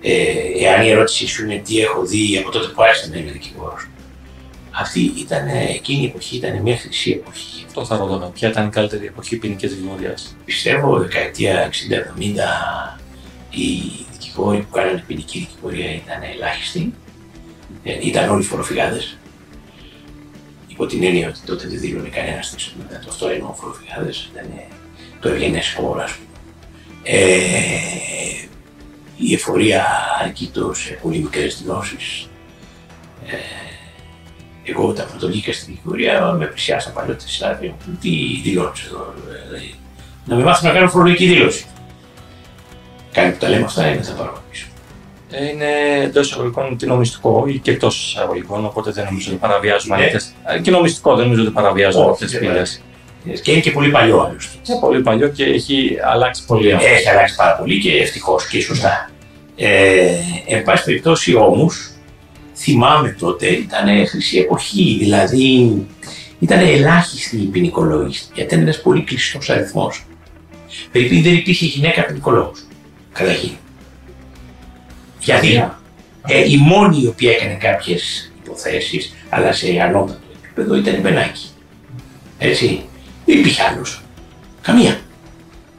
ε, 0.00 0.12
εάν 0.64 0.86
η 0.86 0.90
ερώτησή 0.90 1.26
σου 1.26 1.44
είναι 1.44 1.62
τι 1.64 1.80
έχω 1.80 2.06
δει 2.06 2.38
από 2.38 2.50
τότε 2.50 2.66
που 2.66 2.82
άρχισα 2.82 3.08
να 3.08 3.16
είμαι 3.16 3.30
δικηγόρος, 3.30 3.86
αυτή 4.80 5.12
ήταν, 5.16 5.46
εκείνη 5.48 6.02
η 6.02 6.06
εποχή 6.06 6.36
ήταν 6.36 6.62
μια 6.62 6.76
χρυσή 6.76 7.10
εποχή. 7.10 7.64
Αυτό 7.66 7.84
θα 7.84 7.96
ρωτώ. 7.96 8.30
Ποια 8.34 8.48
ήταν 8.48 8.66
η 8.66 8.70
καλύτερη 8.70 9.06
εποχή 9.06 9.36
ποινική 9.36 9.66
δικηγορία. 9.66 10.14
Πιστεύω 10.44 10.98
δεκαετία 10.98 11.70
60-70 11.70 11.72
οι 13.50 14.06
δικηγόροι 14.12 14.58
που 14.58 14.70
κάνανε 14.70 15.04
ποινική 15.06 15.38
δικηγορία 15.38 15.94
ήταν 15.94 16.22
ελάχιστοι. 16.34 16.94
Ε, 17.84 17.98
ήταν 18.06 18.30
όλοι 18.30 18.42
φοροφυγάδες. 18.42 19.16
Υπό 20.66 20.86
την 20.86 21.02
έννοια 21.02 21.28
ότι 21.28 21.40
τότε 21.46 21.68
δεν 21.68 21.80
δήλωνε 21.80 22.08
κανένας 22.08 22.46
στην 22.46 22.72
μετά 22.78 22.98
το 22.98 23.06
αυτό 23.10 23.28
εννοώ 23.28 23.52
φοροφυγάδες. 23.52 24.30
Ήταν 24.32 24.50
το 25.20 25.28
ευγενές 25.28 25.74
χώρο, 25.76 26.02
ας 26.02 26.12
πούμε. 26.12 26.26
Ε, 27.02 27.98
η 29.16 29.34
εφορία 29.34 29.86
αρκείτο 30.20 30.74
σε 30.74 30.98
πολύ 31.02 31.18
μικρές 31.18 31.58
δηλώσεις. 31.62 32.28
Ε, 33.26 33.36
εγώ 34.70 34.88
όταν 34.88 35.06
βγήκα 35.20 35.52
στην 35.52 35.74
δικηγορία 35.74 36.32
με 36.38 36.46
πλησιάσαν 36.46 36.92
παλιότεροι 36.92 37.30
συνάδελφοι 37.30 37.74
τι 38.00 38.40
δηλώνεις 38.42 38.84
εδώ. 38.84 39.14
Δηλαδή, 39.46 39.74
να 40.24 40.36
με 40.36 40.42
μάθουν 40.42 40.68
να 40.68 40.74
κάνω 40.74 40.88
φορολογική 40.88 41.26
δήλωση. 41.26 41.66
Κάνει 43.12 43.32
που 43.32 43.38
τα 43.38 43.48
λέμε 43.48 43.64
αυτά 43.64 43.88
είναι 43.88 44.02
θα 44.02 44.12
πάρω 44.12 44.42
πίσω. 44.50 44.66
Ε, 45.30 45.48
είναι 45.48 45.66
εντός 46.02 46.26
εισαγωγικών 46.26 46.76
και 46.76 46.86
νομιστικό 46.86 47.44
ή 47.48 47.58
και 47.58 47.70
εκτός 47.70 48.06
εισαγωγικών, 48.06 48.64
οπότε 48.64 48.90
δεν 48.90 49.04
νομίζω 49.04 49.30
ότι 49.30 49.38
παραβιάζουμε 49.38 49.96
ναι. 49.96 50.04
αυτέ. 50.04 50.20
Ε, 50.44 50.58
και 50.58 50.70
νομιστικό 50.70 51.16
δεν 51.16 51.24
νομίζω 51.24 51.42
ότι 51.42 51.50
παραβιάζουμε 51.50 52.10
αυτέ 52.10 52.26
τι 52.26 52.38
πύλε. 52.38 52.62
Και 53.42 53.50
είναι 53.50 53.60
και 53.60 53.70
πολύ 53.70 53.90
παλιό 53.90 54.20
άλλωστε. 54.20 54.58
Είναι 54.68 54.78
πολύ 54.80 55.02
παλιό 55.02 55.28
και 55.28 55.44
έχει 55.44 55.96
αλλάξει 56.04 56.44
πολύ 56.46 56.72
αυτός. 56.72 56.90
Έχει 56.90 57.08
αλλάξει 57.08 57.34
πάρα 57.36 57.56
πολύ 57.56 57.80
και 57.80 57.96
ευτυχώς 57.96 58.48
και 58.48 58.60
σωστά. 58.60 59.10
Ε, 59.56 60.10
εν 60.46 60.62
πάση 60.62 60.84
περιπτώσει 60.84 61.34
όμως, 61.34 61.90
θυμάμαι 62.58 63.16
τότε 63.18 63.46
ήταν 63.46 64.06
χρυσή 64.06 64.38
εποχή, 64.38 64.96
δηλαδή 64.98 65.86
ήταν 66.38 66.58
ελάχιστη 66.58 67.36
η 67.36 67.46
ποινικολόγηση, 67.46 68.24
γιατί 68.34 68.54
ήταν 68.54 68.64
ένας 68.64 68.82
πολύ 68.82 69.02
κλειστός 69.02 69.50
αριθμός. 69.50 70.04
Περίπου 70.92 71.22
δεν 71.22 71.34
υπήρχε 71.34 71.64
γυναίκα 71.64 72.04
ποινικολόγος. 72.04 72.66
Καταρχήν. 73.12 73.50
Γιατί 75.20 75.70
ε, 76.26 76.50
η 76.50 76.56
μόνη 76.56 77.02
η 77.02 77.06
οποία 77.06 77.32
έκανε 77.32 77.54
κάποιες 77.54 78.32
υποθέσεις, 78.44 79.14
αλλά 79.28 79.52
σε 79.52 79.80
ανώτατο 79.80 80.18
επίπεδο 80.42 80.76
ήταν 80.76 80.94
η 80.94 80.98
Μπενάκη. 80.98 81.48
Έτσι. 82.38 82.82
Δεν 83.24 83.38
υπήρχε 83.38 83.62
άλλος. 83.62 84.02
Καμία. 84.62 85.00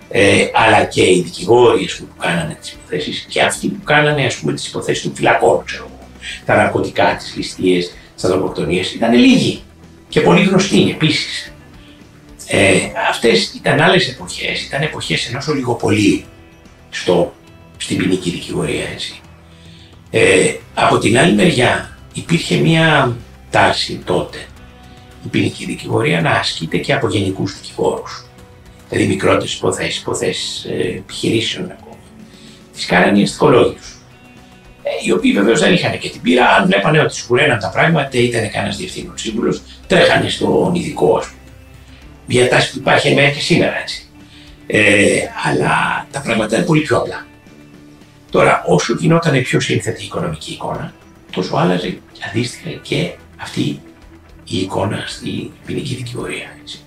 Ε, 0.09 0.45
αλλά 0.53 0.83
και 0.85 1.01
οι 1.01 1.21
δικηγόροι 1.21 1.85
που 1.97 2.07
κάνανε 2.19 2.57
τις 2.61 2.71
υποθέσεις 2.71 3.25
και 3.29 3.41
αυτοί 3.41 3.67
που 3.67 3.83
κάνανε 3.83 4.25
ας 4.25 4.35
πούμε, 4.35 4.53
τις 4.53 4.67
υποθέσεις 4.67 5.03
των 5.03 5.15
φυλακών, 5.15 5.63
ξέρω 5.65 5.87
εγώ. 5.87 5.98
Τα 6.45 6.55
ναρκωτικά, 6.55 7.15
τις 7.15 7.35
ληστείες, 7.35 7.93
τις 8.15 8.23
ανθρωποκτονίες 8.23 8.93
ήταν 8.93 9.13
λίγοι 9.13 9.61
και 10.09 10.21
πολύ 10.21 10.43
γνωστοί 10.43 10.89
επίσης. 10.89 11.53
Ε, 12.47 12.77
Αυτές 13.09 13.53
ήταν 13.53 13.81
άλλες 13.81 14.09
εποχές, 14.09 14.61
ήταν 14.63 14.81
εποχές 14.81 15.29
ενός 15.29 15.47
ολιγοπολίου 15.47 16.23
στο, 16.89 17.33
στην 17.77 17.97
ποινική 17.97 18.29
δικηγορία. 18.29 18.83
Έτσι. 18.93 19.21
Ε, 20.09 20.53
από 20.73 20.97
την 20.97 21.17
άλλη 21.17 21.33
μεριά 21.33 21.97
υπήρχε 22.13 22.55
μια 22.55 23.17
τάση 23.49 24.01
τότε 24.05 24.37
η 25.25 25.27
ποινική 25.27 25.65
δικηγορία 25.65 26.21
να 26.21 26.31
ασκείται 26.31 26.77
και 26.77 26.93
από 26.93 27.07
γενικούς 27.07 27.59
δικηγόρους. 27.61 28.25
Δηλαδή 28.89 29.07
μικρότερες 29.07 29.53
υποθέσεις, 29.53 30.01
υποθέσεις 30.01 30.65
ε, 30.65 30.97
επιχειρήσεων 30.97 31.71
ακόμα. 31.71 31.97
Τι 32.77 32.85
κάνανε 32.85 33.19
οι 33.19 33.23
αστικολόγοι 33.23 33.75
ε, 33.75 33.98
οι 35.05 35.11
οποίοι 35.11 35.31
βεβαίως 35.33 35.59
δεν 35.59 35.73
είχαν 35.73 35.99
και 35.99 36.09
την 36.09 36.21
πείρα, 36.21 36.49
αν 36.49 36.65
βλέπανε 36.65 36.99
ότι 36.99 37.15
σκουρέναν 37.15 37.59
τα 37.59 37.69
πράγματα, 37.69 38.17
ήταν 38.17 38.51
κανένας 38.51 38.77
διευθύνων 38.77 39.17
σύμβουλος, 39.17 39.61
τρέχανε 39.87 40.29
στον 40.29 40.75
ειδικό, 40.75 41.17
ας 41.17 41.25
πούμε. 41.25 41.39
Μια 42.25 42.49
τάση 42.49 42.71
που 42.71 42.77
υπάρχει 42.77 43.13
μέχρι 43.13 43.31
και 43.31 43.39
σήμερα 43.39 43.79
έτσι. 43.81 44.03
Ε, 44.67 45.19
αλλά 45.45 46.07
τα 46.11 46.21
πράγματα 46.21 46.55
είναι 46.55 46.65
πολύ 46.65 46.81
πιο 46.81 46.97
απλά. 46.97 47.25
Τώρα, 48.31 48.63
όσο 48.67 48.95
γινόταν 48.99 49.41
πιο 49.41 49.59
σύνθετη 49.59 50.01
η 50.01 50.05
οικονομική 50.05 50.51
εικόνα, 50.51 50.93
τόσο 51.31 51.55
άλλαζε 51.55 51.99
αντίστοιχα 52.29 52.69
και 52.69 53.11
αυτή 53.37 53.81
η 54.45 54.57
εικόνα 54.57 55.03
στη 55.07 55.51
ποινική 55.65 55.95
δικηγορία. 55.95 56.47
Έτσι. 56.61 56.79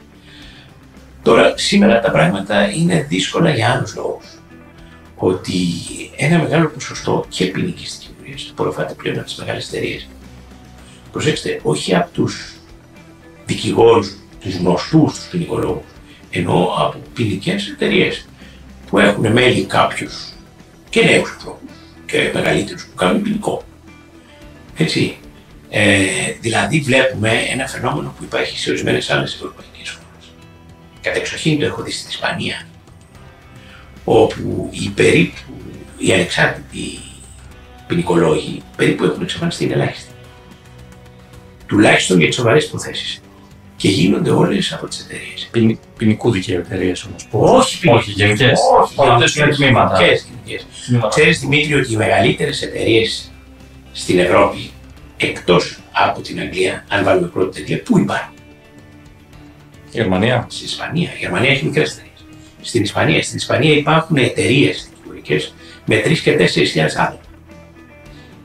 Τώρα, 1.22 1.52
σήμερα 1.56 2.00
τα 2.00 2.10
πράγματα 2.10 2.70
είναι 2.70 3.06
δύσκολα 3.08 3.50
για 3.50 3.70
άλλους 3.70 3.94
λόγους. 3.96 4.41
Ότι 5.24 5.54
ένα 6.16 6.38
μεγάλο 6.38 6.68
ποσοστό 6.68 7.24
και 7.28 7.44
ποινικής 7.46 7.98
δικηγορία 7.98 8.50
απορροφάται 8.50 8.94
πλέον 8.94 9.16
από 9.16 9.24
τις 9.24 9.36
μεγάλες 9.36 9.68
εταιρείες. 9.68 10.08
Προσέξτε, 11.12 11.60
όχι 11.62 11.94
από 11.94 12.10
τους 12.12 12.56
δικηγόρους, 13.46 14.16
τους 14.40 14.56
γνωστούς 14.56 15.14
τους 15.14 15.28
ποινικολόγους, 15.30 15.90
ενώ 16.30 16.74
από 16.78 16.98
ποινικές 17.14 17.68
εταιρείες 17.68 18.26
που 18.90 18.98
έχουν 18.98 19.32
μέλη 19.32 19.64
κάποιους 19.64 20.32
και 20.90 21.02
νέους 21.02 21.30
ανθρώπους 21.30 21.72
και 22.06 22.30
μεγαλύτερους 22.34 22.84
που 22.84 22.94
κάνουν 22.94 23.22
ποινικό. 23.22 23.62
Έτσι. 24.76 25.16
Ε, 25.70 26.06
δηλαδή, 26.40 26.80
βλέπουμε 26.80 27.30
ένα 27.52 27.66
φαινόμενο 27.66 28.14
που 28.18 28.24
υπάρχει 28.24 28.58
σε 28.58 28.70
ορισμένες 28.70 29.10
άλλες 29.10 29.34
ευρωπαϊκές 29.34 29.90
χώρες. 29.90 30.32
Κατεξοχήν 31.00 31.58
το 31.58 31.64
έχω 31.64 31.82
δει 31.82 31.90
στην 31.90 32.08
Ισπανία, 32.08 32.66
όπου 34.04 34.68
οι 34.72 34.88
περίπου 34.88 35.36
οι 35.98 36.12
ανεξάρτητοι 36.12 36.98
ποινικολόγοι 37.86 38.62
περίπου 38.76 39.04
έχουν 39.04 39.22
εξαφανιστεί 39.22 39.70
ελάχιστοι. 39.72 40.10
Τουλάχιστον 41.66 42.18
για 42.18 42.26
τις 42.26 42.36
σοβαρές 42.36 42.64
υποθέσεις. 42.64 43.20
Και 43.76 43.88
γίνονται 43.88 44.30
όλες 44.30 44.72
από 44.72 44.86
τις 44.86 45.00
εταιρείες. 45.00 45.50
ποινικού 45.96 46.30
δικαίου 46.30 46.58
εταιρείες 46.58 47.04
όμως. 47.04 47.28
Όχι, 47.30 47.88
όχι 47.88 48.10
γενικές. 48.10 48.60
Όχι, 48.80 49.40
είναι 49.40 49.54
τμήματα. 49.54 49.98
Ξέρεις 51.08 51.40
Δημήτρη 51.40 51.74
ότι 51.74 51.92
οι 51.92 51.96
μεγαλύτερες 51.96 52.62
εταιρείες 52.62 53.30
στην 53.92 54.18
Ευρώπη 54.18 54.70
εκτός 55.16 55.78
από 55.92 56.20
την 56.20 56.40
Αγγλία, 56.40 56.84
αν 56.88 57.04
βάλουμε 57.04 57.26
πρώτη 57.26 57.60
τέτοια, 57.60 57.82
πού 57.82 57.98
υπάρχουν; 57.98 58.34
Η 59.90 59.90
Γερμανία. 59.90 60.46
Στην 60.50 60.66
Ισπανία. 60.66 61.10
Η 61.14 61.18
Γερμανία 61.18 61.50
έχει 61.50 61.64
μικρές 61.64 61.90
εταιρείες. 61.90 62.11
Στην 62.62 62.82
Ισπανία. 62.82 63.22
Στην 63.22 63.36
Ισπανία 63.36 63.76
υπάρχουν 63.76 64.16
εταιρείες 64.16 64.88
δικηγορικές 64.90 65.54
με 65.84 66.02
3 66.04 66.18
και 66.22 66.36
4 66.36 66.46
χιλιάδες 66.46 66.96
άτομα. 66.96 67.20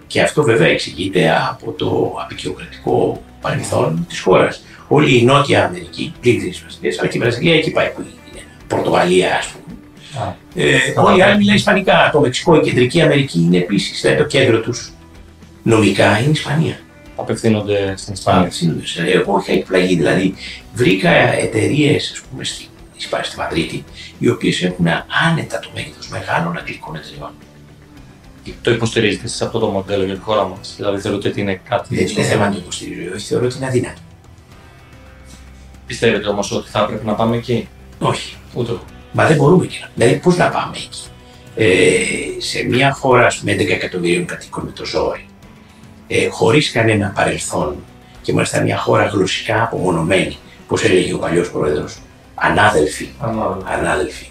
Και 0.08 0.22
αυτό 0.22 0.44
βέβαια 0.44 0.68
εξηγείται 0.68 1.36
από 1.50 1.72
το 1.72 2.16
απεικιοκρατικό 2.24 3.24
παρελθόν 3.42 4.06
της 4.10 4.20
χώρας. 4.20 4.64
Όλη 4.88 5.18
η 5.18 5.24
Νότια 5.24 5.66
Αμερική, 5.66 6.14
πλην 6.20 6.40
της 6.40 6.60
Βραζιλία, 6.60 6.96
αλλά 7.00 7.10
και 7.10 7.18
η 7.18 7.20
Βραζιλία 7.20 7.56
εκεί 7.56 7.72
πάει 7.72 7.90
που 7.90 8.02
είναι. 8.02 8.42
Πορτογαλία, 8.68 9.36
ας 9.36 9.48
πούμε. 9.48 9.68
Ε, 10.56 10.78
όλοι 10.96 11.20
οι 11.20 11.22
άλλοι 11.22 11.38
μιλάνε 11.38 11.58
Ισπανικά. 11.58 12.10
Το 12.14 12.20
Μεξικό, 12.20 12.56
η 12.56 12.60
Κεντρική 12.60 13.02
Αμερική 13.02 13.40
είναι 13.40 13.58
επίσης. 13.58 14.02
Δηλαδή 14.02 14.20
το 14.22 14.26
κέντρο 14.28 14.60
τους 14.60 14.94
νομικά 15.64 16.18
είναι 16.20 16.28
η 16.28 16.32
Ισπανία. 16.32 16.80
Απευθύνονται 17.16 17.94
στην 17.98 18.14
Ισπανία. 18.14 18.42
Απευθύνονται. 18.42 18.84
Εγώ 19.14 19.40
είχα 19.42 19.54
εκπλαγεί. 19.54 19.96
Δηλαδή 19.96 20.34
βρήκα 20.74 21.10
εταιρείες, 21.34 22.12
ας 22.14 22.22
πούμε, 22.22 22.44
στη, 22.98 23.10
στη 23.24 23.38
Μαδρίτη, 23.38 23.84
οι 24.20 24.30
οποίες 24.30 24.62
έχουν 24.62 24.88
άνετα 25.28 25.60
το 25.60 25.70
μέγεθος 25.74 26.08
μεγάλων 26.10 26.58
αγγλικών 26.58 26.96
εταιρεών. 26.96 27.32
Το 28.62 28.72
υποστηρίζετε 28.72 29.26
εσείς 29.26 29.42
αυτό 29.42 29.60
το 29.60 29.68
μοντέλο 29.68 30.04
για 30.04 30.14
τη 30.14 30.22
χώρα 30.22 30.48
μας; 30.48 30.74
Δηλαδή 30.76 31.00
θεωρείτε 31.00 31.28
ότι 31.28 31.42
είναι 31.42 31.62
κάτι. 31.70 31.96
Δεν 31.96 32.08
είναι 32.08 32.24
θέμα 32.24 32.46
να 32.46 32.52
το 32.52 32.58
υποστηρίζω. 32.58 33.14
Όχι, 33.16 33.26
θεωρώ 33.26 33.46
ότι 33.46 33.58
είναι 33.58 33.66
αδύνατο. 33.66 34.02
Πιστεύετε 35.88 36.28
όμως 36.28 36.52
ότι 36.52 36.70
θα 36.70 36.80
έπρεπε 36.80 37.06
να 37.06 37.14
πάμε 37.14 37.36
εκεί; 37.36 37.68
Όχι. 38.00 38.36
Ούτε 38.54 38.72
εγώ. 38.72 38.84
Μα 39.12 39.26
δεν 39.26 39.36
μπορούμε 39.38 39.64
εκεί. 39.64 39.86
Δηλαδή, 39.96 40.18
πώς 40.18 40.38
να 40.38 40.50
πάμε 40.50 40.76
εκεί; 40.76 40.90
Ε, 41.56 42.42
σε 42.42 42.64
μια 42.64 42.92
χώρα, 42.94 43.26
ας 43.26 43.38
πούμε, 43.38 43.52
11 43.52 43.70
εκατομμυρίων 43.70 44.26
κατοίκων 44.26 44.64
με 44.66 44.72
το 44.72 44.86
ζόρι, 44.86 45.26
ε, 46.08 46.28
χωρίς 46.28 46.72
κανένα 46.72 47.12
παρελθόν 47.16 47.76
και 48.22 48.34
μάλιστα 48.34 48.62
μια 48.62 48.78
χώρα 48.78 49.06
γλωσσικά 49.06 49.64
απομονωμένη, 49.64 50.38
όπω 50.68 50.86
έλεγε 50.86 51.14
ο 51.14 51.18
παλιός 51.18 51.52
πρόεδρος, 51.52 51.98
ανάδελφοι. 52.38 53.10
ανάδελφοι. 53.66 54.28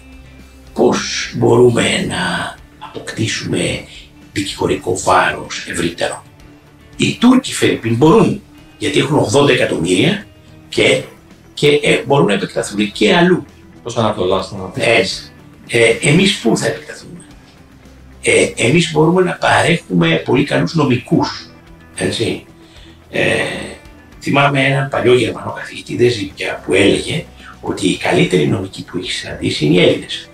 Πώς 0.73 1.31
μπορούμε 1.37 2.05
να 2.07 2.55
αποκτήσουμε 2.79 3.83
δικηγορικό 4.33 4.97
βάρος 5.03 5.67
ευρύτερο; 5.69 6.23
Οι 6.97 7.17
Τούρκοι 7.19 7.53
Φερρυπίν 7.53 7.95
μπορούν, 7.95 8.41
γιατί 8.77 8.99
έχουν 8.99 9.25
80 9.33 9.49
εκατομμύρια 9.49 10.25
και, 10.69 11.03
και 11.53 11.67
ε, 11.67 12.03
μπορούν 12.05 12.25
να 12.25 12.33
επεκταθούν 12.33 12.91
και 12.91 13.15
αλλού. 13.15 13.45
Πώς 13.83 13.97
Ανατολάς 13.97 14.51
να 14.51 14.83
Έτσι. 14.83 15.31
Ε, 15.67 15.95
εμείς 16.01 16.37
πού 16.37 16.57
θα 16.57 16.67
επεκταθούμε; 16.67 17.25
Ε, 18.21 18.51
εμείς 18.55 18.91
μπορούμε 18.91 19.21
να 19.21 19.31
παρέχουμε 19.31 20.21
πολύ 20.25 20.43
καλούς 20.43 20.75
νομικούς. 20.75 21.49
Έτσι. 21.95 22.45
Ε, 23.09 23.43
θυμάμαι 24.21 24.65
έναν 24.65 24.89
παλιό 24.89 25.13
Γερμανό 25.13 25.51
καθηγητή, 25.51 25.95
δεν 25.95 26.11
ζει 26.11 26.25
πια, 26.25 26.63
που 26.65 26.73
έλεγε 26.73 27.25
ότι 27.61 27.87
οι 27.87 27.97
καλύτεροι 27.97 28.47
νομικοί 28.47 28.83
που 28.83 28.97
έχεις 28.97 29.15
συναντήσει 29.15 29.65
είναι 29.65 29.75
οι 29.75 29.83
Έλληνες. 29.83 30.29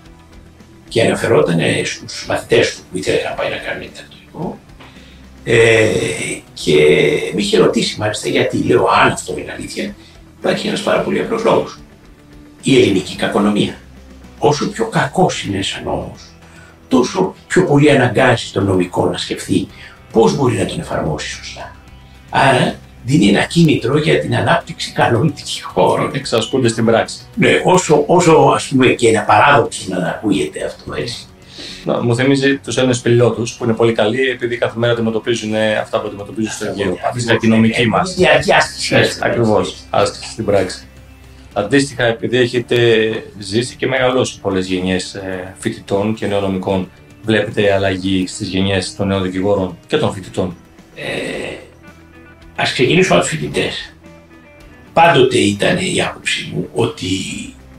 Και 0.90 1.02
αναφερόταν 1.02 1.60
στους 1.84 2.26
μαθητές 2.28 2.76
του 2.76 2.82
που 2.92 2.98
ήθελε 2.98 3.22
να 3.30 3.36
πάει 3.36 3.50
να 3.50 3.58
κάνει 3.58 3.88
διδακτορικό 3.88 4.60
ε, 5.44 5.90
και 6.54 6.76
με 7.34 7.42
είχε 7.42 7.58
ρωτήσει 7.58 8.00
μάλιστα 8.00 8.30
γιατί 8.30 8.58
λέω 8.58 8.88
αν 9.04 9.12
αυτό 9.12 9.38
είναι 9.38 9.52
αλήθεια 9.52 9.96
υπάρχει 10.40 10.68
ένας 10.68 10.82
πάρα 10.82 11.02
πολύ 11.02 11.20
απλός 11.20 11.44
λόγος 11.44 11.78
η 12.62 12.82
ελληνική 12.82 13.16
κακονομία. 13.16 13.78
Όσο 14.40 14.70
πιο 14.70 14.86
κακός 14.86 15.44
είναι 15.44 15.62
σαν 15.62 15.84
νόμος, 15.84 16.22
τόσο 16.88 17.36
πιο 17.48 17.66
πολύ 17.66 17.92
αναγκάζει 17.92 18.52
τον 18.52 18.66
νομικό 18.66 19.06
να 19.06 19.18
σκεφτεί 19.18 19.68
πώς 20.12 20.36
μπορεί 20.36 20.58
να 20.58 20.66
τον 20.66 20.80
εφαρμόσει 20.80 21.28
σωστά. 21.28 21.76
Άρα 22.30 22.76
δίνει 23.04 23.28
ένα 23.28 23.44
κίνητρο 23.44 23.98
για 23.98 24.20
την 24.20 24.36
ανάπτυξη 24.36 24.92
καλών 24.92 25.34
δικηγόρων. 25.36 26.12
Εξασκούνται 26.14 26.68
στην 26.68 26.86
πράξη. 26.86 27.18
Ναι, 27.36 27.62
όσο, 27.64 28.04
όσο 28.08 28.52
ας 28.56 28.68
πούμε 28.68 28.88
και 28.88 29.08
ένα 29.08 29.22
παράδοξο 29.22 29.84
να 29.88 30.08
ακούγεται 30.08 30.66
αυτό 30.66 30.94
έτσι. 30.94 31.26
Να, 31.86 32.04
μου 32.04 32.16
θυμίζει 32.16 32.58
τους 32.58 32.78
Έλληνες 32.78 33.00
πιλότους 33.00 33.54
που 33.54 33.64
είναι 33.64 33.74
πολύ 33.74 33.94
καλοί 33.94 34.30
επειδή 34.30 34.58
κάθε 34.58 34.80
μέρα 34.80 34.94
αντιμετωπίζουν 34.94 35.54
αυτά 35.82 36.02
που 36.02 36.08
αντιμετωπίζουν 36.08 36.52
στο 36.52 36.66
Αιγαίο. 36.66 36.98
Αυτή 37.08 37.24
είναι 37.24 37.38
η 37.42 37.48
νομική 37.48 37.88
μας. 37.88 38.16
Ακριβώς. 39.20 39.76
Άσκηση 39.90 40.32
στην 40.32 40.46
πράξη. 40.46 40.88
Αντίστοιχα, 41.54 42.04
επειδή 42.04 42.38
έχετε 42.38 42.78
ζήσει 43.40 43.76
και 43.76 43.88
μεγαλώσει 43.88 44.40
πολλές 44.40 44.68
γενιές 44.68 45.14
ε, 45.14 45.54
φοιτητών 45.60 46.14
και 46.14 46.28
νεονομικών, 46.28 46.90
βλέπετε 47.24 47.74
αλλαγή 47.74 48.28
στις 48.28 48.48
γενιές 48.48 48.96
των 48.96 49.08
νέων 49.08 49.24
δικηγόρων 49.24 49.78
και 49.88 49.98
των 49.98 50.14
φοιτητών; 50.14 50.56
Ε, 50.96 51.04
ας 52.56 52.74
ξεκινήσω 52.74 53.14
από 53.14 53.22
τους 53.22 53.32
φοιτητές. 53.32 53.94
Πάντοτε 54.94 55.38
ήταν 55.38 55.78
η 55.78 56.02
άποψή 56.02 56.52
μου 56.54 56.70
ότι 56.74 57.08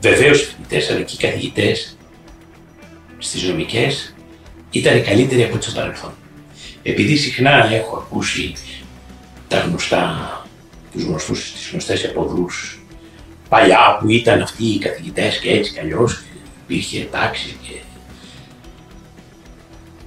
βεβαίως 0.01 0.41
οι 0.41 0.45
φοιτητές 0.45 0.89
αλλά 0.89 1.01
και 1.01 1.13
οι 1.13 1.29
καθηγητές 1.29 1.97
στις 3.17 3.43
νομικές 3.43 4.15
ήταν 4.71 5.03
καλύτεροι 5.03 5.43
από 5.43 5.57
το 5.57 5.71
παρελθόν. 5.75 6.13
Επειδή 6.83 7.15
συχνά 7.15 7.73
έχω 7.73 7.97
ακούσει 7.97 8.53
τα 9.47 9.59
γνωστά, 9.59 10.45
τους 10.91 11.03
γνωστούς, 11.03 11.51
τις 11.51 11.69
γνωστές 11.71 12.05
αποδούς 12.05 12.79
παλιά 13.49 13.97
που 13.99 14.09
ήταν 14.09 14.41
αυτοί 14.41 14.65
οι 14.65 14.77
καθηγητές 14.77 15.39
και 15.39 15.51
έτσι 15.51 15.71
κι 15.71 15.79
αλλιώς 15.79 16.23
υπήρχε 16.63 17.07
τάξη 17.11 17.55
και 17.61 17.73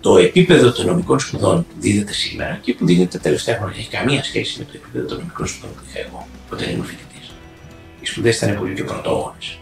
το 0.09 0.17
επίπεδο 0.17 0.73
των 0.73 0.87
νομικών 0.87 1.21
σπουδών 1.21 1.67
που 1.67 1.75
δίδεται 1.79 2.13
σήμερα 2.13 2.59
και 2.63 2.75
που 2.75 2.87
δίδεται 2.87 3.17
τα 3.17 3.19
τελευταία 3.19 3.57
χρόνια 3.57 3.77
έχει 3.79 3.89
καμία 3.89 4.25
σχέση 4.25 4.59
με 4.59 4.65
το 4.65 4.71
επίπεδο 4.75 5.07
των 5.07 5.19
νομικών 5.19 5.47
σπουδών 5.47 5.71
που 5.77 5.83
είχα 5.89 5.99
εγώ 6.07 6.29
όταν 6.53 6.71
ήμουν 6.71 6.85
φοιτητής. 6.85 7.31
Οι 8.01 8.07
σπουδές 8.07 8.37
ήταν 8.37 8.59
πολύ 8.59 8.73
πιο 8.73 8.85
πρωτόγονες. 8.85 9.59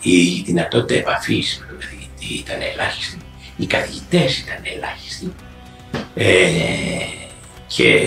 Η 0.00 0.42
δυνατότητα 0.46 0.94
επαφής 1.00 1.58
με 1.60 1.66
τον 1.66 1.78
καθηγητή 1.78 2.34
ήταν 2.42 2.56
ελάχιστη. 2.72 3.16
Οι 3.56 3.66
καθηγητές 3.66 4.38
ήταν 4.38 4.56
ελάχιστοι. 4.74 5.32
Ε, 6.14 6.34
και 7.66 8.00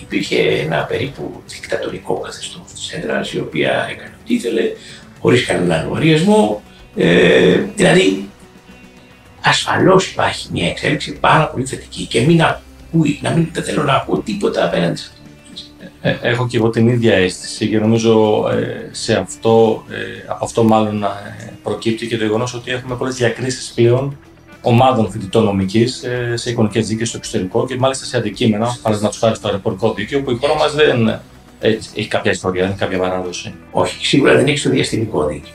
υπήρχε 0.00 0.40
ένα 0.42 0.84
περίπου 0.84 1.42
δικτατορικό 1.46 2.20
καθεστώς 2.20 2.62
της 2.74 2.92
έδρας, 2.92 3.32
η 3.32 3.38
οποία 3.38 3.88
έκανε 3.90 4.14
ό,τι 4.22 4.34
ήθελε, 4.34 4.72
χωρίς 5.20 5.44
κανέναν 5.46 5.86
λογαριασμό. 5.86 6.62
Ε, 6.96 7.60
δηλαδή, 7.76 8.28
ασφαλώς 9.48 10.10
υπάρχει 10.10 10.48
μια 10.52 10.68
εξέλιξη 10.68 11.12
πάρα 11.12 11.48
πολύ 11.48 11.64
θετική 11.64 12.06
και 12.06 12.20
μην 12.20 12.42
ακούει, 12.42 13.18
να 13.22 13.30
μην 13.30 13.48
θέλω 13.52 13.82
να 13.82 13.92
ακούω 13.92 14.18
τίποτα 14.18 14.64
απέναντι 14.64 14.96
σε 14.96 15.10
αυτό. 15.10 15.24
Ε, 16.00 16.16
έχω 16.22 16.46
και 16.46 16.56
εγώ 16.56 16.70
την 16.70 16.88
ίδια 16.88 17.14
αίσθηση 17.14 17.68
και 17.68 17.78
νομίζω 17.78 18.44
ε, 18.48 18.88
σε 18.90 19.14
αυτό, 19.14 19.84
ε, 19.90 20.24
από 20.26 20.44
αυτό 20.44 20.64
μάλλον 20.64 21.02
ε, 21.02 21.52
προκύπτει 21.62 22.06
και 22.06 22.16
το 22.16 22.24
γεγονός 22.24 22.54
ότι 22.54 22.70
έχουμε 22.70 22.94
πολλές 22.94 23.14
διακρίσεις 23.14 23.72
πλέον 23.74 24.18
ομάδων 24.62 25.10
φοιτητών 25.10 25.44
νομικής 25.44 26.02
ε, 26.02 26.36
σε 26.36 26.50
εικονικές 26.50 26.88
δίκαιε 26.88 27.04
στο 27.04 27.16
εξωτερικό 27.16 27.66
και 27.66 27.76
μάλιστα 27.76 28.04
σε 28.04 28.16
αντικείμενα, 28.16 28.76
παραδείγματο 28.82 29.16
χάρη 29.20 29.34
στο 29.34 29.46
αεροπορικό 29.46 29.92
δίκαιο, 29.92 30.22
που 30.22 30.30
η 30.30 30.36
χώρα 30.36 30.54
μας 30.54 30.74
δεν 30.74 31.20
έχει 31.94 32.08
κάποια 32.08 32.30
ιστορία, 32.30 32.62
δεν 32.62 32.70
έχει 32.70 32.78
κάποια 32.78 32.98
παράδοση. 32.98 33.54
Όχι, 33.70 34.06
σίγουρα 34.06 34.34
δεν 34.34 34.46
έχει 34.46 34.58
στο 34.58 34.70
διαστημικό 34.70 35.26
δίκαιο. 35.26 35.52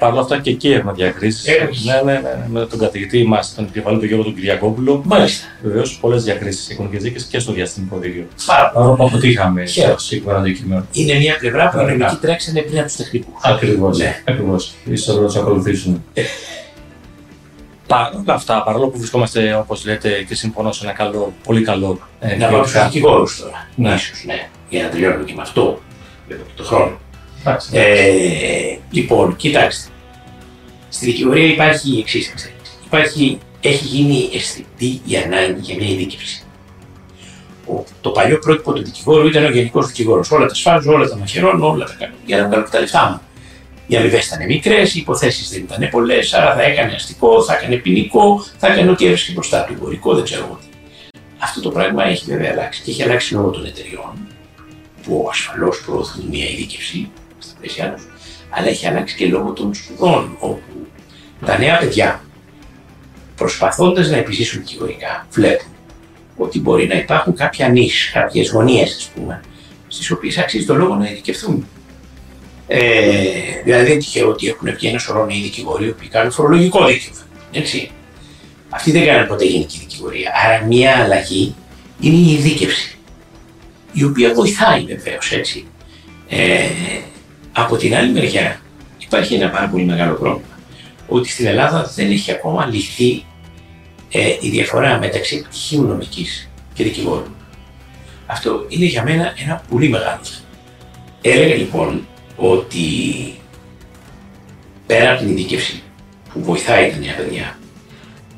Παρ' 0.00 0.12
όλα 0.12 0.20
αυτά 0.20 0.38
και 0.40 0.50
εκεί 0.50 0.72
έχουμε 0.72 0.92
διακρίσεις. 0.92 1.44
Ναι, 1.84 1.94
ναι, 1.94 2.12
ναι, 2.12 2.20
ναι, 2.20 2.46
με 2.48 2.66
τον 2.66 2.78
καθηγητή 2.78 3.24
μας, 3.24 3.54
τον 3.54 3.64
επικεφαλή 3.64 3.98
του 3.98 4.04
Γιώργου 4.04 4.24
του 4.24 4.34
Κυριακόπουλου. 4.34 5.02
Μάλιστα. 5.04 5.46
Βεβαίως, 5.62 5.98
πολλές 6.00 6.24
διακρίσεις 6.24 6.64
σε 6.64 6.72
εικονικές 6.72 7.02
δίκαιε 7.02 7.24
και 7.30 7.38
στο 7.38 7.52
διαστημικό 7.52 7.98
δίκαιο. 7.98 8.24
Παρόλο 8.46 8.94
που 8.94 9.04
αποτύχαμε 9.04 9.62
σίγουρα 9.96 10.36
αντικείμενο. 10.36 10.86
Είναι 10.92 11.14
μια 11.14 11.36
πλευρά 11.38 11.68
που 11.68 11.78
οι 11.78 11.84
νομικοί 11.84 12.16
τρέξανε 12.20 12.60
πριν 12.60 12.78
από 12.78 12.86
τους 12.86 12.96
τεχνικούς. 12.96 13.34
Ακριβώς. 13.42 13.98
Ναι. 13.98 14.22
Ακριβώς. 14.24 14.74
σω 14.96 15.20
να 15.20 15.26
τους 15.26 15.36
ακολουθήσουν. 15.36 16.04
Παρ' 17.86 18.14
όλα 18.14 18.34
αυτά, 18.34 18.62
παρόλο 18.62 18.88
που 18.88 18.98
βρισκόμαστε, 18.98 19.54
όπως 19.54 19.84
λέτε, 19.84 20.24
και 20.28 20.34
συμφωνώ 20.34 20.72
σε 20.72 20.84
ένα 20.84 20.94
καλό, 20.94 21.32
πολύ 21.44 21.62
καλό. 21.62 21.98
Ε, 22.20 22.36
να 22.36 22.48
πάμε 22.48 22.66
στου 22.66 22.80
δικηγόρου 22.80 23.24
τώρα. 23.40 23.68
Ναι. 23.74 23.94
Ίσως, 23.94 24.24
ναι. 24.26 24.48
Για 24.68 24.82
να 24.82 24.88
τελειώνουμε 24.88 25.24
και 25.24 25.32
με 25.36 25.42
αυτό, 25.42 25.80
με 26.28 26.36
το 26.56 26.64
χρόνο. 26.64 26.98
Ε, 27.70 28.76
λοιπόν, 28.90 29.36
κοιτάξτε. 29.36 29.90
Στη 30.88 31.04
δικηγορία 31.04 31.46
υπάρχει 31.46 31.96
η 31.96 31.98
εξής 31.98 32.28
εξέλιξη. 32.28 32.72
Υπάρχει, 32.84 33.38
έχει 33.60 33.84
γίνει 33.84 34.30
αισθητή 34.34 35.00
η 35.04 35.16
ανάγκη 35.16 35.60
για 35.60 35.76
μια 35.76 35.88
ειδίκευση. 35.88 36.44
το 38.00 38.10
παλιό 38.10 38.38
πρότυπο 38.38 38.72
του 38.72 38.82
δικηγόρου 38.82 39.26
ήταν 39.26 39.44
ο 39.44 39.50
γενικός 39.50 39.86
δικηγόρος. 39.86 40.30
Όλα 40.30 40.46
τα 40.46 40.54
σφάζω, 40.54 40.92
όλα 40.92 41.08
τα 41.08 41.16
μαχαιρώνω, 41.16 41.70
όλα 41.70 41.84
τα 41.84 41.94
κάνω 41.98 42.14
για 42.26 42.40
να 42.40 42.48
βγάλω 42.48 42.68
τα 42.70 42.80
λεφτά 42.80 43.08
μου. 43.10 43.20
Οι 43.86 43.96
αμοιβές 43.96 44.26
ήταν 44.26 44.46
μικρές, 44.46 44.94
οι 44.94 44.98
υποθέσεις 44.98 45.50
δεν 45.50 45.62
ήταν 45.62 45.88
πολλές, 45.90 46.34
άρα 46.34 46.54
θα 46.54 46.62
έκανε 46.62 46.92
αστικό, 46.92 47.42
θα 47.44 47.54
έκανε 47.54 47.76
ποινικό, 47.76 48.44
θα 48.58 48.66
έκανε 48.66 48.90
ό,τι 48.90 49.04
έβρισκε 49.04 49.32
μπροστά 49.32 49.64
του, 49.64 49.72
εμπορικό, 49.72 50.14
δεν 50.14 50.24
ξέρω 50.24 50.58
τι. 50.60 50.66
Αυτό 51.38 51.60
το 51.60 51.70
πράγμα 51.70 52.04
έχει 52.04 52.24
βέβαια 52.24 52.50
αλλάξει 52.52 52.82
και 52.82 52.90
έχει 52.90 53.02
αλλάξει 53.02 53.34
λόγω 53.34 53.50
των 53.50 53.64
εταιριών, 53.64 54.28
που 55.02 55.26
ασφαλώς 55.30 55.82
προωθούν 55.86 56.24
μια 56.30 56.48
ειδίκευση 56.48 57.10
στα 57.60 57.76
πλαίσια 57.78 57.94
του, 57.94 58.02
αλλά 58.50 58.68
έχει 58.68 58.86
αλλάξει 58.86 59.16
και 59.16 59.26
λόγω 59.26 59.52
των 59.52 59.74
σπουδών, 59.74 60.36
όπου 60.38 60.86
τα 61.46 61.58
νέα 61.58 61.78
παιδιά, 61.78 62.24
προσπαθώντας 63.36 64.10
να 64.10 64.16
επιζήσουν 64.16 64.60
δικηγορικά, 64.60 65.26
βλέπουν 65.30 65.72
ότι 66.36 66.60
μπορεί 66.60 66.86
να 66.86 66.94
υπάρχουν 66.94 67.34
κάποια 67.34 67.68
νης, 67.68 68.10
κάποιες 68.12 68.50
γωνίες, 68.50 68.96
ας 68.96 69.10
πούμε, 69.14 69.40
στις 69.88 70.10
οποίες 70.10 70.38
αξίζει 70.38 70.66
το 70.66 70.74
λόγο 70.74 70.94
να 70.94 71.10
ειδικευθούν 71.10 71.66
Ε, 72.72 73.62
δηλαδή 73.64 73.86
δεν 73.86 73.98
τυχαίο 73.98 74.28
ότι 74.28 74.48
έχουν 74.48 74.74
βγει 74.74 74.88
ένα 74.88 74.98
σωρό 74.98 75.24
νέοι 75.26 75.40
δικηγόροι 75.42 75.92
που 75.92 76.04
κάνουν 76.10 76.32
φορολογικό 76.32 76.86
δίκαιο. 76.86 77.12
Έτσι. 77.52 77.90
Αυτοί 78.70 78.90
δεν 78.90 79.06
κάνουν 79.06 79.26
ποτέ 79.26 79.44
γενική 79.44 79.78
δικηγορία. 79.78 80.32
Άρα 80.44 80.64
μια 80.64 80.96
αλλαγή 80.96 81.54
είναι 82.00 82.16
η 82.16 82.32
ειδίκευση. 82.32 82.98
Η 83.92 84.04
οποία 84.04 84.34
βοηθάει 84.34 84.84
βεβαίως 84.84 85.32
έτσι. 85.32 85.66
Ε, 86.28 86.66
από 87.52 87.76
την 87.76 87.94
άλλη 87.96 88.12
μεριά 88.12 88.60
υπάρχει 88.98 89.34
ένα 89.34 89.50
πάρα 89.50 89.68
πολύ 89.68 89.84
μεγάλο 89.84 90.14
πρόβλημα. 90.14 90.58
Ότι 91.08 91.28
στην 91.28 91.46
Ελλάδα 91.46 91.92
δεν 91.94 92.10
έχει 92.10 92.30
ακόμα 92.30 92.66
λυθεί 92.66 93.24
ε, 94.10 94.36
η 94.40 94.48
διαφορά 94.48 94.98
μεταξύ 94.98 95.42
πτυχίου 95.42 95.82
νομική 95.82 96.26
και 96.74 96.84
δικηγόρου. 96.84 97.34
Αυτό 98.26 98.64
είναι 98.68 98.84
για 98.84 99.02
μένα 99.02 99.32
ένα 99.44 99.62
πολύ 99.70 99.88
μεγάλο 99.88 100.20
θέμα. 100.22 100.48
Έλεγα 101.22 101.54
λοιπόν 101.54 102.06
ότι 102.36 102.80
πέρα 104.86 105.10
από 105.10 105.20
την 105.20 105.30
ειδίκευση 105.30 105.82
που 106.32 106.42
βοηθάει 106.42 106.90
τα 106.90 106.96
νέα 106.96 107.14
παιδιά, 107.14 107.58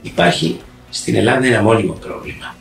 υπάρχει 0.02 0.60
στην 0.90 1.14
Ελλάδα 1.14 1.46
ένα 1.46 1.62
μόνιμο 1.62 1.92
πρόβλημα, 1.92 2.56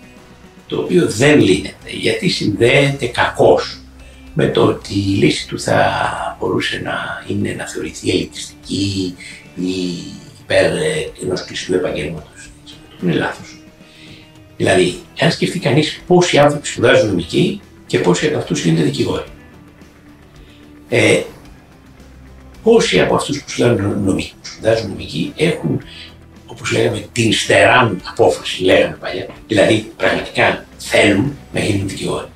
το 0.68 0.78
οποίο 0.78 1.10
δεν 1.10 1.40
λύνεται, 1.40 1.90
γιατί 1.90 2.30
συνδέεται 2.30 3.06
κακώς 3.06 3.81
με 4.34 4.48
το 4.48 4.64
ότι 4.64 4.94
η 4.94 5.16
λύση 5.16 5.48
του 5.48 5.60
θα 5.60 6.38
μπορούσε 6.40 6.82
να 6.84 7.26
είναι 7.28 7.54
να 7.58 7.68
θεωρηθεί 7.68 8.10
ελκυστική 8.10 9.16
ή 9.56 9.72
υπέρ 10.42 10.72
ενός 11.24 11.46
κλειστού 11.46 11.74
επαγγέλματος. 11.74 12.50
Είναι 13.04 13.14
λάθος. 13.14 13.62
Δηλαδή, 14.58 15.00
αν 15.20 15.32
σκεφτεί 15.32 15.60
κανείς 15.60 16.02
πόσοι 16.08 16.38
άνθρωποι 16.38 16.68
σπουδάζουν 16.68 17.08
νομική 17.08 17.62
και 17.86 18.00
πόσοι 18.00 18.28
από 18.28 18.38
αυτούς 18.38 18.64
γίνονται 18.64 18.84
δικηγόροι. 18.84 19.26
Ε, 20.90 21.22
πόσοι 22.64 23.02
από 23.02 23.16
αυτούς 23.16 23.44
που 23.44 23.50
σπουδάζουν 23.50 24.04
νομική, 24.04 24.34
σπουδάζουν 24.42 24.90
νομική 24.90 25.34
έχουν, 25.36 25.82
όπως 26.46 26.72
λέγαμε, 26.72 27.06
την 27.12 27.34
στεράν 27.34 28.02
απόφαση, 28.04 28.64
λέγαμε 28.64 28.98
παλιά. 29.00 29.28
Δηλαδή, 29.48 29.92
πραγματικά 29.98 30.66
θέλουν 30.78 31.38
να 31.54 31.60
γίνουν 31.60 31.88
δικηγόροι. 31.88 32.28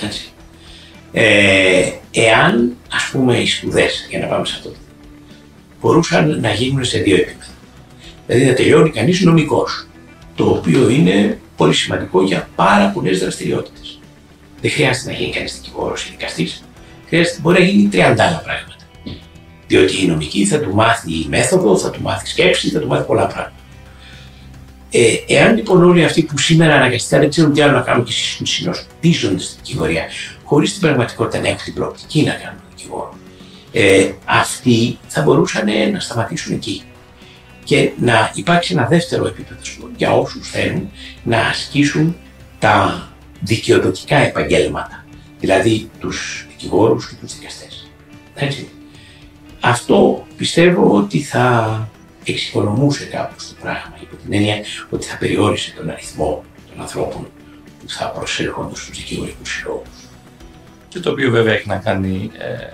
Έτσι. 0.00 0.30
Ε, 1.12 1.90
εάν, 2.10 2.76
ας 2.92 3.08
πούμε, 3.12 3.38
οι 3.38 3.46
σπουδές, 3.46 4.06
για 4.10 4.18
να 4.18 4.26
πάμε 4.26 4.46
σε 4.46 4.54
αυτό, 4.56 4.72
μπορούσαν 5.80 6.40
να 6.40 6.52
γίνουν 6.52 6.84
σε 6.84 6.98
δύο 6.98 7.16
επίπεδα. 7.16 7.50
Δηλαδή 8.26 8.46
να 8.46 8.54
τελειώνει 8.54 8.90
κανείς 8.90 9.20
νομικός, 9.20 9.86
το 10.34 10.44
οποίο 10.44 10.88
είναι 10.88 11.38
πολύ 11.56 11.74
σημαντικό 11.74 12.22
για 12.22 12.48
πάρα 12.54 12.88
πολλές 12.88 13.18
δραστηριότητες. 13.18 14.00
Δεν 14.60 14.70
χρειάζεται 14.70 15.10
να 15.10 15.16
γίνει 15.16 15.32
κανείς 15.32 15.54
δικηγόρος 15.54 16.04
ή 16.04 16.08
δικαστή, 16.10 16.48
χρειάζεται, 17.08 17.38
μπορεί 17.40 17.60
να 17.60 17.64
γίνει 17.64 17.88
30 17.92 17.96
άλλα 17.98 18.42
πράγματα. 18.44 18.74
Διότι 19.66 20.02
η 20.02 20.06
νομική 20.06 20.46
θα 20.46 20.58
του 20.58 20.74
μάθει 20.74 21.26
μέθοδο, 21.28 21.78
θα 21.78 21.90
του 21.90 22.00
μάθει 22.02 22.26
σκέψη, 22.26 22.70
θα 22.70 22.80
του 22.80 22.86
μάθει 22.86 23.06
πολλά 23.06 23.26
πράγματα. 23.26 23.54
Ε, 24.90 25.14
εάν 25.26 25.56
λοιπόν 25.56 25.84
όλοι 25.84 26.04
αυτοί 26.04 26.22
που 26.22 26.38
σήμερα 26.38 26.74
αναγκαστικά 26.74 27.18
δεν 27.18 27.30
ξέρουν 27.30 27.52
τι 27.52 27.60
άλλο 27.60 27.72
να 27.72 27.80
κάνουν 27.80 28.04
και 28.04 28.12
συνοστίζονται 28.12 29.38
στην 29.38 29.56
δικηγορία, 29.62 30.04
χωρίς 30.46 30.72
την 30.72 30.80
πραγματικότητα 30.80 31.40
να 31.40 31.48
έχουν 31.48 31.64
την 31.64 31.74
προοπτική 31.74 32.22
να 32.22 32.32
κάνουν 32.32 32.60
δικηγόρο, 32.76 33.14
ε, 33.72 34.10
αυτοί 34.24 34.98
θα 35.08 35.22
μπορούσαν 35.22 35.68
ε, 35.68 35.86
να 35.86 36.00
σταματήσουν 36.00 36.54
εκεί 36.54 36.82
και 37.64 37.90
να 38.00 38.30
υπάρξει 38.34 38.72
ένα 38.72 38.86
δεύτερο 38.86 39.26
επίπεδο 39.26 39.60
για 39.96 40.12
όσους 40.12 40.50
θέλουν 40.50 40.90
να 41.22 41.40
ασκήσουν 41.40 42.16
τα 42.58 43.08
δικαιοδοτικά 43.40 44.16
επαγγέλματα, 44.16 45.04
δηλαδή 45.40 45.90
τους 46.00 46.46
δικηγόρους 46.48 47.08
και 47.08 47.14
τους 47.20 47.38
δικαστές. 47.38 47.90
Αυτό 49.60 50.26
πιστεύω 50.36 50.96
ότι 50.96 51.20
θα 51.20 51.88
εξοικονομούσε 52.24 53.04
κάπως 53.04 53.48
το 53.48 53.54
πράγμα, 53.60 53.96
υπό 54.02 54.16
την 54.16 54.32
έννοια 54.32 54.56
ότι 54.90 55.06
θα 55.06 55.16
περιόρισε 55.16 55.72
τον 55.76 55.90
αριθμό 55.90 56.44
των 56.70 56.80
ανθρώπων 56.80 57.26
που 57.80 57.88
θα 57.88 58.10
προσέρχονται 58.10 58.76
στους 58.76 58.96
δικηγορικούς 58.96 59.52
συλλόγους. 59.52 59.95
Και 60.96 61.02
το 61.02 61.10
οποίο 61.10 61.30
βέβαια 61.30 61.54
έχει 61.54 61.68
να 61.68 61.76
κάνει 61.76 62.30
ε, 62.38 62.72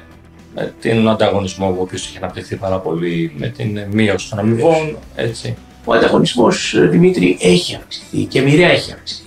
με 0.55 0.73
τον 0.83 1.09
ανταγωνισμό 1.09 1.67
ο 1.67 1.81
οποίο 1.81 1.99
έχει 1.99 2.17
αναπτυχθεί 2.17 2.57
πάρα 2.57 2.79
πολύ, 2.79 3.33
με 3.37 3.49
την 3.49 3.81
μείωση 3.91 4.31
των 4.31 4.39
αμοιβών, 4.39 4.97
έτσι. 5.15 5.57
Ο 5.85 5.93
ανταγωνισμός, 5.93 6.75
Δημήτρη, 6.79 7.39
έχει 7.41 7.75
αυξηθεί 7.75 8.25
και 8.25 8.41
μοιραία 8.41 8.71
έχει 8.71 8.93
αυξηθεί. 8.93 9.25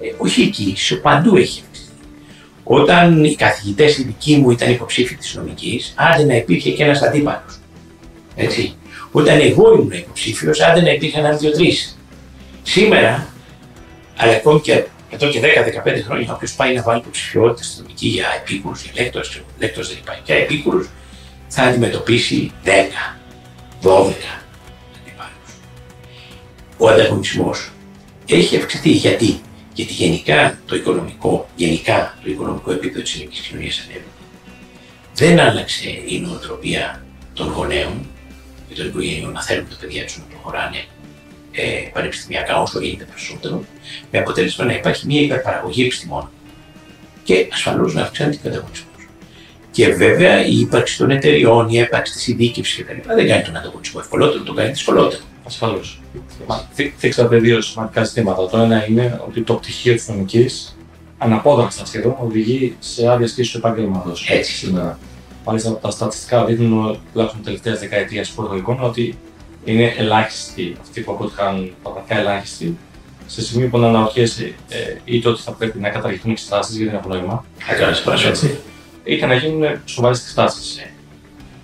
Ε, 0.00 0.12
όχι 0.16 0.42
εκεί, 0.42 0.74
σε 0.76 0.94
παντού 0.94 1.36
έχει 1.36 1.62
αυξηθεί. 1.66 1.92
Όταν 2.64 3.24
οι 3.24 3.34
καθηγητές 3.34 3.98
οι 3.98 4.02
δικοί 4.02 4.36
μου 4.36 4.50
ήταν 4.50 4.70
υποψήφοι 4.70 5.14
της 5.14 5.34
νομικής, 5.34 5.94
άντε 5.96 6.24
να 6.24 6.36
υπήρχε 6.36 6.70
και 6.70 6.82
ένας 6.82 7.02
αντίπαλος. 7.02 7.58
Έτσι. 8.34 8.74
Όταν 9.12 9.40
εγώ 9.40 9.72
ήμουν 9.72 9.90
υποψήφιος, 9.90 10.60
άντε 10.60 10.80
να 10.80 10.90
υπήρχαν 10.90 11.24
άλλοι 11.24 11.38
δύο-τρει. 11.38 11.72
Σήμερα, 12.62 13.26
αλλά 14.16 14.32
ακόμη 14.32 14.60
και 14.60 14.84
εδώ 15.14 15.28
και 15.28 15.40
10-15 15.40 16.02
χρόνια, 16.04 16.32
όποιος 16.34 16.52
πάει 16.54 16.74
να 16.74 16.82
βάλει 16.82 16.98
υποψηφιότητα 16.98 17.62
στην 17.62 17.82
νομική 17.82 18.08
για 18.08 18.26
επίκουρους, 18.36 18.82
για 18.82 18.92
λέκτορες, 19.02 19.40
λέκτορες 19.58 19.88
δεν 19.88 19.98
υπάρχει, 19.98 20.22
για 20.24 20.34
επίκουρους, 20.34 20.88
θα 21.48 21.62
αντιμετωπίσει 21.62 22.52
10, 22.64 23.18
12 23.82 24.42
αντιπάλους. 24.96 25.52
Ο 26.76 26.88
ανταγωνισμός 26.88 27.70
έχει 28.26 28.56
αυξηθεί. 28.56 28.90
Γιατί; 28.90 29.40
Γιατί 29.74 29.92
γενικά 29.92 30.58
το 30.66 30.76
οικονομικό, 30.76 31.48
γενικά 31.56 32.18
το 32.22 32.30
οικονομικό 32.30 32.72
επίπεδο 32.72 33.02
της 33.02 33.14
ελληνικής 33.14 33.40
κοινωνίας 33.40 33.78
ανέβηκε. 33.78 34.08
Δεν 35.14 35.40
άλλαξε 35.40 35.88
η 36.06 36.20
νοοτροπία 36.20 37.04
των 37.34 37.48
γονέων 37.48 38.06
και 38.68 38.74
των 38.74 38.86
οικογενειών 38.86 39.32
να 39.32 39.42
θέλουν 39.42 39.68
τα 39.68 39.76
παιδιά 39.80 40.04
τους 40.04 40.16
να 40.18 40.24
προχωράνε 40.24 40.84
ε, 41.54 41.88
πανεπιστημιακά 41.92 42.62
όσο 42.62 42.80
γίνεται 42.80 43.04
περισσότερο, 43.04 43.64
με 44.10 44.18
αποτέλεσμα 44.18 44.64
να 44.64 44.72
υπάρχει 44.72 45.06
μια 45.06 45.20
υπερπαραγωγή 45.20 45.84
επιστημών 45.84 46.30
και 47.24 47.46
ασφαλώς 47.52 47.94
να 47.94 48.02
αυξάνεται 48.02 48.48
ο 48.48 48.50
ανταγωνισμός. 48.50 48.88
Και 49.70 49.88
βέβαια 49.88 50.46
η 50.46 50.58
ύπαρξη 50.58 50.98
των 50.98 51.10
εταιριών, 51.10 51.68
η 51.68 51.78
ύπαρξη 51.86 52.12
της 52.12 52.26
ειδίκευσης 52.26 52.84
κτλ. 52.84 53.14
δεν 53.14 53.28
κάνει 53.28 53.42
τον 53.42 53.56
ανταγωνισμό 53.56 54.00
ευκολότερο, 54.02 54.42
τον 54.42 54.56
κάνει 54.56 54.70
δυσκολότερο. 54.70 55.22
Ασφαλώς. 55.46 56.00
Θίξατε 56.98 57.38
δύο 57.38 57.60
σημαντικά 57.60 58.04
ζητήματα. 58.04 58.48
Το 58.48 58.58
ένα 58.58 58.86
είναι 58.88 59.20
ότι 59.26 59.42
το 59.42 59.54
πτυχίο 59.54 59.94
της 59.94 60.08
νομικής 60.08 60.76
αναπόδραστα 61.18 61.84
σχεδόν 61.84 62.16
οδηγεί 62.20 62.76
σε 62.78 63.08
άδεια 63.08 63.26
σκέψης 63.26 63.52
του 63.52 63.58
επαγγέλματος. 63.58 64.28
Έτσι 64.30 64.52
σήμερα. 64.52 64.98
Μάλιστα 65.44 65.76
τα 65.76 65.90
στατιστικά 65.90 66.44
δείχνουν 66.44 66.98
τουλάχιστον 67.12 67.42
τελευταία 67.42 67.74
δεκαετία 67.74 68.24
σπουδών 68.24 68.78
ότι 68.80 69.18
είναι 69.64 69.94
ελάχιστοι 69.96 70.76
αυτοί 70.80 71.00
που 71.00 71.12
αποτυχάνουν, 71.12 71.74
πραγματικά 71.82 72.18
ελάχιστοι, 72.18 72.78
σε 73.26 73.42
σημείο 73.42 73.68
που 73.68 73.78
να 73.78 73.88
αναρωτιέσαι 73.88 74.54
ε, 74.68 74.76
είτε 75.04 75.28
ότι 75.28 75.42
θα 75.42 75.52
πρέπει 75.52 75.78
να 75.78 75.88
καταργηθούν 75.88 76.30
οι 76.30 76.32
εξετάσεις 76.32 76.76
γιατί 76.76 76.90
δεν 76.90 77.00
έχουν 77.00 77.10
νόημα. 77.16 77.44
έτσι. 78.26 78.58
Είτε 79.04 79.26
να 79.26 79.34
γίνουν 79.34 79.80
σοβαρές 79.84 80.20
εξετάσεις. 80.20 80.78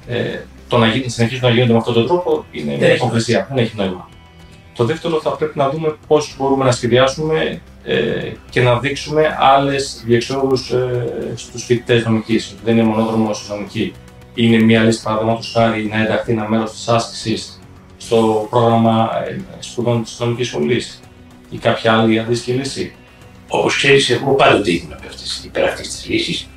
Ε, 0.07 0.39
το 0.69 0.79
να 0.79 0.87
γίνει, 0.87 1.09
συνεχίζουν 1.09 1.49
να 1.49 1.55
γίνονται 1.55 1.73
με 1.73 1.79
αυτόν 1.79 1.95
τον 1.95 2.07
τρόπο 2.07 2.45
είναι 2.51 2.77
μια 2.77 2.95
υποκρισία. 2.95 3.47
Δεν 3.49 3.65
έχει 3.65 3.77
νόημα. 3.77 4.09
Το 4.75 4.85
δεύτερο 4.85 5.21
θα 5.21 5.31
πρέπει 5.31 5.59
να 5.59 5.71
δούμε 5.71 5.97
πώς 6.07 6.35
μπορούμε 6.39 6.65
να 6.65 6.73
σχεδιάσουμε 6.73 7.61
ε, 7.85 8.33
και 8.51 8.61
να 8.61 8.79
δείξουμε 8.79 9.37
άλλες 9.41 10.03
διεξόδους 10.07 10.71
ε, 10.71 11.07
στους 11.35 11.65
φοιτητές 11.65 12.05
νομικής. 12.05 12.55
Δεν 12.65 12.77
είναι 12.77 12.87
μονόδρομος 12.87 13.47
νομική. 13.49 13.93
Είναι 14.35 14.59
μια 14.59 14.83
λύση 14.83 15.03
παραδείγματος 15.03 15.53
χάρη 15.53 15.85
να 15.85 16.03
ενταχθεί 16.03 16.33
ένα 16.33 16.49
μέρος 16.49 16.71
της 16.71 16.89
άσκησης 16.89 17.60
στο 18.11 18.47
πρόγραμμα 18.51 19.11
ε, 19.29 19.41
σπουδών 19.59 20.03
της 20.03 20.19
νομική 20.19 20.45
σχολής 20.45 21.01
ή 21.51 21.57
κάποια 21.57 21.93
άλλη 21.93 22.19
αντίστοιχη 22.19 22.59
λύση. 22.59 22.93
Όπως 23.49 23.77
ξέρεις, 23.77 24.11
εγώ 24.11 24.35
πάντοτε 24.35 24.71
ήμουν 24.71 24.95
υπέρ 25.45 25.65
αυτή 25.65 25.83
της 25.83 26.07
λύσης. 26.09 26.49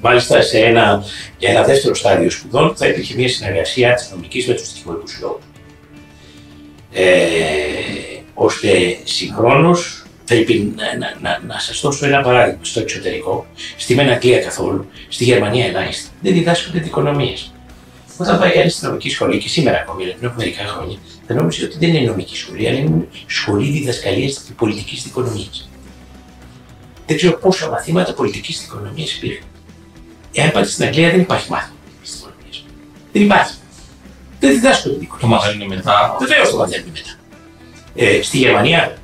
Μάλιστα, 0.00 0.42
σε 0.42 0.58
ένα, 0.58 1.04
για 1.38 1.50
ένα 1.50 1.62
δεύτερο 1.62 1.94
στάδιο 1.94 2.30
σπουδών 2.30 2.76
θα 2.76 2.86
υπήρχε 2.86 3.14
μια 3.14 3.28
συνεργασία 3.28 3.94
τη 3.94 4.04
νομική 4.10 4.44
με 4.48 4.54
τους 4.54 4.72
δικηγορικού 4.72 5.06
συλλόγους. 5.08 5.44
Ε, 6.92 7.04
ώστε 8.34 8.98
συγχρόνως 9.04 10.04
πρέπει 10.24 10.74
να, 10.76 10.84
να, 10.98 11.18
να, 11.20 11.42
να 11.46 11.58
σας 11.58 11.80
δώσω 11.80 12.06
ένα 12.06 12.20
παράδειγμα 12.20 12.64
στο 12.64 12.80
εξωτερικό. 12.80 13.46
Στη 13.76 13.94
Μεναγκλία 13.94 14.38
καθόλου, 14.38 14.86
στη 15.08 15.24
Γερμανία 15.24 15.66
ελάχιστα. 15.66 16.10
Δεν 16.20 16.32
διδάσκονται 16.32 16.78
δικονομίε. 16.78 17.34
Όταν 18.16 18.38
πάει 18.38 18.50
κανεί 18.50 18.68
στην 18.68 18.88
νομική 18.88 19.10
σχολή 19.10 19.38
και 19.38 19.48
σήμερα 19.48 19.78
ακόμη, 19.78 20.04
πριν 20.04 20.26
από 20.26 20.34
μερικά 20.38 20.64
χρόνια, 20.66 20.98
θα 21.26 21.34
νόμιζε 21.34 21.64
ότι 21.64 21.78
δεν 21.78 21.94
είναι 21.94 22.06
νομική 22.06 22.36
σχολή, 22.36 22.68
αλλά 22.68 22.78
είναι 22.78 23.08
σχολή 23.26 23.70
διδασκαλίας 23.70 24.34
της 24.34 24.52
πολιτικής 24.56 25.02
δικονομία. 25.02 25.46
Δεν 27.06 27.16
ξέρω 27.16 27.32
πόσα 27.38 27.70
μαθήματα 27.70 28.14
πολιτικής 28.14 28.60
δικονομία 28.60 29.06
υπήρχαν. 29.16 29.46
Εάν 30.32 30.50
πάτε 30.50 30.66
στην 30.66 30.84
Αγγλία, 30.84 31.10
δεν 31.10 31.20
υπάρχει 31.20 31.50
μάθημα 31.50 31.76
πολιτικής 31.82 32.16
δικονομία. 32.16 32.60
Δεν 33.12 33.22
υπάρχει. 33.22 33.54
Δεν 34.40 34.50
διδάσκονται 34.50 34.96
δικονομία. 34.96 35.36
Το 35.38 35.44
μαθαίνουν 35.44 35.66
μετά. 35.66 36.16
Βεβαίως 36.20 36.50
το 36.50 36.56
μαθαίνουν 36.56 36.90
μετά. 36.92 37.10
Ε, 37.94 38.22
στη 38.22 38.38
Γερμανία, 38.38 38.96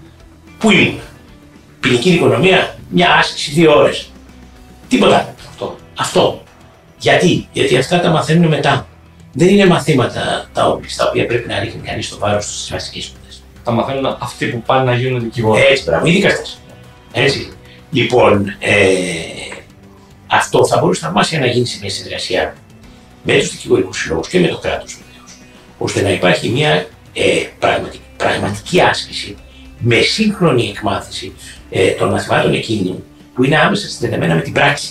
πού 0.59 0.71
ήμουν; 0.71 1.01
Ποινική 1.81 2.11
δικονομία, 2.11 2.79
μια 2.89 3.13
άσκηση 3.13 3.51
δύο 3.51 3.77
ώρες. 3.77 4.11
Τίποτα. 4.89 5.35
Αυτό. 5.49 5.77
Αυτό. 5.95 6.43
Γιατί, 6.99 7.49
γιατί 7.53 7.77
αυτά 7.77 8.01
τα 8.01 8.11
μαθαίνουν 8.11 8.49
μετά. 8.49 8.87
Δεν 9.33 9.49
είναι 9.49 9.67
μαθήματα 9.67 10.49
τα 10.53 10.69
οποία, 10.69 10.89
στα 10.89 11.09
οποία 11.09 11.27
πρέπει 11.27 11.49
να 11.49 11.59
ρίχνει 11.59 11.81
κανείς 11.81 12.09
το 12.09 12.19
βάρος 12.19 12.45
στις 12.45 12.71
βασικές 12.71 13.05
σπουδές. 13.05 13.43
Τα 13.65 13.73
μαθαίνουν 13.73 14.17
αυτοί 14.21 14.47
που 14.47 14.63
πάνε 14.63 14.91
να 14.91 14.97
γίνουν 14.97 15.21
δικηγόροι. 15.21 15.63
Έτσι, 15.71 15.85
πράγμα, 15.85 16.09
οι 16.09 16.13
δικαστέ. 16.13 16.47
Έτσι. 17.13 17.53
Λοιπόν, 17.91 18.57
ε, 18.59 18.83
αυτό 20.27 20.67
θα 20.67 20.79
μπορούσε 20.79 21.01
θαυμάσια 21.01 21.39
να 21.39 21.47
γίνει 21.47 21.67
σε 21.67 21.79
μια 21.81 21.91
συνεργασία 21.91 22.55
με 23.23 23.39
τους 23.39 23.51
δικηγορικούς 23.51 24.01
συλλόγους 24.01 24.29
και 24.29 24.41
με 24.41 24.49
το 24.49 24.59
κράτος 24.59 24.99
βεβαίως, 24.99 25.33
ώστε 25.79 26.03
να 26.03 26.11
υπάρχει 26.11 26.49
μια 26.49 26.87
ε, 27.13 27.47
πραγματική, 27.59 28.01
πραγματική 28.17 28.81
άσκηση 28.81 29.37
με 29.79 30.01
σύγχρονη 30.01 30.69
εκμάθηση 30.69 31.33
ε, 31.71 31.91
των 31.91 32.11
μαθημάτων 32.11 32.55
εκείνων 32.55 33.03
που 33.35 33.45
είναι 33.45 33.59
άμεσα 33.59 33.89
συνδεδεμένα 33.89 34.35
με 34.35 34.41
την 34.41 34.53
πράξη. 34.53 34.91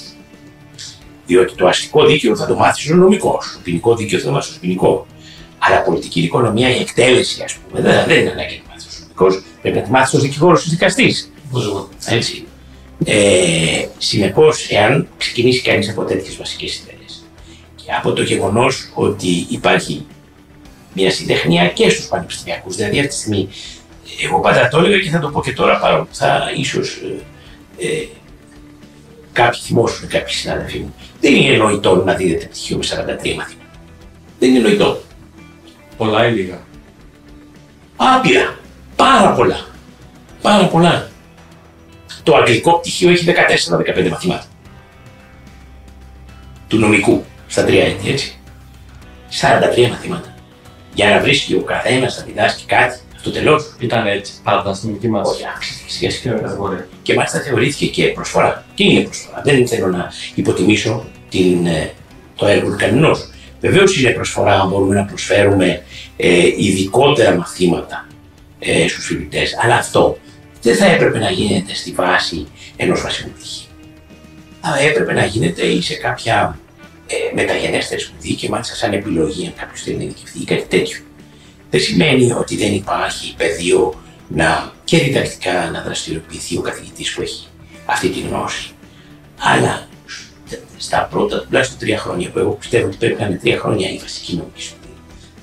Διότι 1.32 1.55
το 1.55 1.67
αστικό 1.67 2.05
δίκαιο 2.05 2.36
θα 2.36 2.45
το 2.45 2.55
μάθει 2.55 2.91
ο 2.91 2.95
νομικός, 2.95 3.51
το 3.53 3.59
ποινικό 3.63 3.95
δίκαιο 3.95 4.19
θα 4.19 4.25
το 4.25 4.32
μάθει 4.32 4.51
ο 4.55 4.57
ποινικός. 4.61 5.05
Αλλά 5.57 5.82
πολιτική 5.82 6.21
οικονομία, 6.21 6.75
η 6.75 6.79
εκτέλεση, 6.79 7.43
ας 7.43 7.55
πούμε, 7.55 7.82
δεν, 7.82 8.05
δεν 8.07 8.19
είναι 8.19 8.29
ανάγκη 8.29 8.61
να 8.63 8.73
μάθεις 8.73 8.86
ο 8.86 8.99
νομικός, 9.01 9.43
πρέπει 9.61 9.77
να 9.77 9.84
τη 9.84 9.91
μάθεις 9.91 10.13
ως 10.13 10.21
δικηγόρος, 10.21 10.63
ως 10.63 10.69
δικαστής. 10.69 11.32
Έτσι. 12.05 12.45
Ε, 13.05 13.86
Συνεπώς, 13.97 14.67
εάν 14.69 15.07
ξεκινήσει 15.17 15.61
κανείς 15.61 15.89
από 15.89 16.03
τέτοιες 16.03 16.38
βασικές 16.38 16.79
ιδέες 16.79 17.23
και 17.75 17.91
από 17.97 18.13
το 18.13 18.21
γεγονός 18.21 18.91
ότι 18.93 19.45
υπάρχει 19.49 20.05
μια 20.93 21.11
συντεχνία 21.11 21.67
και 21.67 21.89
στους 21.89 22.07
πανεπιστημιακούς, 22.07 22.75
δηλαδή 22.75 22.97
αυτή 22.97 23.09
τη 23.09 23.15
στιγμή, 23.15 23.49
εγώ 24.23 24.39
πάντα 24.39 24.67
το 24.67 24.77
έλεγα 24.77 24.99
και 24.99 25.09
θα 25.09 25.19
το 25.19 25.29
πω 25.29 25.41
και 25.41 25.53
τώρα, 25.53 25.79
παρόλο 25.79 26.03
που 26.03 26.15
θα 26.15 26.51
ίσως 26.57 27.01
ε, 27.79 27.88
ε, 27.88 28.07
κάποιοι 29.34 29.59
θυμώσουν, 29.61 30.07
κάποιοι 30.07 30.34
συνάδελφοί 30.34 30.79
μου, 30.79 30.93
δεν 31.22 31.36
είναι 31.36 31.57
νοητό 31.57 31.95
να 31.95 32.13
δίδεται 32.13 32.45
πτυχίο 32.45 32.78
με 32.78 32.84
43 32.84 33.36
μαθήματα. 33.36 33.55
Δεν 34.39 34.49
είναι 34.49 34.59
νοητό. 34.59 35.01
Πολλά 35.97 36.28
ή 36.28 36.32
λίγα. 36.32 36.59
Άπειρα. 37.95 38.59
Πάρα 38.95 39.34
πολλά. 39.34 39.65
Πάρα 40.41 40.67
πολλά. 40.67 41.09
Το 42.24 42.36
αγγλικό 42.36 42.80
πτυχίο 42.80 43.09
έχει 43.09 43.26
14-15 43.28 44.09
μαθήματα. 44.09 44.45
Του 46.67 46.78
νομικού, 46.78 47.26
στα 47.47 47.63
τρία 47.65 47.86
έτη, 47.86 48.09
έτσι. 48.09 48.39
43 49.41 49.89
μαθήματα. 49.89 50.36
Για 50.93 51.09
να 51.09 51.19
βρίσκει 51.19 51.55
ο 51.55 51.61
καθένας 51.61 52.17
να 52.17 52.24
διδάσκει 52.24 52.65
κάτι, 52.65 52.99
αυτό 53.22 53.32
τελώ. 53.32 53.65
Ήταν 53.80 54.07
έτσι 54.07 54.34
πάντα 54.43 54.74
στην 54.74 54.93
δική 54.93 55.07
μας. 55.07 55.30
Όχι, 55.30 55.43
σιγά 55.88 56.11
σιγά. 56.11 56.88
Και 57.01 57.13
μάλιστα 57.13 57.39
θεωρήθηκε 57.39 57.86
και 57.86 58.07
προσφορά. 58.07 58.65
Και 58.74 58.84
είναι 58.84 59.01
προσφορά. 59.01 59.41
Δεν 59.43 59.67
θέλω 59.67 59.88
να 59.88 60.11
υποτιμήσω 60.36 61.05
την, 61.30 61.65
ε, 61.65 61.91
το 62.36 62.47
έργο 62.47 62.69
του 62.69 62.76
κανενός. 62.78 63.30
Βεβαίως 63.59 63.97
είναι 63.97 64.11
προσφορά 64.11 64.61
αν 64.61 64.69
μπορούμε 64.69 64.95
να 64.95 65.05
προσφέρουμε 65.05 65.84
ε, 66.17 66.47
ειδικότερα 66.57 67.36
μαθήματα 67.36 68.07
ε, 68.59 68.88
στους 68.88 69.05
φοιτητές, 69.05 69.57
αλλά 69.63 69.76
αυτό 69.76 70.17
δεν 70.61 70.76
θα 70.76 70.86
έπρεπε 70.86 71.19
να 71.19 71.30
γίνεται 71.30 71.74
στη 71.74 71.91
βάση 71.91 72.47
ενός 72.76 73.01
βασικού 73.01 73.30
πτυχίου. 73.30 73.69
Θα 74.61 74.80
έπρεπε 74.80 75.13
να 75.13 75.26
γίνεται 75.26 75.65
ή 75.65 75.82
σε 75.82 75.93
κάποια 75.93 76.59
ε, 77.07 77.15
μεταγενέστερη 77.36 78.01
σπουδή 78.01 78.34
και 78.34 78.49
μάλιστα 78.49 78.76
σαν 78.76 78.93
επιλογή, 78.93 79.45
αν 79.45 79.53
κάποιος 79.57 79.82
θέλει 79.82 79.97
να 79.97 80.03
ειδικευτεί 80.03 80.39
ή 80.41 80.45
κάτι 80.45 80.65
τέτοιο. 80.67 80.97
Δεν 81.72 81.82
σημαίνει 81.82 82.32
ότι 82.32 82.57
δεν 82.57 82.74
υπάρχει 82.74 83.36
πεδίο 83.38 84.01
να 84.28 84.72
και 84.84 84.97
διδακτικά 84.97 85.69
να 85.74 85.82
δραστηριοποιηθεί 85.82 86.57
ο 86.57 86.61
καθηγητής 86.61 87.13
που 87.13 87.22
έχει 87.22 87.47
αυτή 87.86 88.09
τη 88.09 88.19
γνώση. 88.19 88.72
Αλλά 89.39 89.88
στα 90.78 91.07
πρώτα 91.11 91.41
τουλάχιστον 91.43 91.80
τρία 91.80 91.97
χρόνια 91.97 92.30
που 92.30 92.39
εγώ 92.39 92.51
πιστεύω 92.51 92.88
ότι 92.88 92.97
πρέπει 92.97 93.19
να 93.22 93.26
είναι 93.28 93.36
τρία 93.36 93.59
χρόνια 93.59 93.89
η 93.89 93.97
βασική 93.97 94.36
νομική 94.36 94.61
σπουδή, 94.61 94.93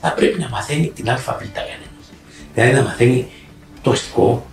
θα 0.00 0.12
πρέπει 0.12 0.38
να 0.40 0.48
μαθαίνει 0.48 0.92
την 0.94 1.10
ΑΒ 1.10 1.26
κανένα. 1.26 1.86
Δηλαδή 2.54 2.72
να 2.72 2.82
μαθαίνει 2.82 3.26
το 3.82 3.90
αστικό, 3.90 4.46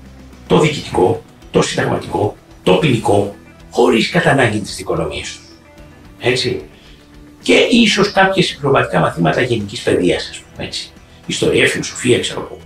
το 0.48 0.60
διοικητικό, 0.60 1.24
το 1.52 1.62
συνταγματικό, 1.62 2.36
το 2.64 2.74
ποινικό, 2.74 3.36
χωρίς 3.72 4.10
κατά 4.10 4.32
ανάγκη 4.32 4.60
τι 4.60 4.72
δικονομίε 4.72 5.22
του. 5.22 5.56
Έτσι. 6.20 6.62
Και 7.42 7.56
ίσως 7.72 8.12
κάποια 8.12 8.44
συμπληρωματικά 8.44 9.00
μαθήματα 9.00 9.42
γενικής 9.42 9.80
παιδείας, 9.80 10.30
ας 10.30 10.38
πούμε 10.38 10.68
έτσι. 10.68 10.92
Ιστορία, 11.26 11.68
φιλοσοφία, 11.68 12.20
ξέρω 12.20 12.40
εγώ. 12.40 12.60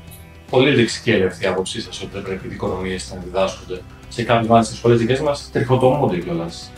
Πολύ 0.50 0.76
δεξική 0.76 1.24
αυτή 1.24 1.44
η 1.44 1.48
άποψή 1.48 1.82
σας 1.82 2.02
ότι 2.02 2.10
δεν 2.14 2.24
πρέπει 2.24 2.48
οι 2.48 2.50
δικονομίε 2.50 2.98
να 3.14 3.22
διδάσκονται. 3.24 3.82
Σε 4.10 4.24
κάποιες 4.24 4.48
μάλιστα 4.48 4.76
σχολές 4.76 5.00
δικές 5.00 5.20
μας 5.20 5.50
τριχοτομούνται 5.52 6.18
κιόλας. 6.18 6.72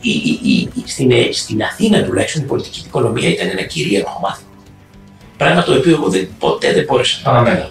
Η, 0.00 0.10
η, 0.10 0.70
η, 0.74 0.82
στην, 0.84 1.10
στην 1.32 1.62
Αθήνα 1.62 2.04
τουλάχιστον 2.04 2.42
η 2.42 2.46
πολιτική 2.46 2.80
δικονομία 2.82 3.28
ήταν 3.28 3.48
ένα 3.48 3.62
κυρίαρχο 3.62 4.20
μάθημα. 4.20 4.48
Πράγμα 5.36 5.62
το 5.62 5.74
οποίο 5.74 5.92
εγώ 5.92 6.08
δεν, 6.08 6.28
ποτέ 6.38 6.72
δεν 6.72 6.84
μπόρεσα 6.84 7.20
να 7.24 7.30
Παραμένω. 7.30 7.68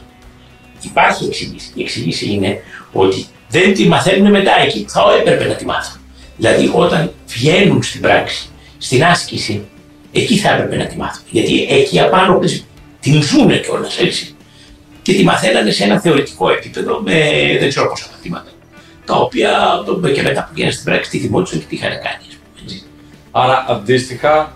Υπάρχει 0.81 1.25
εξήγηση. 1.25 1.71
Η 1.75 1.81
εξήγηση 1.81 2.29
είναι 2.29 2.61
ότι 2.91 3.25
δεν 3.49 3.73
τη 3.73 3.87
μαθαίνουν 3.87 4.31
μετά 4.31 4.51
εκεί. 4.65 4.85
Θα 4.89 5.03
έπρεπε 5.19 5.45
να 5.45 5.55
τη 5.55 5.65
μάθουν. 5.65 6.01
Δηλαδή 6.37 6.71
όταν 6.73 7.11
βγαίνουν 7.27 7.83
στην 7.83 8.01
πράξη, 8.01 8.47
στην 8.77 9.03
άσκηση, 9.03 9.65
εκεί 10.11 10.37
θα 10.37 10.49
έπρεπε 10.49 10.75
να 10.75 10.85
τη 10.85 10.97
μάθουν. 10.97 11.23
Γιατί 11.29 11.65
εκεί 11.69 11.99
απάνω 11.99 12.39
την 13.03 13.21
ζούνε 13.21 13.57
κιόλας 13.57 13.97
έτσι. 13.99 14.35
Και 15.01 15.13
τη 15.13 15.23
μαθαίνανε 15.23 15.71
σε 15.71 15.83
ένα 15.83 15.99
θεωρητικό 15.99 16.49
επίπεδο 16.51 17.01
με 17.01 17.13
δεν 17.59 17.69
ξέρω 17.69 17.89
πόσα 17.89 18.05
μαθήματα. 18.11 18.49
Τα 19.05 19.15
οποία 19.15 19.51
το- 19.85 20.09
και 20.09 20.21
μετά 20.21 20.41
που 20.43 20.49
βγαίνουν 20.53 20.71
στην 20.71 20.85
πράξη 20.85 21.09
τη 21.09 21.19
θυμόντουσαν 21.19 21.59
και 21.59 21.65
τι 21.69 21.75
είχαν 21.75 21.89
κάνει. 21.91 22.23
ας 22.29 22.35
πούμε, 22.35 22.61
έτσι. 22.63 22.83
Άρα 23.31 23.65
αντίστοιχα, 23.69 24.51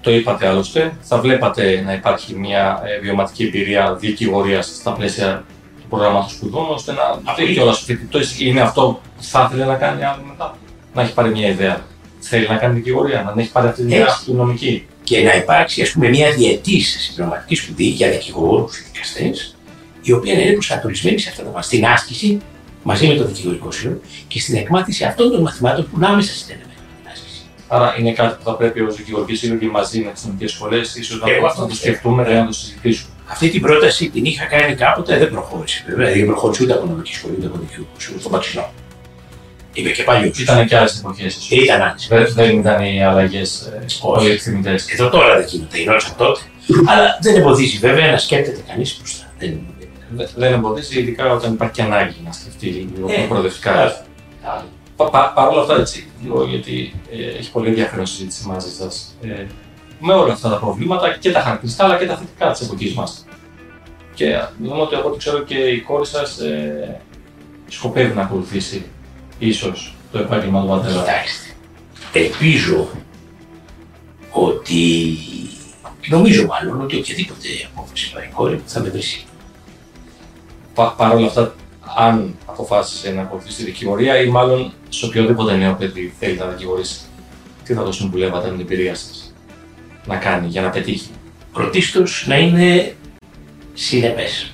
το 0.00 0.10
είπατε 0.10 0.46
άλλωστε, 0.46 0.96
θα 1.00 1.18
βλέπατε 1.18 1.82
να 1.86 1.92
υπάρχει 1.92 2.34
μια 2.34 2.82
ε, 2.84 3.00
βιωματική 3.00 3.44
εμπειρία 3.44 3.94
δικηγορία 3.94 4.62
στα 4.62 4.92
πλαίσια 4.92 5.44
του 5.80 5.86
προγράμματος 5.88 6.30
σπουδών, 6.32 6.66
ώστε 6.70 6.92
να 6.92 7.34
δει 7.36 7.52
κιόλας 7.52 7.80
ο 7.80 7.84
φοιτητή 7.84 8.48
είναι 8.48 8.60
αυτό 8.60 9.00
που 9.16 9.22
θα 9.22 9.46
ήθελε 9.50 9.64
να 9.64 9.74
κάνει 9.74 10.04
άλλο 10.04 10.22
μετά. 10.28 10.56
Να 10.94 11.02
έχει 11.02 11.12
πάρει 11.14 11.30
μια 11.30 11.48
ιδέα. 11.48 11.80
Θέλει 12.20 12.48
να 12.48 12.56
κάνει 12.56 12.74
δικηγορία, 12.74 13.32
να 13.36 13.42
έχει 13.42 13.50
πάρει 13.50 13.66
αυτή 13.68 13.80
την 13.82 13.90
ιδέα 13.90 14.04
Έτσι. 14.06 14.24
του 14.24 14.34
νομική. 14.34 14.86
Και 15.08 15.22
να 15.22 15.34
υπάρξει 15.36 15.82
ας 15.82 15.90
πούμε 15.90 16.08
μια 16.08 16.30
διετής 16.32 16.96
συμπληρωματική 17.00 17.54
σπουδή 17.54 17.84
για 17.84 18.10
δικηγόρους 18.10 18.76
και 18.78 18.84
δικαστές, 18.92 19.56
η 20.02 20.12
οποία 20.12 20.34
να 20.34 20.40
είναι 20.40 20.52
προσανατολισμένη 20.52 21.18
σε 21.18 21.28
αυτά 21.28 21.42
τα 21.42 21.50
μαθήματα. 21.50 21.66
Στην 21.66 21.84
άσκηση 21.86 22.38
μαζί 22.82 23.06
με 23.06 23.14
το 23.14 23.24
δικηγορικό 23.26 23.70
σύλλογο 23.70 24.00
και 24.28 24.40
στην 24.40 24.54
εκμάθηση 24.56 25.04
αυτών 25.04 25.30
των 25.30 25.42
μαθημάτων 25.42 25.84
που 25.90 25.96
είναι 25.96 26.06
άμεσα 26.06 26.32
συνδεδεμένα 26.32 26.72
με 26.80 26.94
την 27.02 27.10
άσκηση. 27.12 27.40
Άρα 27.68 27.94
είναι 27.98 28.12
κάτι 28.12 28.34
που 28.36 28.42
θα 28.44 28.54
πρέπει 28.56 28.80
ως 28.80 28.96
δικηγορικοί 28.96 29.34
σύλλογοι 29.34 29.66
μαζί 29.66 30.00
με 30.00 30.10
τις 30.12 30.24
νομικές 30.24 30.50
σχολές, 30.50 30.94
ίσως 30.96 31.20
να, 31.20 31.30
Εγώ 31.30 31.40
το- 31.40 31.46
αυτό 31.46 31.60
να 31.60 31.66
το 31.66 31.72
πιστεύω. 31.72 31.92
σκεφτούμε 31.94 32.24
και 32.24 32.32
να 32.34 32.46
το 32.46 32.52
συζητήσουμε. 32.52 33.10
Αυτή 33.28 33.48
την 33.48 33.60
πρόταση 33.60 34.08
την 34.10 34.24
είχα 34.24 34.44
κάνει 34.44 34.74
κάποτε, 34.74 35.18
δεν 35.18 35.30
προχώρησε. 35.30 35.84
Βέβαια, 35.88 36.12
δεν 36.12 36.26
προχώρησε 36.26 36.62
ούτε 36.62 36.72
από 36.72 36.86
νομική 36.86 37.14
σχολή 37.14 37.34
ούτε 37.38 37.46
από 37.46 37.58
δικηγορικό 37.58 37.94
σύλλογο, 38.00 38.20
στον 38.20 38.32
Παξινό. 38.32 38.72
Είμαι 39.76 39.90
και 39.90 40.02
παλιό. 40.02 40.30
Ήταν 40.38 40.66
και 40.66 40.76
άλλες 40.76 40.98
εποχές. 40.98 41.48
Ήταν 41.50 41.82
άνεση. 41.82 42.08
Δεν, 42.08 42.32
δεν 42.34 42.58
ήταν 42.58 42.84
οι 42.84 43.04
αλλαγές 43.04 43.72
πολύ 44.00 44.30
εκτιμητές. 44.30 44.88
Εδώ 44.90 45.08
τώρα 45.08 45.36
δεν 45.36 45.46
γίνονται, 45.46 45.78
γινόντουσαν 45.78 46.14
τότε. 46.16 46.40
Αλλά 46.86 47.18
δεν 47.20 47.34
εμποδίζει 47.36 47.78
βέβαια 47.78 48.10
να 48.10 48.18
σκέπτεται 48.18 48.60
κανείς 48.68 48.96
μπροστά. 48.98 49.24
Δεν, 49.38 49.60
Δεν 50.36 50.52
εμποδίζει, 50.52 50.98
ειδικά 51.00 51.32
όταν 51.32 51.52
υπάρχει 51.52 51.74
και 51.74 51.82
ανάγκη 51.82 52.16
να 52.24 52.32
σκεφτεί 52.32 52.66
λίγο 52.66 53.08
Ε, 53.10 53.14
πιο 53.14 53.24
προοδευτικά. 53.28 53.70
καλά. 53.72 54.64
Πα, 54.96 55.10
πα, 55.10 55.32
Παρ' 55.34 55.48
όλα 55.48 55.60
αυτά, 55.60 55.76
έτσι, 55.80 56.06
λίγο, 56.22 56.44
γιατί 56.44 56.94
ε, 57.10 57.38
έχει 57.38 57.50
πολύ 57.50 57.68
ενδιαφέρον 57.68 58.06
συζήτηση 58.06 58.46
μαζί 58.46 58.70
σας. 58.70 59.16
Ε, 59.22 59.46
με 60.00 60.12
όλα 60.12 60.32
αυτά 60.32 60.48
τα 60.48 60.56
προβλήματα 60.56 61.16
και 61.20 61.30
τα 61.30 61.40
χαρακτηριστικά 61.40 61.84
αλλά 61.84 61.98
και 61.98 62.06
τα 62.06 62.16
θετικά 62.16 62.50
της 62.50 62.60
εποχής 62.60 62.94
μας. 62.94 63.24
Και 64.14 64.38
δούμε 64.62 64.80
ότι 64.80 64.94
από 64.94 65.08
ό,τι 65.08 65.18
ξέρω 65.18 65.38
και 65.42 65.54
η 65.58 65.80
κόρη 65.80 66.06
σας 66.06 66.38
ε, 66.38 67.00
σκοπεύει 67.68 68.14
να 68.14 68.22
ακολουθήσει 68.22 68.84
ίσως 69.38 69.94
το 70.12 70.18
επάγγελμα 70.18 70.60
του 70.60 70.66
πατέρα. 70.66 71.00
Κοιτάξτε, 71.00 71.54
ελπίζω 72.12 72.88
ότι, 74.30 75.16
νομίζω 76.08 76.46
μάλλον 76.46 76.80
ότι 76.80 76.96
οποιαδήποτε 76.96 77.48
απόφαση 77.74 78.12
πάρει 78.12 78.26
η 78.26 78.30
κόρη 78.34 78.54
μου 78.54 78.62
θα 78.66 78.80
με 78.80 78.88
βρει 78.88 79.02
σύμφωνο. 79.02 79.30
Πα, 80.74 80.94
Παρ' 80.96 81.14
όλα 81.14 81.26
αυτά, 81.26 81.54
αν 81.96 82.36
αποφάσισε 82.46 83.10
να 83.10 83.22
ακολουθήσει 83.22 83.56
τη 83.56 83.64
δικηγορία 83.64 84.20
ή 84.20 84.28
μάλλον 84.28 84.72
σε 84.88 85.06
οποιοδήποτε 85.06 85.56
νέο 85.56 85.74
παιδί 85.74 86.14
θέλει 86.18 86.36
να 86.36 86.46
δικηγορήσει, 86.46 87.00
τι 87.64 87.74
θα 87.74 87.84
το 87.84 87.92
συμβουλεύατε 87.92 88.46
με 88.46 88.52
την 88.52 88.60
εμπειρία 88.60 88.94
σας 88.94 89.34
να 90.06 90.16
κάνει 90.16 90.46
για 90.46 90.62
να 90.62 90.70
πετύχει; 90.70 91.10
Πρωτίστως 91.52 92.24
να 92.28 92.38
είναι 92.38 92.94
συνεπές. 93.74 94.50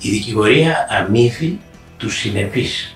Η 0.00 0.10
δικηγορία 0.10 0.86
αμείβει 0.90 1.60
τους 1.96 2.18
συνεπείς. 2.18 2.95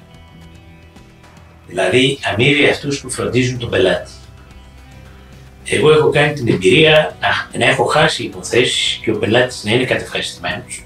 Δηλαδή 1.70 2.18
αμείβει 2.32 2.68
αυτούς 2.68 3.00
που 3.00 3.10
φροντίζουν 3.10 3.58
τον 3.58 3.70
πελάτη. 3.70 4.10
Εγώ 5.64 5.90
έχω 5.90 6.10
κάνει 6.10 6.32
την 6.32 6.48
εμπειρία 6.48 7.16
να, 7.20 7.58
να 7.58 7.70
έχω 7.70 7.84
χάσει 7.84 8.22
υποθέσεις 8.22 9.00
και 9.02 9.10
ο 9.10 9.18
πελάτης 9.18 9.64
να 9.64 9.72
είναι 9.72 9.84
κατευχαριστημένος. 9.84 10.84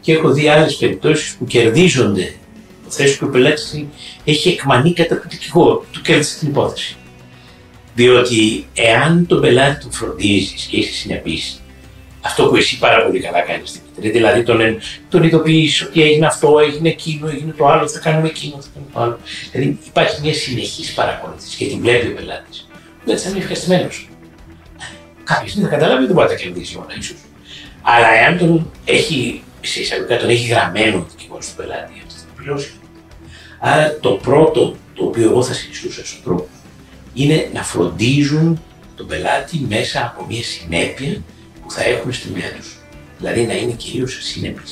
Και 0.00 0.12
έχω 0.12 0.32
δει 0.32 0.48
άλλες 0.48 0.76
περιπτώσεις 0.76 1.34
που 1.34 1.44
κερδίζονται 1.44 2.34
υποθέσεις 2.80 3.16
και 3.16 3.24
ο 3.24 3.28
πελάτης 3.28 3.84
έχει 4.24 4.48
εκμανεί 4.48 4.92
κατά 4.92 5.20
του 5.20 5.28
δικηγόρου, 5.28 5.84
του 5.92 6.00
κέρδισε 6.02 6.38
την 6.38 6.48
υπόθεση. 6.48 6.96
Διότι 7.94 8.66
εάν 8.74 9.26
τον 9.26 9.40
πελάτη 9.40 9.84
του 9.84 9.92
φροντίζεις 9.92 10.64
και 10.64 10.76
είσαι 10.76 10.92
συνεπής, 10.92 11.62
αυτό 12.24 12.46
που 12.46 12.56
εσύ 12.56 12.78
πάρα 12.78 13.04
πολύ 13.04 13.20
καλά 13.20 13.40
κάνεις 13.40 13.68
στην 13.68 13.80
Πίτρη, 13.94 14.10
δηλαδή 14.10 14.42
τον, 14.42 14.60
τον 15.08 15.22
ειδοποιείς 15.22 15.82
ότι 15.82 16.02
έγινε 16.02 16.26
αυτό, 16.26 16.58
έγινε 16.58 16.88
εκείνο, 16.88 17.28
έγινε 17.28 17.52
το 17.52 17.66
άλλο, 17.66 17.88
θα 17.88 17.98
κάνουμε 17.98 18.28
εκείνο, 18.28 18.56
θα 18.60 18.68
κάνουμε 18.74 18.92
το 18.92 19.00
άλλο. 19.00 19.18
Δηλαδή 19.52 19.78
υπάρχει 19.86 20.20
μια 20.20 20.34
συνεχής 20.34 20.92
παρακολούθηση 20.92 21.56
και 21.56 21.66
την 21.66 21.80
βλέπει 21.80 22.06
ο 22.06 22.14
πελάτης. 22.14 22.68
Δεν 23.04 23.18
θα 23.18 23.28
είναι 23.28 23.38
ευχαριστημένος. 23.38 24.08
Κάποια 25.24 25.48
στιγμή 25.48 25.68
θα 25.68 25.74
καταλάβει 25.74 25.98
ότι 25.98 26.06
δεν 26.06 26.14
μπορεί 26.14 26.28
να 26.28 26.34
τα 26.34 26.40
κερδίσει 26.42 26.76
όλα, 26.76 26.94
ίσως. 26.98 27.16
Αλλά 27.82 28.14
εάν 28.14 28.38
τον 28.38 28.70
έχει, 28.84 29.42
σε 29.60 29.80
εισαγωγικά 29.80 30.16
τον 30.16 30.28
έχει 30.28 30.48
γραμμένο 30.48 30.98
ο 30.98 31.06
δικηγόρος 31.10 31.46
του 31.46 31.54
πελάτη, 31.56 31.92
αυτό 32.06 32.18
θα 32.18 32.26
πληρώσει. 32.36 32.72
Άρα 33.60 33.98
το 34.00 34.10
πρώτο 34.10 34.76
το 34.94 35.04
οποίο 35.04 35.30
εγώ 35.30 35.42
θα 35.42 35.52
συνιστούσα 35.52 36.06
στον 36.06 36.22
τρόπο 36.24 36.48
είναι 37.14 37.48
να 37.52 37.62
φροντίζουν 37.62 38.62
τον 38.96 39.06
πελάτη 39.06 39.66
μέσα 39.68 40.14
από 40.14 40.26
μια 40.28 40.42
συνέπεια 40.42 41.12
που 41.14 41.22
θα 41.74 41.84
έχουν 41.84 42.12
στη 42.12 42.28
δουλειά 42.28 42.52
τους. 42.56 42.76
Δηλαδή 43.18 43.46
να 43.46 43.54
είναι 43.56 43.72
κυρίως 43.72 44.18
συνεπεί. 44.22 44.62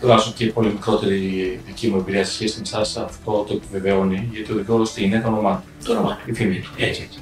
Τουλάχιστον 0.00 0.34
και 0.34 0.44
η 0.44 0.48
πολύ 0.50 0.68
μικρότερη 0.68 1.60
δική 1.66 1.88
μου 1.88 1.96
εμπειρία 1.96 2.24
σε 2.24 2.32
σχέση 2.32 2.56
με 2.56 2.62
εσάς 2.64 2.96
αυτό 2.96 3.44
το 3.48 3.54
επιβεβαιώνει, 3.54 4.28
γιατί 4.32 4.52
ο 4.52 4.54
δικηγόρο 4.54 4.82
τι 4.94 5.04
είναι 5.04 5.20
το 5.20 5.28
όνομά 5.28 5.64
του. 5.78 5.84
Το 5.86 5.92
όνομά 5.92 6.18
Η 6.26 6.32
φήμη 6.32 6.58
του. 6.60 6.70
Έτσι, 6.76 7.02
έτσι. 7.02 7.18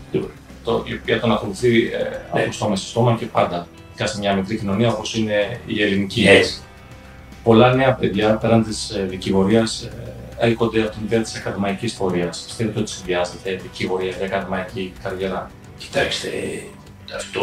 Το, 0.64 0.84
η 0.86 0.92
οποία 0.92 1.20
τον 1.20 1.32
ακολουθεί 1.32 1.86
ε, 1.86 1.98
Ναι. 2.34 2.42
από 2.42 2.52
στόμα 2.52 2.76
σε 2.76 2.86
στόμα 2.86 3.16
και 3.18 3.26
πάντα. 3.26 3.66
Ειδικά 3.88 4.06
σε 4.06 4.18
μια 4.18 4.34
μικρή 4.34 4.56
κοινωνία 4.58 4.88
όπως 4.92 5.14
είναι 5.14 5.60
η 5.66 5.82
ελληνική. 5.82 6.24
Έτσι. 6.28 6.60
Πολλά 7.42 7.74
νέα 7.74 7.94
παιδιά 7.94 8.34
πέραν 8.36 8.64
της 8.64 8.92
δικηγορίας 9.08 9.88
έρχονται 10.38 10.80
από 10.80 10.90
την 10.90 11.00
ιδέα 11.04 11.20
της 11.20 11.34
ακαδημαϊκής 11.36 11.92
πορείας. 11.94 12.42
Πιστεύετε 12.46 12.78
ότι 12.80 12.90
συνδυάζεται 12.90 13.54
δικηγορία 13.62 14.12
και 14.12 14.24
ακαδημαϊκή 14.24 14.92
καριέρα; 15.02 15.50
Κοιτάξτε, 15.78 16.28
αυτό 17.14 17.42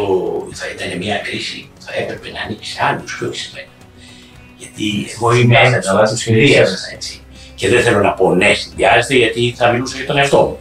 θα 0.52 0.66
ήταν 0.74 0.98
μια 0.98 1.18
κρίση 1.18 1.70
που 1.74 1.82
θα 1.82 1.94
έπρεπε 1.94 2.30
να 2.30 2.40
ανήκει 2.40 2.66
σε 2.66 2.84
άλλους 2.84 3.18
και 3.18 3.24
όχι 3.24 3.40
σε 3.40 3.50
μένα. 3.54 3.68
Γιατί 4.56 5.06
εγώ 5.14 5.32
είμαι 5.32 5.40
Συνδυάζεται, 5.40 5.76
ένας 5.76 5.88
αλλά 5.88 6.02
που 6.02 6.10
το 6.10 6.16
συνδυάζεται 6.16 6.94
έτσι. 6.94 7.20
Και 7.54 7.68
δεν 7.68 7.82
θέλω 7.82 7.98
να 7.98 8.12
πω 8.12 8.34
ναι, 8.34 8.54
συνδυάζεται 8.54 9.14
γιατί 9.14 9.54
θα 9.56 9.72
μιλούσα 9.72 9.96
για 9.96 10.06
τον 10.06 10.16
εαυτό 10.16 10.40
μου. 10.42 10.58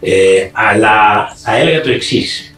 Ε, 0.00 0.48
αλλά 0.52 1.28
θα 1.36 1.56
έλεγα 1.56 1.80
το 1.80 1.90
εξής. 1.90 2.54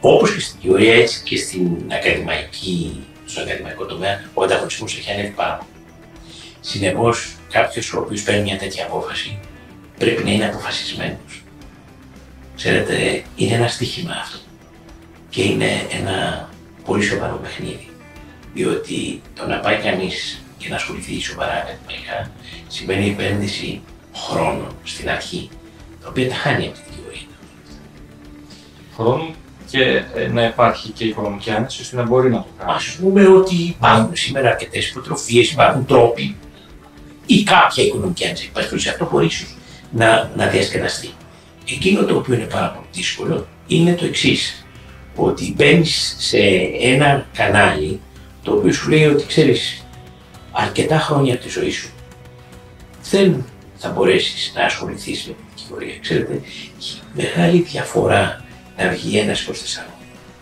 Όπως 0.00 0.34
και 0.34 0.40
στην 0.40 0.60
θεωρία, 0.62 0.94
έτσι 0.94 1.22
και 1.24 1.36
στην 1.36 1.70
ακαδημαϊκή, 1.92 3.06
στον 3.24 3.42
ακαδημαϊκό 3.42 3.84
τομέα, 3.84 4.24
ο 4.34 4.42
ανταγωνισμός 4.42 4.96
έχει 4.98 5.12
ανέβει 5.12 5.28
πάρα 5.28 5.56
πολύ. 5.56 5.70
Συνεπώς, 6.60 7.36
κάποιος 7.50 7.92
ο 7.92 7.98
οποίος 7.98 8.22
παίρνει 8.22 8.42
μια 8.42 8.58
τέτοια 8.58 8.84
απόφαση 8.84 9.38
πρέπει 9.98 10.24
να 10.24 10.30
είναι 10.30 10.46
αποφασισμένος. 10.46 11.42
Ξέρετε, 12.56 13.22
είναι 13.36 13.54
ένα 13.54 13.68
στοίχημα 13.68 14.12
αυτό. 14.12 14.38
Και 15.30 15.42
είναι 15.42 15.86
ένα 15.90 16.48
πολύ 16.84 17.02
σοβαρό 17.02 17.40
παιχνίδι. 17.42 17.88
Διότι 18.54 19.20
το 19.34 19.46
να 19.46 19.58
πάει 19.58 19.76
κανείς 19.76 20.42
και 20.58 20.68
να 20.68 20.76
ασχοληθεί 20.76 21.20
σοβαρά 21.20 21.52
ακαδημαϊκά 21.52 22.30
σημαίνει 22.68 23.08
επένδυση 23.08 23.80
χρόνων 24.14 24.74
στην 24.82 25.10
αρχή, 25.10 25.48
τα 26.02 26.08
οποία 26.08 26.28
τα 26.28 26.34
χάνει 26.34 26.66
από 26.66 26.74
τη 26.74 26.80
δικαιολογία. 26.88 27.26
Χρόνου 28.96 29.34
και 29.70 30.02
ε, 30.14 30.28
να 30.28 30.44
υπάρχει 30.44 30.90
και 30.90 31.04
οικονομική 31.04 31.50
άνεση 31.50 31.80
ώστε 31.80 31.96
να 31.96 32.02
μπορεί 32.02 32.30
να 32.30 32.36
το 32.38 32.46
κάνει. 32.58 32.70
Α 32.70 32.80
πούμε 33.00 33.26
ότι 33.26 33.54
υπάρχουν 33.54 34.16
σήμερα 34.16 34.48
αρκετές 34.48 34.88
υποτροφίες, 34.88 35.50
υπάρχουν 35.50 35.86
τρόποι 35.86 36.36
ή 37.26 37.42
κάποια 37.42 37.84
οικονομική 37.84 38.24
άνεση. 38.24 38.44
Υπάρχει 38.44 38.68
περιπτώσει 38.68 38.88
αυτό 38.88 39.08
μπορεί 39.12 39.26
ίσω 39.26 39.46
να, 39.90 40.30
να 40.36 40.46
διασκεδαστεί. 40.46 41.10
Εκείνο 41.70 42.04
το 42.04 42.16
οποίο 42.16 42.34
είναι 42.34 42.44
πάρα 42.44 42.70
πολύ 42.70 42.86
δύσκολο 42.92 43.46
είναι 43.66 43.94
το 43.94 44.04
εξής. 44.04 44.66
Ότι 45.20 45.54
μπαίνεις 45.56 46.16
σε 46.18 46.38
ένα 46.80 47.26
κανάλι 47.34 48.00
το 48.42 48.52
οποίο 48.52 48.72
σου 48.72 48.90
λέει 48.90 49.04
ότι 49.04 49.26
ξέρεις 49.26 49.84
αρκετά 50.52 50.98
χρόνια 50.98 51.34
από 51.34 51.42
τη 51.42 51.48
ζωή 51.48 51.70
σου 51.70 51.88
δεν 53.10 53.44
θα 53.76 53.90
μπορέσεις 53.90 54.52
να 54.54 54.64
ασχοληθείς 54.64 55.26
με 55.26 55.32
την 55.32 55.44
δικηγορία. 55.54 55.98
Ξέρετε, 56.00 56.40
έχει 56.78 57.00
μεγάλη 57.14 57.60
διαφορά 57.60 58.44
να 58.76 58.88
βγει 58.88 59.18
ένας 59.18 59.48
24 59.48 59.52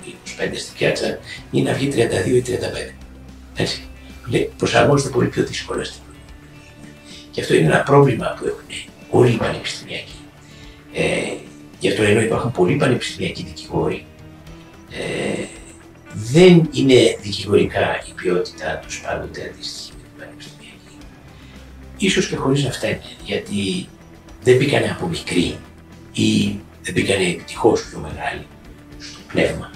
ή 0.04 0.14
25 0.24 0.50
στην 0.54 0.74
πιάτσα 0.74 1.18
ή 1.50 1.62
να 1.62 1.72
βγει 1.72 1.92
32 1.94 2.26
ή 2.26 2.42
35. 2.42 2.92
Έτσι. 3.56 3.80
Λέει, 4.30 4.50
προσαρμόζεται 4.56 5.10
πολύ 5.10 5.28
πιο 5.28 5.44
δύσκολα 5.44 5.84
στην 5.84 6.00
Και 7.30 7.40
αυτό 7.40 7.54
είναι 7.54 7.66
ένα 7.66 7.82
πρόβλημα 7.82 8.36
που 8.38 8.46
έχουν 8.46 8.64
όλοι 9.10 9.32
οι 9.32 9.36
πανεπιστημιακοί. 9.36 10.18
Ε, 10.92 11.32
γι' 11.78 11.88
αυτό 11.88 12.02
ενώ 12.02 12.20
υπάρχουν 12.20 12.52
πολλοί 12.52 12.76
πανεπιστημιακοί 12.76 13.42
δικηγόροι, 13.42 14.06
ε, 14.98 15.44
δεν 16.12 16.68
είναι 16.72 17.16
δικηγορικά 17.20 18.02
η 18.08 18.12
ποιότητά 18.14 18.80
τους 18.86 19.00
πάντοτε 19.00 19.52
αντίστοιχη 19.52 19.92
με 19.96 20.02
την 20.02 20.18
πανεπιστημιακή. 20.18 20.96
Ίσως 21.96 22.28
και 22.28 22.36
χωρίς 22.36 22.64
να 22.64 22.70
φταίνε, 22.70 23.00
γιατί 23.24 23.88
δεν 24.42 24.56
μπήκανε 24.56 24.90
από 24.90 25.06
μικρή 25.06 25.58
ή 26.12 26.58
δεν 26.82 26.94
μπήκανε 26.94 27.24
επιτυχώς 27.24 27.84
πιο 27.88 27.98
μεγάλη 27.98 28.46
στο 28.98 29.18
πνεύμα 29.26 29.70
της 29.70 29.75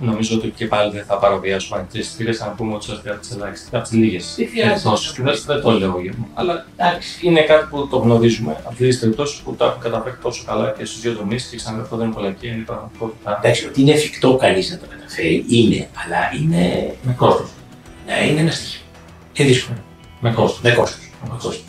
Νομίζω 0.00 0.36
ότι 0.36 0.48
και 0.48 0.66
πάλι 0.66 0.92
δεν 0.92 1.04
θα 1.04 1.16
παραβιάσουμε 1.18 1.78
ανοιχτέ 1.78 2.00
θύρε 2.02 2.30
αν 2.44 2.54
πούμε 2.56 2.74
ότι 2.74 2.84
σας 2.84 2.98
χρειάζεται 3.02 3.50
τις 3.50 3.68
από 3.72 3.82
τις 3.82 3.92
λίγε 3.92 4.18
Δεν 4.36 4.48
χρειάζεται. 4.48 4.68
περιπτώσει. 4.72 5.14
Και 5.14 5.22
δεν, 5.22 5.34
δεν 5.46 5.60
το 5.60 5.70
λέω 5.70 6.00
για 6.00 6.12
μου. 6.16 6.28
Αλλά 6.34 6.66
Εντάξει, 6.76 7.26
είναι 7.26 7.40
κάτι 7.42 7.66
που 7.70 7.88
το 7.88 7.96
γνωρίζουμε 7.96 8.56
από 8.64 8.74
τις 8.76 8.98
περιπτώσεις 8.98 9.38
που 9.40 9.54
τα 9.54 9.64
έχουν 9.64 9.80
καταφέρει 9.80 10.16
τόσο 10.22 10.42
καλά 10.46 10.74
και 10.78 10.84
στους 10.84 11.00
δύο 11.00 11.14
τομείς. 11.14 11.44
Και 11.44 11.56
ξαναλέω 11.56 11.84
αυτό 11.84 11.96
δεν 11.96 12.06
είναι 12.06 12.14
πολλακή, 12.14 12.46
είναι 12.46 12.56
η 12.56 12.60
πραγματικότητα. 12.60 13.38
εντάξει, 13.42 13.66
ότι 13.66 13.80
είναι 13.80 13.92
εφικτό 13.92 14.36
κανείς 14.36 14.70
να 14.70 14.78
το 14.78 14.84
καταφέρει, 14.90 15.44
είναι, 15.48 15.88
αλλά 16.04 16.18
είναι, 16.42 16.94
Με 17.02 17.12
κόστος. 17.12 17.48
να 18.06 18.24
είναι 18.24 18.40
ένα 18.40 18.50
στοιχείο. 18.50 18.80
Είναι 19.32 19.48
δύσκολο. 19.48 19.78
Με 20.20 20.30
κόστος. 20.32 20.60
Με 20.62 20.70
κόστος. 20.70 21.10
Με 21.22 21.28
κόστος. 21.32 21.62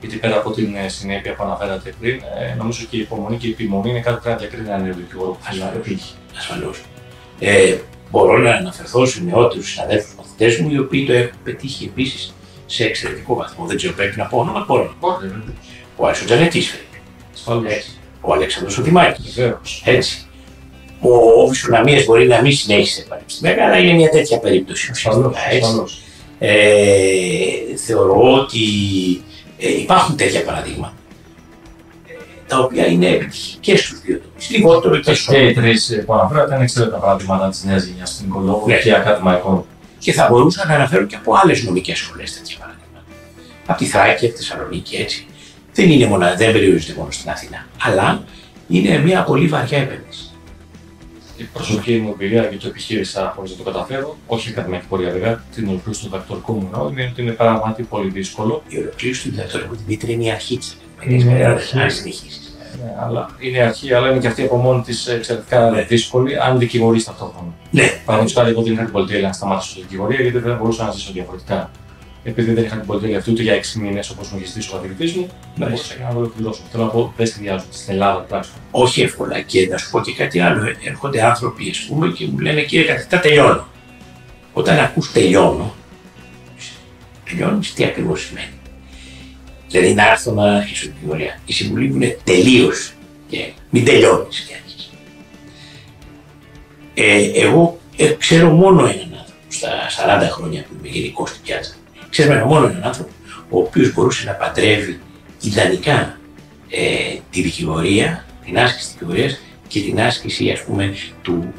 Γιατί 0.00 0.16
πέρα 0.16 0.36
από 0.36 0.50
την 0.50 0.74
ε, 0.76 0.88
συνέπεια 0.88 1.34
που 1.34 1.42
αναφέρατε 1.44 1.94
πριν, 2.00 2.20
ε, 2.50 2.54
νομίζω 2.54 2.84
και 2.90 2.96
η 2.96 3.00
υπομονή 3.00 3.36
και 3.36 3.46
η 3.46 3.50
επιμονή 3.50 3.90
είναι 3.90 4.00
κάτι 4.00 4.16
που 4.16 4.22
πρέπει 4.22 4.40
να 4.42 4.48
διακρίνει 4.48 4.68
έναν 4.68 4.94
δικηγόρο 4.96 5.30
που 5.30 5.38
θέλει 7.38 7.50
να 7.50 7.56
Ασφαλώς. 7.56 7.76
επιτύχει. 7.76 7.78
ασφαλώς. 7.78 7.78
Ε, 7.78 7.78
μπορώ 8.10 8.38
να 8.38 8.50
αναφερθώ 8.50 9.06
σε 9.06 9.22
νεότερους 9.22 9.70
συναδέλφους 9.70 10.14
μαθητές 10.18 10.56
μου, 10.58 10.70
οι 10.72 10.78
οποίοι 10.78 11.06
το 11.06 11.12
έχουν 11.12 11.38
πετύχει 11.44 11.84
επίσης 11.84 12.34
σε 12.66 12.84
εξαιρετικό 12.84 13.34
βαθμό. 13.34 13.66
Δεν 13.66 13.76
ξέρω, 13.76 13.92
πρέπει 13.92 14.16
να 14.16 14.24
πω 14.24 14.38
όνομα, 14.38 14.64
μπορώ. 14.68 14.82
να 14.82 14.88
πω. 14.88 15.08
Πότε, 15.08 15.26
βέβαια. 15.26 15.54
Ο 15.96 16.06
Άσο 16.06 16.24
Τζανετής, 16.24 16.74
Ασφαλώς. 17.34 17.72
έτσι. 17.72 17.90
ο 18.20 18.32
Αλέξανδρος 18.32 18.78
Οδημάκης, 18.78 19.34
Βεβαίως. 19.34 19.82
έτσι. 19.84 20.26
Ο, 21.00 21.40
ο 21.42 21.46
Βυσσοναμίας 21.46 22.04
μπορεί 22.04 22.26
να 22.26 22.40
μην 22.40 22.52
συνέχισε 22.52 23.04
πανεπιστημιακά, 23.08 23.64
αλλά 23.64 23.78
είναι 23.78 23.92
μια 23.92 24.08
τέτοια 24.08 24.38
περίπτωση. 24.38 24.88
Ασφαλώς. 24.90 25.26
ουσιαστικά, 25.26 25.54
έτσι. 25.56 25.98
Ε, 26.38 27.76
θεωρώ 27.76 28.32
ότι 28.32 28.58
ε, 29.58 29.68
υπάρχουν 29.80 30.16
τέτοια 30.16 30.42
παραδείγματα 30.44 30.92
ε, 30.96 31.03
τα 32.46 32.58
οποία 32.58 32.86
είναι 32.86 33.08
επιτυχικές 33.08 33.80
στους 33.80 34.00
δύο 34.00 34.20
τομείς. 34.20 34.50
Λιγότερο 34.50 34.96
και 34.96 35.10
Και 35.10 35.14
στο 35.14 35.38
οι 35.38 35.52
τρεις 35.54 36.02
που 36.06 36.14
αναφέρατε 36.14 36.54
είναι 36.54 36.62
εξαιρετικά 36.64 36.96
παραδείγματα 36.98 37.48
της 37.48 37.64
νέας 37.64 37.84
γενιάς 37.84 38.10
στην 38.10 38.26
οικολόγου 38.26 38.66
Ναι. 38.68 38.78
και 38.78 38.94
ακαδημαϊκών. 38.94 39.64
Και 39.98 40.12
θα 40.12 40.28
μπορούσα 40.30 40.66
να 40.66 40.74
αναφέρω 40.74 41.04
και 41.06 41.16
από 41.16 41.34
άλλες 41.42 41.62
νομικές 41.62 41.98
σχολές 41.98 42.34
τέτοια 42.36 42.56
παραδείγματα. 42.58 43.04
Από 43.66 43.78
τη 43.78 43.84
Θράκη, 43.84 44.24
από 44.24 44.34
τη 44.34 44.40
Θεσσαλονίκη, 44.40 44.96
έτσι. 44.96 45.26
Δεν, 45.72 45.90
είναι 45.90 46.06
μόνο, 46.06 46.34
δεν 46.36 46.52
περιορίζεται 46.52 46.94
μόνο 46.98 47.10
στην 47.10 47.30
Αθήνα. 47.30 47.66
Αλλά 47.82 48.24
είναι 48.68 48.98
μια 48.98 49.22
πολύ 49.22 49.46
βαριά 49.46 49.78
επένδυση. 49.78 50.28
Η 51.36 51.44
προσωπική 51.52 51.96
μου 51.96 52.10
εμπειρία 52.12 52.42
και 52.42 52.56
το 52.56 52.66
επιχείρησα 52.68 53.32
χωρίς 53.36 53.50
να 53.50 53.56
το 53.56 53.62
καταφέρω, 53.62 54.16
όχι 54.26 54.48
ακαδημαϊκή 54.48 54.86
πορεία 54.86 55.10
βέβαια, 55.10 55.44
την 55.54 55.68
ολοκλήρωση 55.68 56.00
του 56.02 56.08
διδακτορικού 56.10 56.52
μου 56.52 56.68
νόμου, 56.72 56.88
είναι 56.88 57.08
ότι 57.12 57.22
είναι 57.22 57.30
πράγματι 57.30 57.82
πολύ 57.82 58.10
δύσκολο. 58.10 58.62
Η 58.68 58.78
ολοκλήρωση 58.78 59.22
του 59.22 59.30
διδακτορικού 59.30 59.76
Δημήτρη 59.76 60.12
είναι 60.12 60.24
η 60.24 60.30
αρχή 60.30 60.58
της 60.58 60.76
Είναι 61.02 61.14
η 61.14 61.16
επένδυση. 61.16 61.44
αρχή. 61.44 61.78
Αν 61.78 61.90
συνεχίσεις. 61.90 62.56
Ναι, 62.84 62.94
αλλά 63.04 63.30
είναι 63.38 63.56
η 63.58 63.60
αρχή, 63.60 63.92
αλλά 63.94 64.10
είναι 64.10 64.18
και 64.18 64.26
αυτή 64.26 64.42
από 64.42 64.56
μόνη 64.56 64.82
της 64.82 65.06
εξαιρετικά 65.06 65.70
Ναι. 65.70 65.82
δύσκολη, 65.82 66.38
αν 66.38 66.58
δικηγορείς 66.58 67.04
ταυτόχρονα. 67.04 67.52
Ναι, 67.70 67.82
Παραδείγματο 68.04 68.40
χάρη, 68.40 68.52
εγώ 68.52 68.62
δεν 68.62 68.72
είχα 68.72 68.82
την 68.82 68.92
πολυτέλεια 68.92 69.26
να 69.26 69.32
σταμάτησω 69.32 69.74
τη 69.74 69.80
δικηγορία 69.80 70.20
γιατί 70.20 70.38
δεν 70.38 70.56
μπορούσα 70.56 70.84
να 70.84 70.90
ζήσω 70.90 71.12
διαφορετικά. 71.12 71.70
Επειδή 72.26 72.52
δεν 72.52 72.64
είχα 72.64 72.76
την 72.76 72.86
πολυτέλεια 72.86 73.18
αυτή 73.18 73.30
ούτε 73.30 73.42
για 73.42 73.54
6 73.54 73.78
μήνες 73.80 74.10
όπως 74.10 74.30
μου 74.30 74.36
είχες 74.38 74.48
ζητήσει 74.48 74.68
ο 74.72 74.76
καθηγητή 74.76 75.18
μου, 75.18 75.26
δεν 75.56 75.68
μπορούσα 75.68 75.94
και 75.94 76.02
να 76.02 76.10
το 76.12 76.18
ολοκληρώσω. 76.18 76.62
Θέλω 76.70 76.84
να 76.84 76.90
πω, 76.90 77.12
δεν 77.16 77.26
συνδυάζονται 77.26 77.72
στην 77.72 77.92
Ελλάδα 77.94 78.20
τουλάχιστον. 78.20 78.58
όχι 78.70 79.02
εύκολα. 79.02 79.40
Και 79.40 79.66
να 79.70 79.76
σου 79.78 79.90
πω 79.90 80.00
και 80.00 80.12
κάτι 80.14 80.40
άλλο. 80.40 80.62
Έρχονται 80.84 81.22
άνθρωποι, 81.24 81.70
ας 81.70 81.78
πούμε, 81.88 82.08
και 82.08 82.26
μου 82.32 82.38
λένε 82.38 82.60
κύριε 82.62 82.86
καθηγητά, 82.86 83.20
τελειώνω. 83.20 83.66
Όταν 84.52 84.78
ακούς 84.78 85.12
τελειώνω, 85.12 85.74
τελειώνεις 87.30 87.74
τι 87.74 87.84
ακριβώς 87.84 88.20
σημαίνει. 88.20 88.48
Δηλαδή 89.74 89.94
να 89.94 90.10
έρθω 90.10 90.32
να 90.32 90.54
αρχίσω 90.56 90.84
την 90.84 90.92
δικηγορία. 90.94 91.40
Η 91.46 91.52
συμβουλή 91.52 91.88
μου 91.88 91.94
είναι 91.94 92.18
τελείωσε 92.24 92.92
και 93.28 93.52
μην 93.70 93.84
τελειώνεις 93.84 94.40
και 94.40 94.54
αρχίσει. 94.54 94.88
Ε, 96.94 97.40
εγώ 97.40 97.78
ε, 97.96 98.12
ξέρω 98.12 98.50
μόνο 98.50 98.80
έναν 98.80 99.18
άνθρωπο 99.18 99.40
στα 99.48 99.70
40 100.26 100.30
χρόνια 100.30 100.62
που 100.62 100.74
είμαι 100.78 100.88
γενικός 100.88 101.28
στην 101.28 101.42
πιάτσα. 101.42 101.74
Ξέρω 102.10 102.32
ένα 102.32 102.44
μόνο 102.44 102.66
έναν 102.66 102.82
άνθρωπο 102.82 103.10
ο 103.50 103.58
οποίος 103.58 103.92
μπορούσε 103.92 104.26
να 104.26 104.32
παντρεύει 104.32 105.00
ιδανικά 105.40 106.18
ε, 106.68 107.18
τη 107.30 107.42
δικηγορία, 107.42 108.24
την 108.44 108.58
άσκηση 108.58 108.84
της 108.84 108.92
δικηγορίας 108.92 109.40
και 109.68 109.80
την 109.80 110.00
άσκηση 110.00 110.50
ας 110.50 110.62
πούμε 110.62 110.94
του, 111.22 111.52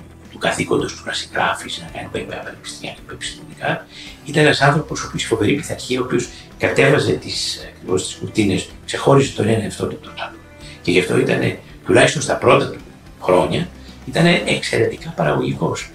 του 0.46 0.52
καθήκοντος 0.52 0.96
του 0.96 1.04
να 1.06 1.14
συγγράφει, 1.14 1.70
να 1.82 2.00
κάνει 2.00 2.26
πανεπιστημιακά 2.26 3.00
επιστημονικά. 3.12 3.86
Ήταν 4.26 4.44
ένας 4.44 4.62
άνθρωπος 4.62 5.04
ο 5.04 5.06
οποίος 5.08 5.24
φοβερή 5.24 5.54
πειθαρχία, 5.54 6.02
ο 6.02 6.04
οποίος 6.04 6.30
κατέβαζε 6.58 7.12
τις, 7.12 7.66
ακριβώς 7.70 8.04
τις 8.06 8.16
κουρτίνες, 8.16 8.70
ξεχώριζε 8.86 9.32
τον 9.36 9.48
ένα 9.48 9.64
εαυτό 9.64 9.86
του 9.88 10.00
τον 10.02 10.14
άλλο. 10.18 10.38
Και 10.82 10.92
γι' 10.92 11.00
αυτό 11.00 11.18
ήταν, 11.18 11.58
τουλάχιστον 11.86 12.22
στα 12.22 12.36
πρώτα 12.36 12.70
του 12.70 12.80
χρόνια, 13.22 13.68
ήταν 14.06 14.26
εξαιρετικά 14.46 15.10
παραγωγικός. 15.10 15.90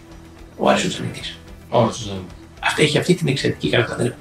Ο 0.57 0.69
Άρης 0.69 0.89
Τζανίτης. 0.89 1.39
Αυτή 2.61 2.83
έχει 2.83 2.99
αυτή 2.99 3.15
την 3.15 3.29
εξαιρετική 3.29 3.67
ικανότητα. 3.67 4.17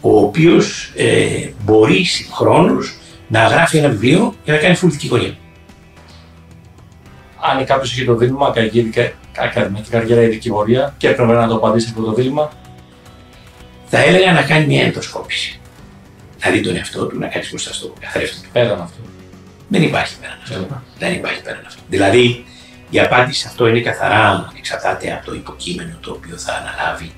Ο 0.00 0.18
οποίος 0.18 0.92
ε, 0.96 1.48
μπορεί 1.64 2.04
συγχρόνως 2.04 2.96
να 3.28 3.46
γράφει 3.46 3.76
ένα 3.76 3.88
βιβλίο 3.88 4.34
και 4.44 4.52
να 4.52 4.58
κάνει 4.58 4.74
φουλτική 4.74 5.08
γωνία. 5.08 5.36
Αν 7.40 7.64
κάποιος 7.64 7.92
έχει 7.92 8.04
το 8.04 8.14
δίλημα, 8.14 8.52
ακαδημαϊκή 9.38 9.90
καριέρα 9.90 10.22
ή 10.22 10.26
δικηγορία 10.26 10.94
και 10.96 11.08
έπρεπε 11.08 11.32
να 11.32 11.48
το 11.48 11.54
απαντήσει 11.54 11.86
αυτό 11.88 12.02
το 12.02 12.12
δίλημα. 12.12 12.52
Θα 13.86 13.98
έλεγα 13.98 14.32
να 14.32 14.42
κάνει 14.42 14.66
μια 14.66 14.84
ενδοσκόπηση. 14.84 15.60
Να 16.44 16.50
δει 16.50 16.60
τον 16.60 16.76
εαυτό 16.76 17.06
του, 17.06 17.18
να 17.18 17.26
κάνει 17.26 17.44
μπροστά 17.48 17.72
στο 17.72 17.92
καθρέφτη 18.00 18.40
του. 18.42 18.48
Πέραν 18.52 18.80
αυτό. 18.80 19.00
Δεν 19.68 19.82
υπάρχει 19.82 20.18
πέραν 20.18 20.38
αυτό. 20.42 20.82
Δεν 20.98 21.12
υπάρχει 21.14 21.42
πέραν 21.42 21.62
αυτό. 21.66 21.82
Δηλαδή, 21.88 22.44
η 22.90 23.00
απάντηση 23.00 23.40
σε 23.40 23.48
αυτό 23.48 23.66
είναι 23.66 23.80
καθαρά 23.80 24.52
εξαρτάται 24.58 25.12
από 25.12 25.26
το 25.26 25.34
υποκείμενο 25.34 25.96
το 26.00 26.10
οποίο 26.10 26.38
θα 26.38 26.52
αναλάβει 26.52 27.12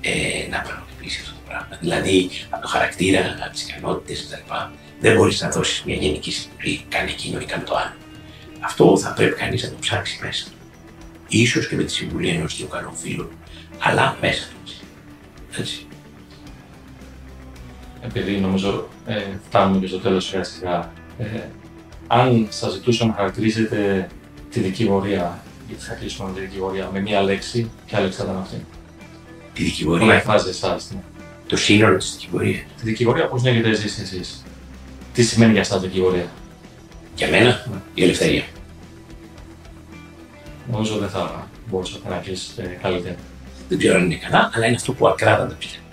ε, 0.00 0.10
να 0.50 0.60
πραγματοποιήσει 0.60 1.20
αυτό 1.22 1.32
το 1.32 1.40
πράγμα. 1.48 1.76
Δηλαδή, 1.80 2.30
από 2.50 2.62
το 2.62 2.68
χαρακτήρα, 2.68 3.20
από 3.44 3.52
τις 3.52 3.68
ικανότητες 3.68 4.26
κτλ. 4.30 4.54
Δεν 5.00 5.16
μπορείς 5.16 5.40
να 5.40 5.48
δώσεις 5.48 5.82
μια 5.84 5.96
γενική 5.96 6.30
συμβουλή, 6.30 6.84
κάνει 6.88 7.10
εκείνο 7.10 7.40
ή 7.40 7.44
κάνει 7.44 7.62
το 7.62 7.76
άλλο. 7.76 7.96
Αυτό 8.60 8.98
θα 8.98 9.12
πρέπει 9.12 9.34
κανείς 9.34 9.62
να 9.62 9.68
το 9.68 9.76
ψάξει 9.80 10.18
μέσα 10.22 10.44
του. 10.44 10.55
Ίσως 11.28 11.68
και 11.68 11.76
με 11.76 11.82
τη 11.82 11.92
συμβουλή 11.92 12.28
ενός 12.28 12.56
δύο 12.56 12.66
καλών 12.66 12.94
φίλων, 12.94 13.28
αλλά 13.78 14.16
μέσα 14.20 14.48
του. 14.64 14.72
Έτσι. 15.58 15.86
Επειδή 18.00 18.36
νομίζω 18.36 18.88
ε, 19.06 19.22
φτάνουμε 19.46 19.78
και 19.80 19.86
στο 19.86 19.98
τέλος 19.98 20.24
σιγά 20.24 20.44
σιγά, 20.44 20.92
ε, 21.18 21.40
αν 22.06 22.46
σας 22.50 22.72
ζητούσα 22.72 23.06
να 23.06 23.12
χαρακτηρίσετε 23.12 24.08
τη 24.50 24.60
δικηγορία, 24.60 25.42
γιατί 25.68 25.82
θα 25.82 25.94
κλείσουμε 25.94 26.32
τη 26.34 26.40
δικηγορία 26.40 26.90
με 26.92 27.00
μία 27.00 27.22
λέξη, 27.22 27.70
ποια 27.86 28.00
λέξη 28.00 28.18
θα 28.18 28.24
ήταν 28.24 28.36
αυτή; 28.36 28.66
Τη 29.54 29.62
δικηγορία. 29.62 30.06
Να 30.06 30.14
εκφράζει 30.14 30.48
εσάς. 30.48 30.90
Ναι. 30.92 31.00
Το 31.46 31.56
σύνολο 31.56 31.96
της 31.96 32.12
δικηγορίας. 32.14 32.60
Τη 32.76 32.84
δικηγορία 32.84 33.26
πώς 33.26 33.42
την 33.42 33.52
έχετε 33.52 33.74
ζήσει 33.74 34.02
εσείς; 34.02 34.44
Τι 35.12 35.22
σημαίνει 35.22 35.52
για 35.52 35.60
εσάς 35.60 35.80
δικηγορία; 35.80 36.26
Για 37.14 37.28
μένα, 37.28 37.66
ναι. 37.70 37.76
η 37.94 38.02
ελευθερία. 38.02 38.44
Νομίζω 40.70 40.98
δεν 40.98 41.08
θα 41.08 41.48
μπορούσατε 41.70 42.08
να 42.08 42.16
κλείσετε 42.16 42.78
καλύτερα. 42.82 43.16
Δεν 43.68 43.78
ξέρω 43.78 43.96
αν 43.98 44.04
είναι 44.04 44.14
καλά, 44.14 44.50
αλλά 44.54 44.66
είναι 44.66 44.76
αυτό 44.76 44.92
που 44.92 45.08
ακράδαντα 45.08 45.54
πιστεύω. 45.54 45.84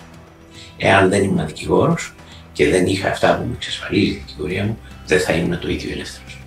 Εάν 0.76 1.08
δεν 1.08 1.22
ήμουν 1.22 1.46
δικηγόρος 1.46 2.14
και 2.52 2.70
δεν 2.70 2.86
είχα 2.86 3.08
αυτά 3.08 3.36
που 3.36 3.44
μου 3.44 3.52
εξασφαλίζει 3.54 4.10
η 4.10 4.22
δικηγορία 4.26 4.64
μου, 4.64 4.78
δεν 5.06 5.20
θα 5.20 5.32
ήμουν 5.32 5.58
το 5.58 5.68
ίδιο 5.68 5.92
ελεύθερος 5.92 6.38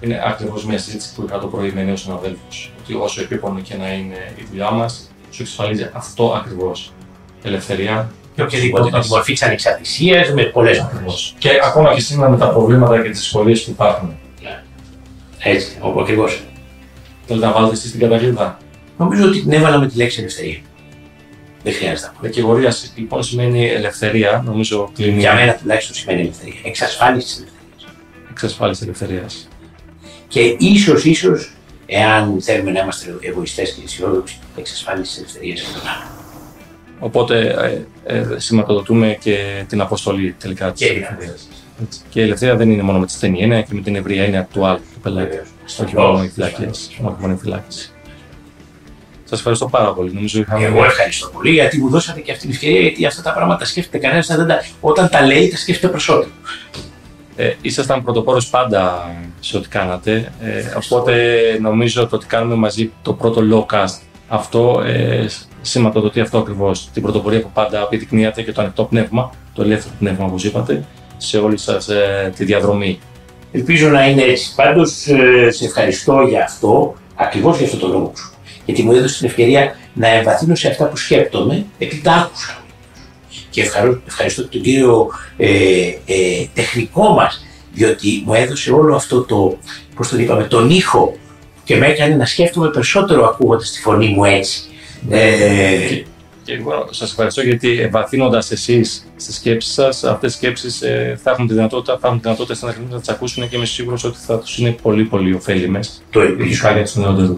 είναι 0.00 0.22
ακριβώς 0.24 0.64
μια 0.64 0.78
συζήτηση 0.78 1.14
που 1.14 1.24
είχα 1.26 1.38
το 1.38 1.46
πρωί 1.46 1.72
με 1.72 1.82
νέους 1.82 2.00
συναδέλφους. 2.00 2.72
Ότι 2.82 2.94
όσο 2.94 3.20
επίπονο 3.20 3.60
και 3.60 3.74
να 3.76 3.92
είναι 3.92 4.32
η 4.36 4.46
δουλειά 4.50 4.70
μας, 4.70 5.10
σου 5.30 5.42
εξασφαλίζει 5.42 5.90
αυτό 5.92 6.32
ακριβώς. 6.32 6.92
Ελευθερία. 7.42 8.10
Και 8.34 8.42
οποιαδήποτε 8.42 8.98
τη 8.98 9.08
μορφή 9.08 9.32
της 9.32 9.42
ανεξαρτησίας 9.42 10.32
με 10.32 10.42
πολλές 10.42 10.80
ακριβώς. 10.80 11.34
Και 11.38 11.50
ακόμα 11.64 11.94
και 11.94 12.00
σήμερα 12.00 12.30
με 12.30 12.36
τα 12.36 12.48
προβλήματα 12.48 13.02
και 13.02 13.10
τις 13.10 13.18
δυσκολίες 13.18 13.64
που 13.64 13.70
υπάρχουν. 13.70 14.16
Ναι. 14.42 14.62
Έτσι, 15.38 15.76
όπου 15.80 16.00
ακριβώς. 16.00 16.42
Θέλετε 17.26 17.46
να 17.46 17.52
βάλετε 17.52 17.72
εσείς 17.72 17.90
την 17.90 18.00
καταγγελία. 18.00 18.58
Νομίζω 18.98 19.24
ότι 19.24 19.40
την 19.40 19.52
έβαλα 19.52 19.78
με 19.78 19.86
τη 19.86 19.96
λέξη 19.96 20.20
ελευθερία. 20.20 20.58
Δεν 21.62 21.72
χρειάζεται 21.72 22.10
να 22.14 22.28
Δικηγορία 22.28 22.74
λοιπόν 22.96 23.22
σημαίνει 23.22 23.66
ελευθερία, 23.66 24.42
νομίζω 24.46 24.90
κλείνει. 24.94 25.18
Για 25.18 25.34
μένα 25.34 25.54
τουλάχιστον 25.54 25.94
σημαίνει 25.94 26.20
ελευθερία. 26.20 26.60
Εξασφάλισης 26.64 27.34
τη 27.34 27.42
ελευθερίας. 27.42 27.94
Εξασφάλισης 28.30 28.82
ελευθερίας 28.82 29.48
και 30.28 30.56
ίσως, 30.58 31.04
ίσως, 31.04 31.52
εάν 31.86 32.40
θέλουμε 32.40 32.70
να 32.70 32.80
είμαστε 32.80 33.14
εγωιστές 33.20 33.72
και 33.72 33.80
αισιόδοξοι, 33.84 34.38
εξασφάλισης 34.56 35.14
τη 35.14 35.20
ελευθερίας 35.20 35.60
και 35.60 35.66
των 35.72 35.82
άλλων. 35.88 36.08
Οπότε 36.98 37.54
ε, 38.04 38.16
ε, 38.16 38.38
σηματοδοτούμε 38.38 39.16
και 39.20 39.64
την 39.68 39.80
αποστολή 39.80 40.34
τελικά 40.38 40.72
τη 40.72 40.86
ελευθερία. 40.86 41.34
Και 42.08 42.20
η 42.20 42.22
ελευθερία 42.22 42.56
δεν 42.56 42.70
είναι 42.70 42.82
μόνο 42.82 42.98
με 42.98 43.06
τη 43.06 43.12
στενή 43.12 43.42
έννοια 43.42 43.62
και 43.62 43.74
με 43.74 43.80
την 43.80 43.96
ευρία 43.96 44.24
έννοια 44.24 44.48
του 44.52 44.66
άλλου 44.66 44.80
του 44.94 45.00
πελάτη. 45.00 45.40
Όχι 45.66 45.96
μόνο 45.96 46.22
οι 46.22 47.36
φυλάκες. 47.36 47.90
Σας 49.28 49.38
ευχαριστώ 49.38 49.66
πάρα 49.66 49.92
πολύ. 49.92 50.12
Νομίζω 50.12 50.40
είχαμε... 50.40 50.64
Εγώ 50.64 50.84
ευχαριστώ 50.84 51.28
πολύ 51.28 51.50
γιατί 51.50 51.78
μου 51.78 51.88
δώσατε 51.88 52.20
και 52.20 52.30
αυτή 52.30 52.42
την 52.42 52.54
ευκαιρία 52.54 52.80
γιατί 52.80 53.06
αυτά 53.06 53.22
τα 53.22 53.32
πράγματα 53.32 53.64
σκέφτεται 53.64 53.98
κανένας. 53.98 54.30
Όταν 54.80 55.08
τα 55.08 55.26
λέει, 55.26 55.48
τα 55.48 55.56
σκέφτεται 55.56 55.88
προσώπημα. 55.88 56.32
Ε, 57.36 57.54
ήσασταν 57.60 58.02
πρωτοπόρος 58.02 58.48
πάντα 58.48 59.14
σε 59.40 59.56
ό,τι 59.56 59.68
κάνατε. 59.68 60.32
Ε, 60.40 60.62
οπότε 60.84 61.32
νομίζω 61.60 62.02
ότι 62.02 62.14
ότι 62.14 62.26
κάνουμε 62.26 62.54
μαζί 62.54 62.92
το 63.02 63.12
πρώτο 63.12 63.42
lowcast 63.52 63.98
αυτό 64.28 64.82
ε, 64.86 65.26
σηματοδοτεί 65.60 66.20
αυτό 66.20 66.38
ακριβώς. 66.38 66.90
Την 66.92 67.02
πρωτοπορία 67.02 67.40
που 67.40 67.50
πάντα 67.54 67.80
επιδεικνύατε 67.80 68.42
και 68.42 68.52
το 68.52 68.60
ανοιχτό 68.60 68.84
πνεύμα, 68.84 69.30
το 69.54 69.62
ελεύθερο 69.62 69.94
πνεύμα 69.98 70.24
όπως 70.24 70.44
είπατε, 70.44 70.84
σε 71.16 71.38
όλη 71.38 71.56
σας 71.56 71.88
ε, 71.88 72.32
τη 72.36 72.44
διαδρομή. 72.44 72.98
Ελπίζω 73.56 73.88
να 73.88 74.08
είναι 74.08 74.22
έτσι. 74.22 74.54
Πάντως 74.54 75.06
ε, 75.06 75.50
σε 75.50 75.64
ευχαριστώ 75.64 76.20
για 76.20 76.42
αυτό, 76.42 76.94
ακριβώς 77.14 77.56
για 77.56 77.66
αυτό 77.66 77.78
το 77.78 77.88
λόγο 77.88 78.12
σου. 78.16 78.32
Γιατί 78.64 78.82
μου 78.82 78.92
έδωσε 78.92 79.18
την 79.18 79.26
ευκαιρία 79.26 79.76
να 79.92 80.08
εμβαθύνω 80.08 80.54
σε 80.54 80.68
αυτά 80.68 80.84
που 80.84 80.96
σκέπτομαι, 80.96 81.64
επειδή 81.78 82.02
τα 82.02 82.12
άκουσα 82.12 82.64
και 83.50 83.70
ευχαριστώ 84.06 84.48
τον 84.48 84.60
κύριο 84.60 85.08
ε, 85.36 85.48
ε, 86.06 86.46
τεχνικό 86.54 87.08
μας, 87.08 87.46
διότι 87.72 88.22
μου 88.26 88.34
έδωσε 88.34 88.72
όλο 88.72 88.94
αυτό 88.94 89.20
το, 89.20 89.58
πώς 89.94 90.08
το 90.08 90.18
είπαμε, 90.18 90.44
τον 90.44 90.70
ήχο 90.70 91.16
και 91.64 91.76
με 91.76 91.86
έκανε 91.86 92.14
να 92.14 92.26
σκέφτομαι 92.26 92.70
περισσότερο 92.70 93.24
ακούγοντας 93.24 93.70
τη 93.70 93.80
φωνή 93.80 94.08
μου 94.08 94.24
έτσι. 94.24 94.60
Ε, 95.10 96.02
και 96.46 96.52
εγώ 96.52 96.88
σας 96.90 97.10
ευχαριστώ 97.10 97.42
γιατί 97.42 97.80
εμβαθύνοντα 97.80 98.42
εσείς 98.50 99.06
στις 99.16 99.34
σκέψεις 99.34 99.72
σας, 99.72 100.04
αυτές 100.04 100.32
οι 100.32 100.36
σκέψεις 100.36 100.82
ε, 100.82 101.18
θα 101.22 101.30
έχουν 101.30 101.46
τη 101.46 101.54
δυνατότητα, 101.54 101.98
θα 101.98 102.06
έχουν 102.06 102.20
τη 102.20 102.28
δυνατότητα 102.28 102.74
να 102.90 102.98
τις 102.98 103.08
ακούσουν 103.08 103.48
και 103.48 103.56
είμαι 103.56 103.64
σίγουρος 103.64 104.04
ότι 104.04 104.18
θα 104.18 104.38
τους 104.38 104.58
είναι 104.58 104.70
πολύ 104.82 105.04
πολύ 105.04 105.34
ωφέλιμες. 105.34 106.02
Το 106.10 106.20
ελπίζω. 106.20 106.72
για 106.72 106.84
του 106.84 107.00
νεότερου. 107.00 107.34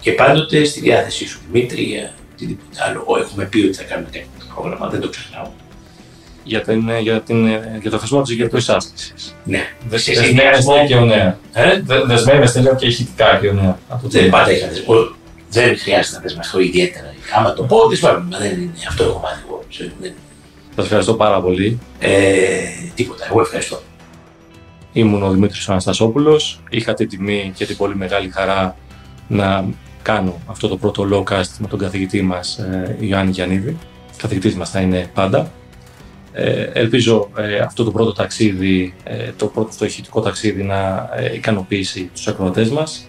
Και 0.00 0.12
πάντοτε 0.12 0.64
στη 0.64 0.80
διάθεσή 0.80 1.26
σου, 1.26 1.40
Δημήτρη, 1.50 1.82
για 1.82 2.12
οτιδήποτε 2.32 2.76
άλλο. 2.88 3.06
Έχουμε 3.20 3.44
πει 3.44 3.58
ότι 3.58 3.72
θα 3.72 3.82
κάνουμε 3.82 4.08
τέτοιο 4.10 4.28
πρόγραμμα, 4.54 4.88
δεν 4.88 5.00
το 5.00 5.08
ξεχνάω. 5.08 5.46
Για, 6.44 6.60
την, 6.60 6.90
για, 7.00 7.20
την, 7.20 7.46
για 7.80 7.90
το 7.90 7.98
θεσμό 7.98 8.22
της 8.22 8.32
ηγετική 8.32 8.72
άσκηση. 8.72 9.12
Ναι. 9.44 9.62
Δεσμεύεστε 9.88 10.84
και 10.86 10.94
ο 10.94 11.04
νέας. 11.04 11.34
Ε; 11.52 11.82
Δεσμεύεστε 12.06 12.60
λέω 12.60 12.74
και 12.74 12.86
ηχητικά 12.86 13.38
και 13.40 13.48
ο 13.48 13.52
νέας. 13.52 13.76
Δεν 14.02 14.30
πάντα 14.30 14.52
είχα 14.52 14.68
Δεν 15.50 15.78
χρειάζεται 15.78 16.16
να 16.16 16.22
δεσμευτώ 16.22 16.60
ιδιαίτερα. 16.60 17.09
Άμα 17.36 17.52
το 17.52 17.62
πω, 17.62 17.88
δεν 17.88 18.60
είναι 18.60 18.72
αυτό 18.88 19.04
έχω 19.04 19.20
μάθει 19.22 19.42
εγώ. 19.46 19.62
Σας 20.74 20.84
ευχαριστώ 20.84 21.14
πάρα 21.14 21.40
πολύ. 21.40 21.78
Ε, 21.98 22.10
τίποτα, 22.94 23.26
εγώ 23.30 23.40
ευχαριστώ. 23.40 23.80
Ήμουν 24.92 25.22
ο 25.22 25.30
Δημήτρης 25.30 25.68
Αναστασόπουλος. 25.68 26.60
Είχα 26.70 26.94
την 26.94 27.08
τιμή 27.08 27.52
και 27.54 27.66
την 27.66 27.76
πολύ 27.76 27.96
μεγάλη 27.96 28.30
χαρά 28.30 28.76
να 29.28 29.64
κάνω 30.02 30.40
αυτό 30.46 30.68
το 30.68 30.76
πρώτο 30.76 31.08
lowcast 31.12 31.50
με 31.58 31.66
τον 31.68 31.78
καθηγητή 31.78 32.22
μας 32.22 32.58
ε, 32.58 32.96
Ιωάννη 33.00 33.30
Γιαννίδη. 33.30 33.76
Καθηγητής 34.16 34.54
μας 34.54 34.70
θα 34.70 34.80
είναι 34.80 35.10
πάντα. 35.14 35.50
Ε, 36.32 36.62
ελπίζω 36.72 37.30
ε, 37.36 37.58
αυτό 37.58 37.84
το 37.84 37.90
πρώτο 37.90 38.12
ταξίδι, 38.12 38.94
ε, 39.04 39.30
το 39.36 39.46
πρώτο 39.46 39.70
το 39.78 39.84
ηχητικό 39.84 40.20
ταξίδι 40.20 40.62
να 40.62 41.08
ε, 41.16 41.34
ικανοποιήσει 41.34 42.10
τους 42.14 42.28
ακροατές 42.28 42.70
μας. 42.70 43.06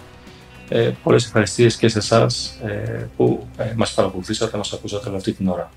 Ε, 0.74 0.92
πολλές 1.04 1.26
ευχαριστίες 1.26 1.76
και 1.76 1.88
σε 1.88 1.98
εσάς 1.98 2.58
που 3.18 3.48
μας 3.76 3.94
παρακολουθήσατε, 3.94 4.58
μας 4.58 4.74
ακούσατε 4.74 5.16
αυτή 5.16 5.32
την 5.34 5.48
ώρα. 5.48 5.72